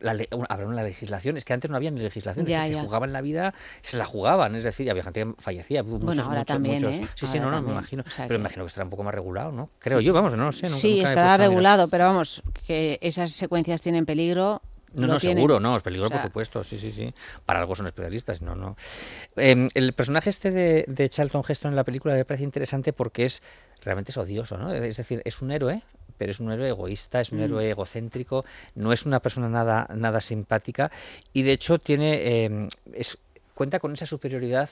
la 0.00 0.16
habrá 0.48 0.66
una 0.66 0.82
legislación, 0.82 1.36
es 1.36 1.44
que 1.44 1.52
antes 1.52 1.70
no 1.70 1.76
había 1.76 1.90
ni 1.90 2.00
legislación, 2.00 2.46
se 2.46 2.74
jugaba 2.80 3.06
en 3.06 3.12
la 3.12 3.20
vida, 3.20 3.54
se 3.82 3.96
la 3.96 4.04
jugaban, 4.04 4.54
es 4.54 4.64
decir, 4.64 4.90
había 4.90 5.02
gente 5.02 5.24
que 5.24 5.34
fallecía, 5.38 5.82
bueno, 5.82 6.06
muchos, 6.06 6.26
ahora 6.26 6.44
también, 6.44 6.84
¿eh? 6.84 7.08
Sí, 7.14 7.26
sí, 7.26 7.40
no, 7.40 7.50
no, 7.50 7.62
me 7.62 7.72
imagino, 7.72 8.04
pero 8.16 8.36
imagino 8.36 8.64
que 8.64 8.68
estará 8.68 8.84
un 8.84 8.90
poco 8.90 9.04
más 9.04 9.14
regulado, 9.14 9.52
¿no? 9.52 9.70
Creo 9.78 10.00
yo, 10.00 10.12
vamos, 10.12 10.34
no 10.34 10.46
lo 10.46 10.52
sé. 10.52 10.68
sí, 10.68 11.00
estará 11.00 11.36
regulado, 11.36 11.88
pero 11.88 12.04
vamos, 12.04 12.42
que 12.66 12.98
esas 13.00 13.32
secuencias 13.32 13.82
tienen 13.82 14.06
peligro, 14.06 14.62
no, 14.92 15.06
no, 15.06 15.20
seguro, 15.20 15.60
no, 15.60 15.76
es 15.76 15.82
peligroso, 15.82 16.10
por 16.10 16.20
supuesto, 16.20 16.64
sí, 16.64 16.76
sí, 16.76 16.90
sí. 16.90 17.14
Para 17.46 17.60
algo 17.60 17.76
son 17.76 17.86
especialistas, 17.86 18.42
no, 18.42 18.56
no. 18.56 18.76
Em, 19.36 19.68
el 19.74 19.92
personaje 19.92 20.30
este 20.30 20.50
de, 20.50 20.84
de, 20.88 21.08
Charlton 21.08 21.42
Heston 21.46 21.70
en 21.70 21.76
la 21.76 21.84
película 21.84 22.14
me 22.14 22.24
parece 22.24 22.42
interesante 22.42 22.92
porque 22.92 23.24
es 23.24 23.40
realmente 23.82 24.10
es 24.10 24.16
odioso, 24.16 24.58
¿no? 24.58 24.72
Es 24.72 24.96
decir, 24.96 25.22
es 25.24 25.42
un 25.42 25.52
héroe, 25.52 25.82
pero 26.20 26.32
es 26.32 26.40
un 26.40 26.52
héroe 26.52 26.68
egoísta, 26.68 27.22
es 27.22 27.32
un 27.32 27.38
mm. 27.38 27.44
héroe 27.44 27.70
egocéntrico, 27.70 28.44
no 28.74 28.92
es 28.92 29.06
una 29.06 29.20
persona 29.20 29.48
nada, 29.48 29.88
nada 29.96 30.20
simpática 30.20 30.90
y 31.32 31.44
de 31.44 31.52
hecho 31.52 31.78
tiene, 31.78 32.44
em, 32.44 32.68
es, 32.92 33.16
cuenta 33.54 33.78
con 33.78 33.94
esa 33.94 34.04
superioridad 34.04 34.68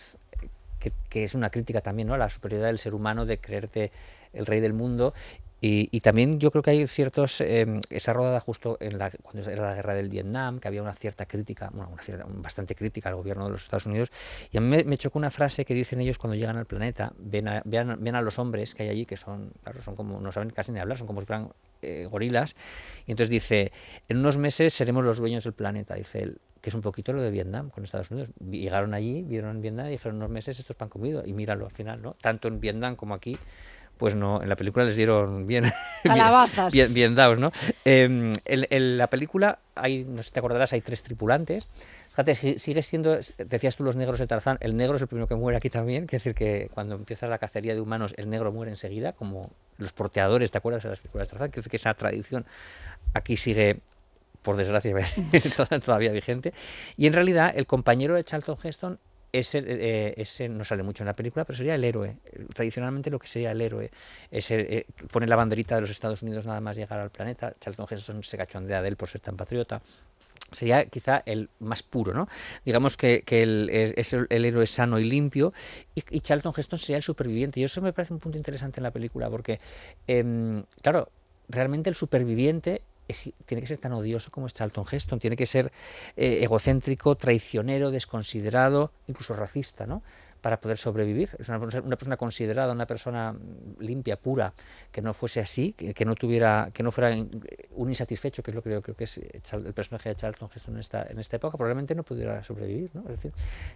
que, 0.78 0.92
que, 1.08 1.24
es 1.24 1.34
una 1.34 1.48
crítica 1.48 1.80
también, 1.80 2.08
¿no? 2.08 2.18
La 2.18 2.28
superioridad 2.28 2.66
del 2.66 2.78
ser 2.78 2.92
humano 2.92 3.24
de 3.24 3.38
creerte 3.38 3.90
el 4.34 4.44
rey 4.44 4.60
del 4.60 4.74
mundo 4.74 5.14
y, 5.60 6.00
también 6.00 6.38
yo 6.38 6.52
creo 6.52 6.62
que 6.62 6.70
hay 6.70 6.86
ciertos, 6.86 7.40
eh, 7.40 7.80
esa 7.90 8.12
rodada 8.12 8.38
justo 8.38 8.76
en 8.80 8.96
la, 8.96 9.10
cuando 9.10 9.50
era 9.50 9.62
la 9.62 9.74
guerra 9.74 9.94
del 9.94 10.08
Vietnam, 10.08 10.60
que 10.60 10.68
había 10.68 10.82
una 10.82 10.94
cierta 10.94 11.26
crítica, 11.26 11.70
bueno, 11.72 11.90
una 11.92 12.02
cierta, 12.02 12.26
bastante 12.28 12.76
crítica 12.76 13.08
al 13.08 13.16
gobierno 13.16 13.46
de 13.46 13.50
los 13.50 13.64
Estados 13.64 13.86
Unidos, 13.86 14.12
y 14.52 14.58
a 14.58 14.60
mí 14.60 14.84
me, 14.84 14.98
chocó 14.98 15.18
una 15.18 15.30
frase 15.30 15.64
que 15.64 15.74
dicen 15.74 16.00
ellos 16.00 16.16
cuando 16.16 16.36
llegan 16.36 16.56
al 16.56 16.66
planeta, 16.66 17.12
ven 17.18 17.48
a, 17.48 17.62
ven, 17.64 18.14
a 18.14 18.22
los 18.22 18.38
hombres 18.38 18.74
que 18.74 18.84
hay 18.84 18.88
allí, 18.90 19.06
que 19.06 19.16
son, 19.16 19.50
claro, 19.64 19.82
son 19.82 19.96
como, 19.96 20.20
no 20.20 20.30
saben 20.30 20.50
casi 20.50 20.70
ni 20.70 20.78
hablar, 20.78 20.96
son 20.96 21.08
como 21.08 21.20
si 21.20 21.26
fueran 21.26 21.50
eh, 21.82 22.06
gorilas, 22.08 22.54
y 23.06 23.10
entonces 23.10 23.30
dice, 23.30 23.72
en 24.08 24.18
unos 24.18 24.38
meses 24.38 24.72
seremos 24.72 25.04
los 25.04 25.18
dueños 25.18 25.42
del 25.42 25.54
planeta, 25.54 25.96
dice 25.96 26.22
él, 26.22 26.38
que 26.60 26.70
es 26.70 26.74
un 26.74 26.82
poquito 26.82 27.12
lo 27.12 27.22
de 27.22 27.30
Vietnam 27.30 27.70
con 27.70 27.84
Estados 27.84 28.10
Unidos. 28.10 28.30
Llegaron 28.50 28.92
allí, 28.92 29.22
vieron 29.22 29.56
en 29.56 29.62
Vietnam 29.62 29.86
y 29.86 29.90
dijeron 29.90 30.16
unos 30.16 30.30
meses 30.30 30.58
estos 30.58 30.76
pan 30.76 30.88
comido, 30.88 31.22
y 31.24 31.32
míralo 31.32 31.66
al 31.66 31.72
final, 31.72 32.02
¿no? 32.02 32.14
Tanto 32.20 32.48
en 32.48 32.60
Vietnam 32.60 32.96
como 32.96 33.14
aquí 33.14 33.38
pues 33.98 34.14
no, 34.14 34.42
en 34.42 34.48
la 34.48 34.56
película 34.56 34.84
les 34.84 34.96
dieron 34.96 35.46
bien, 35.46 35.64
bien, 36.72 36.94
bien, 36.94 37.14
dados, 37.14 37.38
¿no? 37.38 37.52
en, 37.84 38.34
em, 38.44 38.96
la 38.96 39.08
película 39.08 39.58
hay, 39.74 40.04
no 40.04 40.22
sé 40.22 40.28
si 40.28 40.32
te 40.32 40.38
acordarás, 40.38 40.72
hay 40.72 40.80
tres 40.80 41.02
tripulantes. 41.02 41.68
Fíjate, 42.10 42.58
sigue 42.58 42.82
siendo, 42.82 43.18
decías 43.38 43.76
tú 43.76 43.84
los 43.84 43.94
negros 43.94 44.18
de 44.18 44.26
Tarzán, 44.26 44.58
el 44.60 44.76
negro 44.76 44.96
es 44.96 45.02
el 45.02 45.08
primero 45.08 45.28
que 45.28 45.36
muere 45.36 45.56
aquí 45.56 45.70
también, 45.70 46.06
quiere 46.06 46.20
decir 46.20 46.34
que 46.34 46.68
cuando 46.72 46.96
empieza 46.96 47.26
la 47.26 47.38
cacería 47.38 47.74
de 47.74 47.80
humanos 47.80 48.14
el 48.16 48.28
negro 48.30 48.50
muere 48.50 48.72
enseguida, 48.72 49.12
como 49.12 49.50
los 49.76 49.92
porteadores, 49.92 50.50
¿te 50.50 50.58
acuerdas 50.58 50.82
de 50.82 50.88
las 50.88 51.00
películas 51.00 51.28
de 51.28 51.30
Tarzán? 51.32 51.48
Quiere 51.50 51.60
decir 51.60 51.70
que 51.70 51.76
esa 51.76 51.94
tradición 51.94 52.46
aquí 53.14 53.36
sigue 53.36 53.80
por 54.42 54.56
desgracia, 54.56 54.94
todavía 55.84 56.10
vigente. 56.12 56.52
Y 56.96 57.06
en 57.06 57.12
realidad, 57.12 57.52
el 57.54 57.66
compañero 57.66 58.14
de 58.14 58.24
Charlton 58.24 58.56
Heston 58.62 58.98
ese, 59.32 59.62
eh, 59.66 60.14
ese, 60.16 60.48
no 60.48 60.64
sale 60.64 60.82
mucho 60.82 61.02
en 61.02 61.06
la 61.06 61.14
película, 61.14 61.44
pero 61.44 61.56
sería 61.56 61.74
el 61.74 61.84
héroe. 61.84 62.16
Tradicionalmente 62.54 63.10
lo 63.10 63.18
que 63.18 63.26
sería 63.26 63.52
el 63.52 63.60
héroe 63.60 63.90
es 64.30 64.50
eh, 64.50 64.86
poner 65.10 65.28
la 65.28 65.36
banderita 65.36 65.74
de 65.74 65.82
los 65.82 65.90
Estados 65.90 66.22
Unidos 66.22 66.46
nada 66.46 66.60
más 66.60 66.76
llegar 66.76 66.98
al 67.00 67.10
planeta. 67.10 67.54
Charlton 67.60 67.86
Heston 67.90 68.22
se 68.22 68.36
cachondea 68.36 68.82
de 68.82 68.88
él 68.88 68.96
por 68.96 69.08
ser 69.08 69.20
tan 69.20 69.36
patriota. 69.36 69.82
Sería 70.50 70.86
quizá 70.86 71.22
el 71.26 71.50
más 71.58 71.82
puro, 71.82 72.14
¿no? 72.14 72.26
Digamos 72.64 72.96
que, 72.96 73.22
que 73.22 73.42
el, 73.42 73.68
es 73.70 74.14
el, 74.14 74.26
héroe 74.30 74.66
sano 74.66 74.98
y 74.98 75.04
limpio 75.04 75.52
y, 75.94 76.20
Charlton 76.20 76.54
Heston 76.56 76.78
sería 76.78 76.96
el 76.96 77.02
superviviente. 77.02 77.60
Y 77.60 77.64
eso 77.64 77.82
me 77.82 77.92
parece 77.92 78.14
un 78.14 78.20
punto 78.20 78.38
interesante 78.38 78.80
en 78.80 78.84
la 78.84 78.90
película 78.90 79.28
porque, 79.28 79.58
em, 80.06 80.64
claro, 80.80 81.10
realmente 81.48 81.90
el 81.90 81.96
superviviente 81.96 82.82
tiene 83.46 83.60
que 83.60 83.66
ser 83.66 83.78
tan 83.78 83.92
odioso 83.92 84.30
como 84.30 84.46
es 84.46 84.54
Charlton 84.54 84.84
Heston, 84.90 85.18
tiene 85.18 85.36
que 85.36 85.46
ser 85.46 85.72
eh, 86.16 86.40
egocéntrico, 86.42 87.16
traicionero, 87.16 87.90
desconsiderado, 87.90 88.92
incluso 89.06 89.34
racista, 89.34 89.86
¿no? 89.86 90.02
para 90.40 90.60
poder 90.60 90.78
sobrevivir. 90.78 91.30
Es 91.38 91.48
una, 91.48 91.58
persona 91.60 92.16
considerada, 92.16 92.72
una 92.72 92.86
persona 92.86 93.34
limpia, 93.80 94.16
pura, 94.16 94.52
que 94.92 95.02
no 95.02 95.14
fuese 95.14 95.40
así, 95.40 95.72
que, 95.72 96.04
no 96.04 96.14
tuviera, 96.14 96.70
que 96.72 96.82
no 96.82 96.90
fuera 96.90 97.14
un 97.72 97.88
insatisfecho, 97.88 98.42
que 98.42 98.50
es 98.50 98.54
lo 98.54 98.62
que 98.62 98.80
creo 98.80 98.96
que 98.96 99.04
es 99.04 99.18
el 99.18 99.72
personaje 99.74 100.10
de 100.10 100.16
Charlton 100.16 100.48
Heston 100.54 100.74
en 100.74 100.80
esta, 100.80 101.06
en 101.08 101.18
esta 101.18 101.36
época, 101.36 101.56
probablemente 101.56 101.94
no 101.94 102.02
pudiera 102.02 102.42
sobrevivir. 102.44 102.90
¿no? 102.94 103.02
Es 103.02 103.20
decir, 103.20 103.32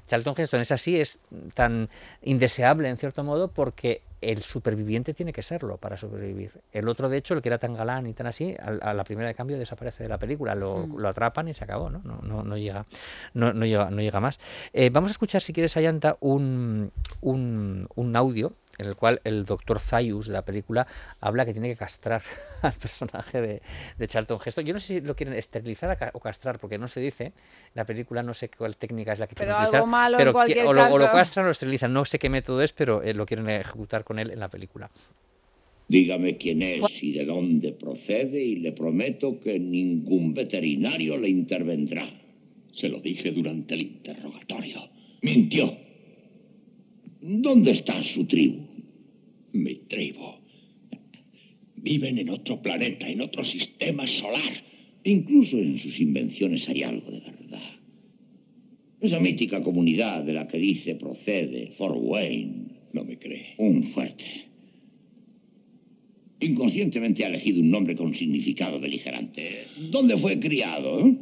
Charlton 0.06 0.34
Heston 0.36 0.60
es 0.60 0.72
así, 0.72 1.00
es 1.00 1.18
tan 1.54 1.88
indeseable 2.22 2.88
en 2.88 2.96
cierto 2.96 3.24
modo 3.24 3.48
porque 3.48 4.02
el 4.22 4.42
superviviente 4.42 5.12
tiene 5.12 5.32
que 5.32 5.42
serlo 5.42 5.76
para 5.76 5.96
sobrevivir. 5.96 6.52
El 6.70 6.88
otro, 6.88 7.08
de 7.08 7.18
hecho, 7.18 7.34
el 7.34 7.42
que 7.42 7.48
era 7.48 7.58
tan 7.58 7.74
galán 7.74 8.06
y 8.06 8.14
tan 8.14 8.26
así, 8.26 8.56
a, 8.58 8.94
la 8.94 9.04
primera 9.04 9.28
de 9.28 9.34
cambio 9.34 9.58
desaparece 9.58 10.04
de 10.04 10.08
la 10.08 10.18
película, 10.18 10.54
lo, 10.54 10.86
mm. 10.86 11.04
atrapan 11.04 11.48
y 11.48 11.54
se 11.54 11.64
acabó, 11.64 11.90
¿no? 11.90 12.00
No, 12.04 12.20
no, 12.22 12.42
no 12.42 12.56
llega, 12.56 12.86
no, 13.34 13.52
no, 13.52 13.66
llega, 13.66 13.90
no 13.90 14.00
llega 14.00 14.20
más. 14.20 14.38
Eh, 14.72 14.90
vamos 14.90 15.10
a 15.10 15.12
escuchar, 15.12 15.42
si 15.42 15.52
quieres, 15.52 15.76
Ayanta, 15.76 16.16
un, 16.20 16.92
un, 17.20 17.88
un 17.94 18.16
audio 18.16 18.52
en 18.78 18.86
el 18.86 18.96
cual 18.96 19.20
el 19.24 19.44
doctor 19.44 19.80
Zayus 19.80 20.26
de 20.26 20.32
la 20.32 20.44
película 20.44 20.86
habla 21.20 21.44
que 21.44 21.52
tiene 21.52 21.68
que 21.68 21.76
castrar 21.76 22.22
al 22.62 22.72
personaje 22.74 23.40
de, 23.40 23.62
de 23.98 24.08
Charlton 24.08 24.38
Heston. 24.44 24.64
Yo 24.64 24.72
no 24.72 24.80
sé 24.80 24.86
si 24.86 25.00
lo 25.00 25.14
quieren 25.14 25.34
esterilizar 25.34 26.12
o 26.14 26.20
castrar, 26.20 26.58
porque 26.58 26.78
no 26.78 26.88
se 26.88 27.00
dice, 27.00 27.32
la 27.74 27.84
película 27.84 28.22
no 28.22 28.34
sé 28.34 28.48
cuál 28.48 28.76
técnica 28.76 29.12
es 29.12 29.18
la 29.18 29.26
que 29.26 29.34
quieren 29.34 29.54
pero 29.54 29.60
utilizar, 29.60 29.80
algo 29.80 29.86
malo 29.86 30.16
pero 30.16 30.30
en 30.30 30.34
cualquier 30.34 30.66
o, 30.66 30.72
lo, 30.72 30.82
caso. 30.82 30.96
o 30.96 30.98
lo 30.98 31.10
castran 31.10 31.44
o 31.44 31.46
lo 31.46 31.52
esterilizan, 31.52 31.92
no 31.92 32.04
sé 32.04 32.18
qué 32.18 32.28
método 32.28 32.62
es, 32.62 32.72
pero 32.72 33.02
eh, 33.02 33.14
lo 33.14 33.26
quieren 33.26 33.48
ejecutar 33.48 34.04
con 34.04 34.18
él 34.18 34.30
en 34.30 34.40
la 34.40 34.48
película. 34.48 34.90
Dígame 35.88 36.38
quién 36.38 36.62
es 36.62 37.02
y 37.02 37.12
de 37.12 37.26
dónde 37.26 37.72
procede 37.72 38.42
y 38.42 38.56
le 38.56 38.72
prometo 38.72 39.38
que 39.40 39.58
ningún 39.58 40.32
veterinario 40.32 41.18
le 41.18 41.28
intervendrá. 41.28 42.08
Se 42.72 42.88
lo 42.88 43.00
dije 43.00 43.30
durante 43.32 43.74
el 43.74 43.82
interrogatorio. 43.82 44.88
Mintió. 45.20 45.91
¿Dónde 47.22 47.70
está 47.70 48.02
su 48.02 48.24
tribu? 48.24 48.66
Mi 49.52 49.76
tribu. 49.76 50.24
Viven 51.76 52.18
en 52.18 52.30
otro 52.30 52.60
planeta, 52.60 53.08
en 53.08 53.20
otro 53.20 53.44
sistema 53.44 54.06
solar. 54.06 54.52
Incluso 55.04 55.58
en 55.58 55.78
sus 55.78 56.00
invenciones 56.00 56.68
hay 56.68 56.82
algo 56.82 57.10
de 57.10 57.20
verdad. 57.20 57.70
Esa 59.00 59.20
mítica 59.20 59.62
comunidad 59.62 60.24
de 60.24 60.32
la 60.32 60.48
que 60.48 60.58
dice 60.58 60.96
procede 60.96 61.68
Fort 61.76 61.96
Wayne. 61.98 62.66
No 62.92 63.04
me 63.04 63.18
cree. 63.18 63.54
Un 63.58 63.84
fuerte. 63.84 64.24
Inconscientemente 66.40 67.24
ha 67.24 67.28
elegido 67.28 67.60
un 67.60 67.70
nombre 67.70 67.94
con 67.94 68.14
significado 68.14 68.80
beligerante. 68.80 69.64
¿Dónde 69.90 70.16
fue 70.16 70.40
criado? 70.40 71.06
eh? 71.06 71.16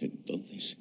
Entonces, 0.00 0.76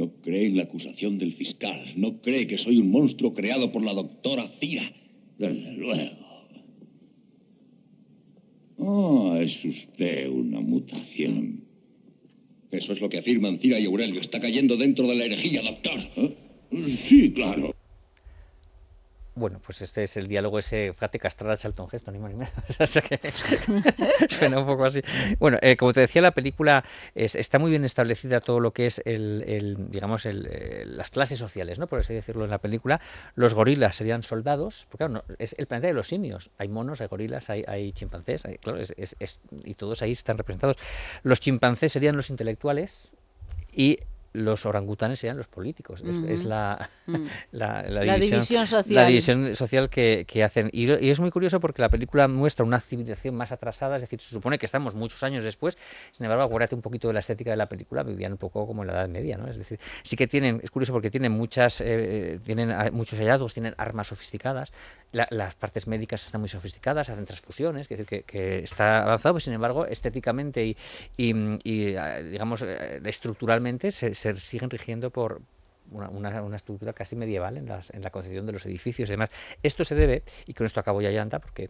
no 0.00 0.10
cree 0.22 0.46
en 0.46 0.56
la 0.56 0.62
acusación 0.62 1.18
del 1.18 1.34
fiscal. 1.34 1.78
No 1.94 2.22
cree 2.22 2.46
que 2.46 2.56
soy 2.56 2.78
un 2.78 2.90
monstruo 2.90 3.34
creado 3.34 3.70
por 3.70 3.84
la 3.84 3.92
doctora 3.92 4.48
Cira. 4.48 4.90
Desde 5.36 5.72
luego. 5.72 6.16
Oh, 8.78 9.36
es 9.36 9.62
usted 9.62 10.26
una 10.30 10.60
mutación. 10.60 11.64
Eso 12.70 12.94
es 12.94 13.00
lo 13.02 13.10
que 13.10 13.18
afirman 13.18 13.58
Cira 13.58 13.78
y 13.78 13.84
Aurelio. 13.84 14.22
Está 14.22 14.40
cayendo 14.40 14.78
dentro 14.78 15.06
de 15.06 15.16
la 15.16 15.26
herejía, 15.26 15.60
doctor. 15.60 16.00
¿Eh? 16.16 16.34
Sí, 16.86 17.32
claro. 17.32 17.74
Bueno, 19.36 19.60
pues 19.64 19.80
este 19.80 20.02
es 20.02 20.16
el 20.16 20.26
diálogo 20.26 20.58
ese, 20.58 20.92
fíjate, 20.92 21.18
castrar 21.18 21.52
a 21.52 21.56
Charlton 21.56 21.86
Heston, 21.90 22.12
ni 22.14 22.20
más 22.20 22.30
ni 22.32 22.36
menos. 22.36 22.52
O 22.80 22.86
sea 22.86 23.00
que 23.00 23.18
suena 24.28 24.58
un 24.58 24.66
poco 24.66 24.84
así. 24.84 25.00
Bueno, 25.38 25.56
eh, 25.62 25.76
como 25.76 25.92
te 25.92 26.00
decía, 26.00 26.20
la 26.20 26.32
película 26.32 26.84
es- 27.14 27.36
está 27.36 27.58
muy 27.58 27.70
bien 27.70 27.84
establecida 27.84 28.40
todo 28.40 28.58
lo 28.60 28.72
que 28.72 28.86
es 28.86 29.00
el, 29.04 29.76
digamos, 29.90 30.26
el, 30.26 30.46
eh, 30.50 30.84
las 30.86 31.10
clases 31.10 31.38
sociales, 31.38 31.78
¿no? 31.78 31.86
Por 31.86 32.00
así 32.00 32.12
decirlo 32.12 32.44
en 32.44 32.50
la 32.50 32.58
película. 32.58 33.00
Los 33.36 33.54
gorilas 33.54 33.94
serían 33.96 34.22
soldados, 34.22 34.86
porque 34.90 35.04
claro, 35.06 35.24
es 35.38 35.54
el 35.58 35.66
planeta 35.66 35.86
de 35.86 35.94
los 35.94 36.08
simios. 36.08 36.50
Hay 36.58 36.68
monos, 36.68 37.00
hay 37.00 37.06
gorilas, 37.06 37.48
hay, 37.50 37.62
hay 37.66 37.92
chimpancés, 37.92 38.44
hay- 38.44 38.58
claro, 38.58 38.80
es- 38.80 39.16
y 39.64 39.74
todos 39.74 40.02
ahí 40.02 40.10
están 40.12 40.38
representados. 40.38 40.76
Los 41.22 41.40
chimpancés 41.40 41.92
serían 41.92 42.16
los 42.16 42.30
intelectuales 42.30 43.08
y 43.72 43.98
los 44.32 44.64
orangutanes 44.66 45.18
serían 45.18 45.36
los 45.36 45.48
políticos. 45.48 46.02
Es, 46.06 46.44
Mm. 46.44 46.46
la, 46.48 46.88
la 47.52 47.82
La 47.82 48.14
división, 48.14 48.40
división 48.40 48.60
la 48.60 48.66
social. 48.66 49.06
división 49.08 49.56
social 49.56 49.90
que, 49.90 50.24
que 50.28 50.44
hacen. 50.44 50.68
Y, 50.72 50.84
y 51.04 51.10
es 51.10 51.18
muy 51.20 51.30
curioso 51.30 51.58
porque 51.60 51.82
la 51.82 51.88
película 51.88 52.28
muestra 52.28 52.64
una 52.64 52.80
civilización 52.80 53.34
más 53.34 53.52
atrasada, 53.52 53.96
es 53.96 54.02
decir, 54.02 54.20
se 54.20 54.28
supone 54.28 54.58
que 54.58 54.66
estamos 54.66 54.94
muchos 54.94 55.22
años 55.22 55.42
después, 55.44 55.76
sin 56.12 56.24
embargo, 56.24 56.44
acuérdate 56.44 56.74
un 56.74 56.82
poquito 56.82 57.08
de 57.08 57.14
la 57.14 57.20
estética 57.20 57.50
de 57.50 57.56
la 57.56 57.68
película, 57.68 58.02
vivían 58.02 58.32
un 58.32 58.38
poco 58.38 58.66
como 58.66 58.82
en 58.82 58.88
la 58.88 58.94
Edad 58.94 59.08
Media, 59.08 59.36
¿no? 59.36 59.48
Es 59.48 59.56
decir, 59.56 59.78
sí 60.02 60.16
que 60.16 60.26
tienen, 60.26 60.60
es 60.62 60.70
curioso 60.70 60.92
porque 60.92 61.10
tienen 61.10 61.32
muchas, 61.32 61.80
eh, 61.80 62.38
tienen 62.44 62.72
muchos 62.92 63.18
hallazgos, 63.18 63.52
tienen 63.54 63.74
armas 63.78 64.08
sofisticadas, 64.08 64.72
la- 65.12 65.26
las 65.30 65.54
partes 65.56 65.86
médicas 65.88 66.24
están 66.24 66.40
muy 66.40 66.48
sofisticadas, 66.48 67.08
hacen 67.08 67.24
transfusiones, 67.24 67.82
es 67.82 67.88
decir, 67.88 68.06
que, 68.06 68.22
que 68.22 68.58
está 68.60 69.02
avanzado, 69.02 69.34
pues 69.34 69.44
sin 69.44 69.52
embargo, 69.54 69.86
estéticamente 69.86 70.64
y, 70.64 70.76
y, 71.16 71.34
y, 71.64 71.96
ah, 71.96 72.20
digamos, 72.22 72.62
eh, 72.62 73.00
estructuralmente 73.04 73.90
se, 73.92 74.14
se 74.20 74.36
siguen 74.36 74.68
rigiendo 74.70 75.10
por 75.10 75.40
una, 75.92 76.08
una- 76.08 76.42
una 76.42 76.54
estructura 76.54 76.92
casi 76.92 77.16
medieval 77.16 77.56
en, 77.56 77.66
las- 77.66 77.90
en 77.90 78.02
la 78.02 78.10
concepción 78.10 78.46
de 78.46 78.52
los 78.52 78.64
edificios 78.64 79.08
y 79.08 79.12
demás. 79.14 79.30
Esto 79.60 79.82
se 79.82 79.96
debe, 79.96 80.22
y 80.46 80.54
con 80.54 80.64
esto 80.64 80.78
acabo 80.78 81.00
ya 81.02 81.10
llanta, 81.10 81.40
porque 81.40 81.68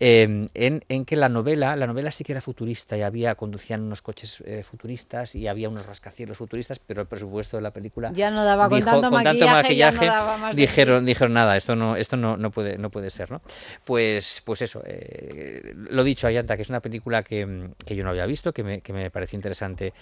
eh, 0.00 0.46
en, 0.54 0.84
en 0.88 1.04
que 1.04 1.14
la 1.14 1.28
novela, 1.28 1.76
la 1.76 1.86
novela 1.86 2.10
sí 2.10 2.24
que 2.24 2.32
era 2.32 2.40
futurista 2.40 2.96
y 2.96 3.02
había, 3.02 3.36
conducían 3.36 3.82
unos 3.82 4.02
coches 4.02 4.42
eh, 4.44 4.64
futuristas 4.64 5.36
y 5.36 5.46
había 5.46 5.68
unos 5.68 5.86
rascacielos 5.86 6.36
futuristas, 6.38 6.80
pero 6.80 7.02
el 7.02 7.06
presupuesto 7.06 7.58
de 7.58 7.62
la 7.62 7.70
película 7.70 8.10
Ya 8.12 8.32
no 8.32 8.42
daba 8.44 8.68
con 8.68 8.76
dijo- 8.80 8.86
tanto 8.90 9.10
con 9.10 9.22
tanto 9.22 9.46
maquillaje, 9.46 9.76
ya 9.76 9.92
no 9.92 10.00
daba 10.04 10.36
más 10.38 10.56
dijeron, 10.56 11.06
dijeron 11.06 11.32
nada, 11.34 11.56
esto 11.56 11.76
no, 11.76 11.94
esto 11.94 12.16
no, 12.16 12.36
no 12.36 12.50
puede, 12.50 12.76
no 12.76 12.90
puede 12.90 13.10
ser, 13.10 13.30
¿no? 13.30 13.40
Pues, 13.84 14.42
pues 14.44 14.62
eso, 14.62 14.82
eh, 14.84 15.74
lo 15.76 16.02
dicho, 16.02 16.26
Ayanta, 16.26 16.56
que 16.56 16.62
es 16.62 16.70
una 16.70 16.80
película 16.80 17.22
que, 17.22 17.68
que 17.86 17.94
yo 17.94 18.02
no 18.02 18.10
había 18.10 18.26
visto, 18.26 18.52
que 18.52 18.64
me, 18.64 18.80
que 18.80 18.92
me 18.92 19.12
pareció 19.12 19.36
interesante. 19.36 19.92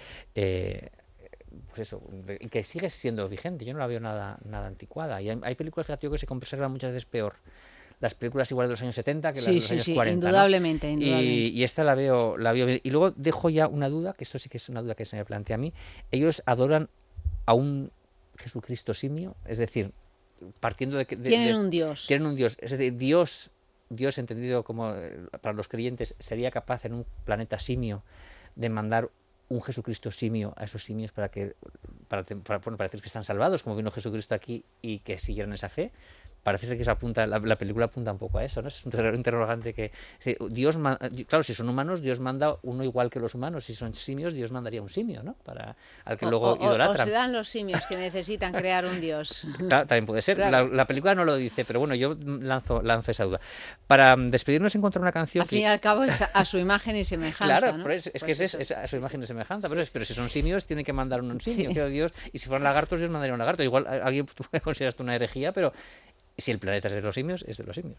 Pues 1.69 1.81
eso, 1.81 2.03
y 2.41 2.49
que 2.49 2.63
sigue 2.65 2.91
siendo 2.91 3.29
vigente, 3.29 3.65
yo 3.65 3.73
no 3.73 3.79
la 3.79 3.87
veo 3.87 4.01
nada, 4.01 4.39
nada 4.45 4.67
anticuada. 4.67 5.21
Y 5.23 5.31
hay, 5.31 5.39
hay 5.43 5.55
películas, 5.55 5.87
fíjate, 5.87 6.07
yo, 6.07 6.11
que 6.11 6.19
se 6.19 6.27
conservan 6.27 6.71
muchas 6.73 6.91
veces 6.93 7.07
peor. 7.07 7.35
Las 8.01 8.15
películas 8.15 8.51
igual 8.53 8.69
de 8.69 8.73
los 8.73 8.83
años 8.83 8.95
70 8.95 9.33
que 9.33 9.41
las 9.41 9.47
de 9.47 9.55
los 9.55 9.65
sí, 9.65 9.73
años 9.75 9.85
sí, 9.85 9.95
40. 9.95 10.25
¿no? 10.25 10.29
indudablemente, 10.29 10.89
Y- 10.89 10.93
indudablemente. 10.93 11.35
Y, 11.59 11.65
esta 11.65 11.83
la 11.85 11.95
veo, 11.95 12.37
la 12.37 12.53
veo 12.53 12.67
bien. 12.67 12.81
Y 12.85 12.91
luego 12.91 13.11
dejo 13.17 13.51
ya 13.51 13.67
una 13.67 13.89
duda, 13.89 14.13
que 14.13 14.23
esto 14.25 14.39
sí 14.39 14.49
que 14.49 14.59
es 14.59 14.69
una 14.69 14.83
duda 14.83 14.95
que 14.95 15.05
se 15.05 15.17
me 15.17 15.25
plantea 15.25 15.55
a 15.57 15.59
mí. 15.59 15.73
Ellos 16.13 16.43
adoran 16.47 16.89
a 17.47 17.55
un 17.55 17.91
Jesucristo 18.37 18.95
simio, 18.95 19.35
es 19.47 19.59
decir, 19.59 19.91
partiendo 20.61 20.97
de 20.97 21.07
que... 21.07 21.17
Tienen 21.17 21.49
de- 21.55 21.59
un 21.61 21.71
dios. 21.71 22.07
Tienen 22.07 22.27
un 22.29 22.37
Dios. 22.37 22.57
Es 22.61 22.71
decir, 22.71 22.97
Dios, 22.97 23.51
Dios 23.91 24.17
entendido 24.19 24.63
como 24.63 24.95
eh, 24.95 25.19
para 25.41 25.55
los 25.57 25.67
creyentes, 25.67 26.15
sería 26.21 26.53
capaz 26.53 26.85
en 26.85 26.93
un 26.95 27.07
planeta 27.25 27.59
simio 27.59 28.05
de 28.55 28.69
mandar 28.69 29.11
un 29.49 29.63
Jesucristo 29.63 30.11
simio 30.11 30.55
a 30.57 30.65
esos 30.65 30.85
simios 30.85 31.13
para 31.13 31.31
que 31.31 31.57
para, 32.09 32.25
para, 32.25 32.59
bueno, 32.59 32.77
para 32.77 32.89
decir 32.89 33.01
que 33.01 33.07
están 33.07 33.25
salvados, 33.25 33.63
como 33.63 33.77
vino 33.77 33.91
Jesucristo 33.91 34.35
aquí 34.35 34.65
y 34.83 35.01
que 35.01 35.19
siguieron 35.19 35.53
esa 35.53 35.69
fe. 35.69 35.93
Parece 36.43 36.67
ser 36.67 36.77
que 36.77 36.83
eso 36.83 36.91
apunta, 36.91 37.27
la, 37.27 37.39
la 37.41 37.57
película 37.57 37.87
apunta 37.87 38.11
un 38.13 38.19
poco 38.19 38.39
a 38.39 38.45
eso, 38.45 38.63
¿no? 38.63 38.69
Es 38.69 38.85
un 38.87 39.15
interrogante 39.15 39.75
que 39.75 39.91
Dios, 40.51 40.79
claro, 41.29 41.43
si 41.43 41.53
son 41.53 41.69
humanos, 41.69 42.01
Dios 42.01 42.21
manda 42.21 42.57
uno 42.63 42.85
igual 42.85 43.11
que 43.11 43.21
los 43.21 43.35
humanos. 43.35 43.65
Si 43.65 43.75
son 43.75 43.93
simios, 43.95 44.33
Dios 44.33 44.51
mandaría 44.53 44.81
un 44.81 44.89
simio, 44.89 45.23
¿no? 45.23 45.35
Para 45.45 45.77
al 46.05 46.17
que 46.17 46.27
O- 46.27 46.31
luego 46.31 46.47
o, 46.47 46.53
o- 46.55 46.59
o 46.59 46.65
idolatran. 46.69 47.07
serán 47.07 47.33
los 47.33 47.49
simios 47.49 47.85
que 47.87 47.97
necesitan 47.97 48.53
crear 48.53 48.87
un 48.87 49.01
dios. 49.01 49.47
Claro, 49.69 49.87
también 49.87 50.07
puede 50.07 50.23
ser. 50.23 50.37
Claro. 50.37 50.69
La, 50.69 50.75
la 50.75 50.87
película 50.87 51.15
no 51.15 51.25
lo 51.25 51.37
dice, 51.37 51.65
pero 51.65 51.81
bueno, 51.81 51.95
yo 51.95 52.17
lanzo, 52.25 52.81
lanzo 52.83 53.11
esa 53.11 53.25
duda. 53.25 53.41
Para 53.87 54.17
mm, 54.17 54.29
despedirnos, 54.31 54.75
encontrar 54.75 55.03
una 55.03 55.13
canción 55.13 55.43
Al 55.43 55.49
fin 55.49 55.59
y 55.59 55.63
que. 55.63 55.67
al 55.69 55.81
cabo 55.81 56.05
es 56.05 56.23
a, 56.23 56.45
su 56.45 56.57
imagen 56.59 56.97
y 56.97 57.05
semejanza. 57.05 57.45
Claro, 57.45 57.77
¿no? 57.77 57.83
pero 57.83 57.95
es, 57.95 58.07
es 58.07 58.13
que 58.23 58.27
Pues 58.27 58.41
es, 58.41 58.55
eso. 58.55 58.59
es 58.59 58.71
a 58.73 58.87
su 58.87 58.97
imagen 58.97 59.21
de 59.21 59.27
semejanza. 59.27 59.69
Pero, 59.69 59.83
es- 59.83 59.91
pero 59.91 60.05
si 60.05 60.15
son 60.15 60.29
simios, 60.31 60.65
tienen 60.67 60.85
que 60.85 60.93
mandar 60.93 61.21
un 61.21 61.41
simio, 61.41 61.87
Sí. 61.87 61.93
Dios. 61.93 62.13
Y 62.33 62.39
si 62.39 62.47
fueran 62.49 62.65
lagartos, 62.65 62.99
Dios 62.99 63.11
mandaría 63.11 63.33
un 63.35 63.39
lagarto. 63.39 63.63
Igual 63.63 63.87
alguien 63.87 64.27
tú 64.35 64.45
esto 64.81 65.03
una 65.03 65.15
herejía, 65.15 65.53
pero 65.53 65.73
si 66.39 66.53
el 66.53 66.59
planeta 66.61 66.89
es 66.89 66.95
de 66.95 67.03
los 67.03 67.15
simios, 67.15 67.45
es 67.49 67.57
de 67.59 67.65
los 67.65 67.75
simios. 67.75 67.99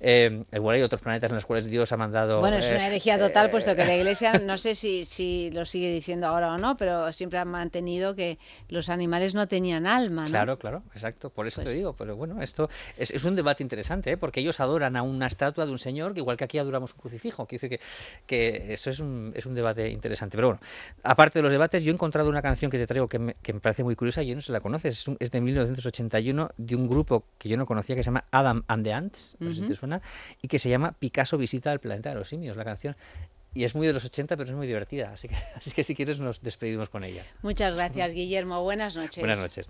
Eh, 0.00 0.44
igual 0.52 0.76
hay 0.76 0.82
otros 0.82 1.00
planetas 1.00 1.30
en 1.30 1.36
los 1.36 1.46
cuales 1.46 1.64
Dios 1.66 1.90
ha 1.92 1.96
mandado. 1.96 2.40
Bueno, 2.40 2.56
es 2.58 2.70
eh, 2.70 2.74
una 2.74 2.88
herejía 2.88 3.18
total, 3.18 3.46
eh, 3.46 3.48
puesto 3.48 3.74
que 3.76 3.84
la 3.84 3.94
Iglesia, 3.96 4.32
no 4.40 4.58
sé 4.58 4.74
si, 4.74 5.04
si 5.04 5.50
lo 5.52 5.64
sigue 5.64 5.92
diciendo 5.92 6.26
ahora 6.26 6.52
o 6.52 6.58
no, 6.58 6.76
pero 6.76 7.12
siempre 7.12 7.38
ha 7.38 7.44
mantenido 7.44 8.14
que 8.16 8.38
los 8.68 8.88
animales 8.88 9.34
no 9.34 9.46
tenían 9.46 9.86
alma, 9.86 10.24
¿no? 10.24 10.28
Claro, 10.30 10.58
claro, 10.58 10.82
exacto. 10.94 11.30
Por 11.30 11.46
eso 11.46 11.62
Pues- 11.62 11.68
te 11.72 11.76
digo. 11.76 11.94
Pero 11.94 12.16
bueno, 12.16 12.42
esto 12.42 12.68
es, 12.98 13.10
es 13.12 13.24
un 13.24 13.36
debate 13.36 13.62
interesante, 13.62 14.10
¿eh? 14.12 14.16
porque 14.16 14.40
ellos 14.40 14.58
adoran 14.60 14.96
a 14.96 15.02
una 15.02 15.26
estatua 15.28 15.64
de 15.64 15.72
un 15.72 15.78
señor, 15.78 16.12
que 16.12 16.20
igual 16.20 16.36
que 16.36 16.44
aquí 16.44 16.58
adoramos 16.58 16.92
un 16.94 16.98
crucifijo. 17.00 17.46
Quiero 17.46 17.62
decir 17.62 17.78
que, 17.78 17.84
que 18.26 18.72
eso 18.72 18.90
es 18.90 18.98
un, 19.00 19.32
es 19.36 19.46
un 19.46 19.54
debate 19.54 19.88
interesante. 19.90 20.36
Pero 20.36 20.48
bueno, 20.48 20.60
aparte 21.04 21.38
de 21.38 21.44
los 21.44 21.52
debates, 21.52 21.84
yo 21.84 21.90
he 21.92 21.94
encontrado 21.94 22.28
una 22.28 22.42
canción 22.42 22.70
que 22.70 22.78
te 22.78 22.86
traigo 22.86 23.08
que 23.08 23.18
me, 23.20 23.34
que 23.42 23.52
me 23.52 23.60
parece 23.60 23.84
muy 23.84 23.94
curiosa 23.94 24.22
y 24.22 24.26
yo 24.28 24.34
no 24.34 24.40
se 24.40 24.50
la 24.52 24.60
conoces. 24.60 24.98
Es, 25.00 25.08
un- 25.08 25.16
es 25.20 25.30
de 25.30 25.40
1981 25.40 26.48
de 26.56 26.74
un 26.76 26.88
grupo 26.88 27.24
que 27.38 27.48
yo 27.48 27.56
no 27.56 27.64
conocía 27.76 27.94
que 27.94 28.02
se 28.02 28.08
llama 28.08 28.24
Adam 28.30 28.64
and 28.68 28.84
the 28.84 28.92
Ants, 28.92 29.36
no 29.38 29.54
sé 29.54 29.60
si 29.60 29.66
te 29.66 29.74
suena, 29.74 30.00
y 30.40 30.48
que 30.48 30.58
se 30.58 30.70
llama 30.70 30.92
Picasso 30.92 31.36
visita 31.36 31.70
al 31.70 31.78
planeta 31.78 32.08
de 32.08 32.14
los 32.14 32.28
simios, 32.28 32.56
la 32.56 32.64
canción. 32.64 32.96
Y 33.52 33.64
es 33.64 33.74
muy 33.74 33.86
de 33.86 33.92
los 33.92 34.04
80, 34.04 34.36
pero 34.36 34.48
es 34.48 34.56
muy 34.56 34.66
divertida. 34.66 35.12
Así 35.12 35.28
que, 35.28 35.34
así 35.54 35.72
que 35.72 35.84
si 35.84 35.94
quieres 35.94 36.18
nos 36.18 36.42
despedimos 36.42 36.88
con 36.88 37.04
ella. 37.04 37.22
Muchas 37.42 37.74
gracias, 37.76 38.14
Guillermo. 38.14 38.62
Buenas 38.62 38.96
noches. 38.96 39.18
Buenas 39.18 39.38
noches. 39.38 39.66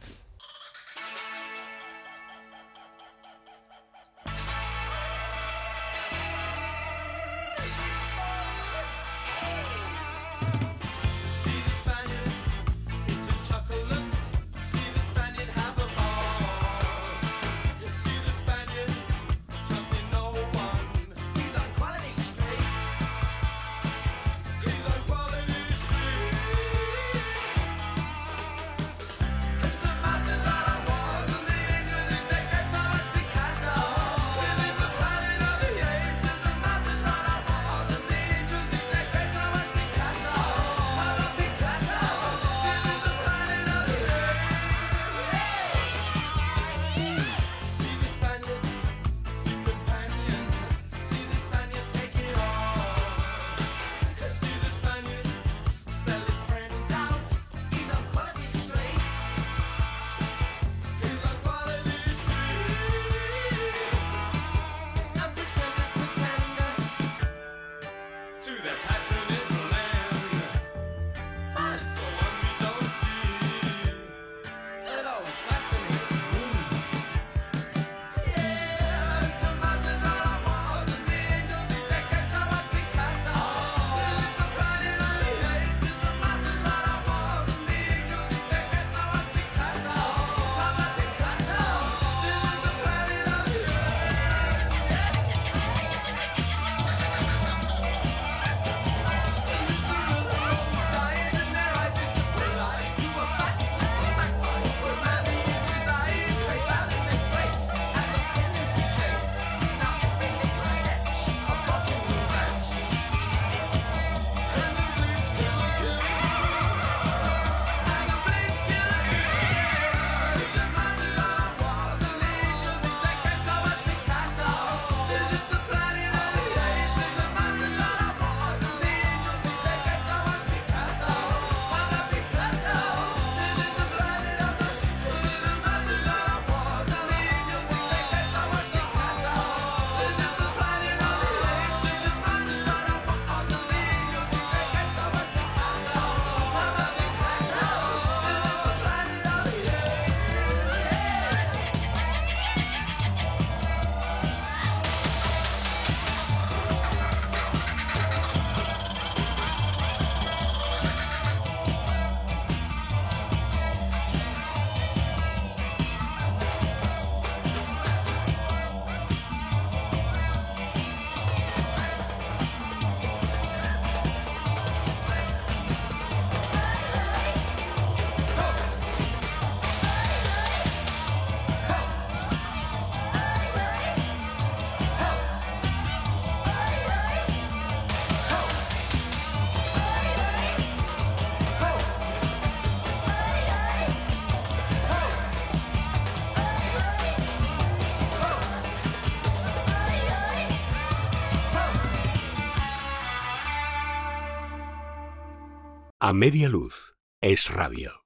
A 206.08 206.12
media 206.12 206.48
luz 206.48 206.94
es 207.20 207.50
radio. 207.50 208.04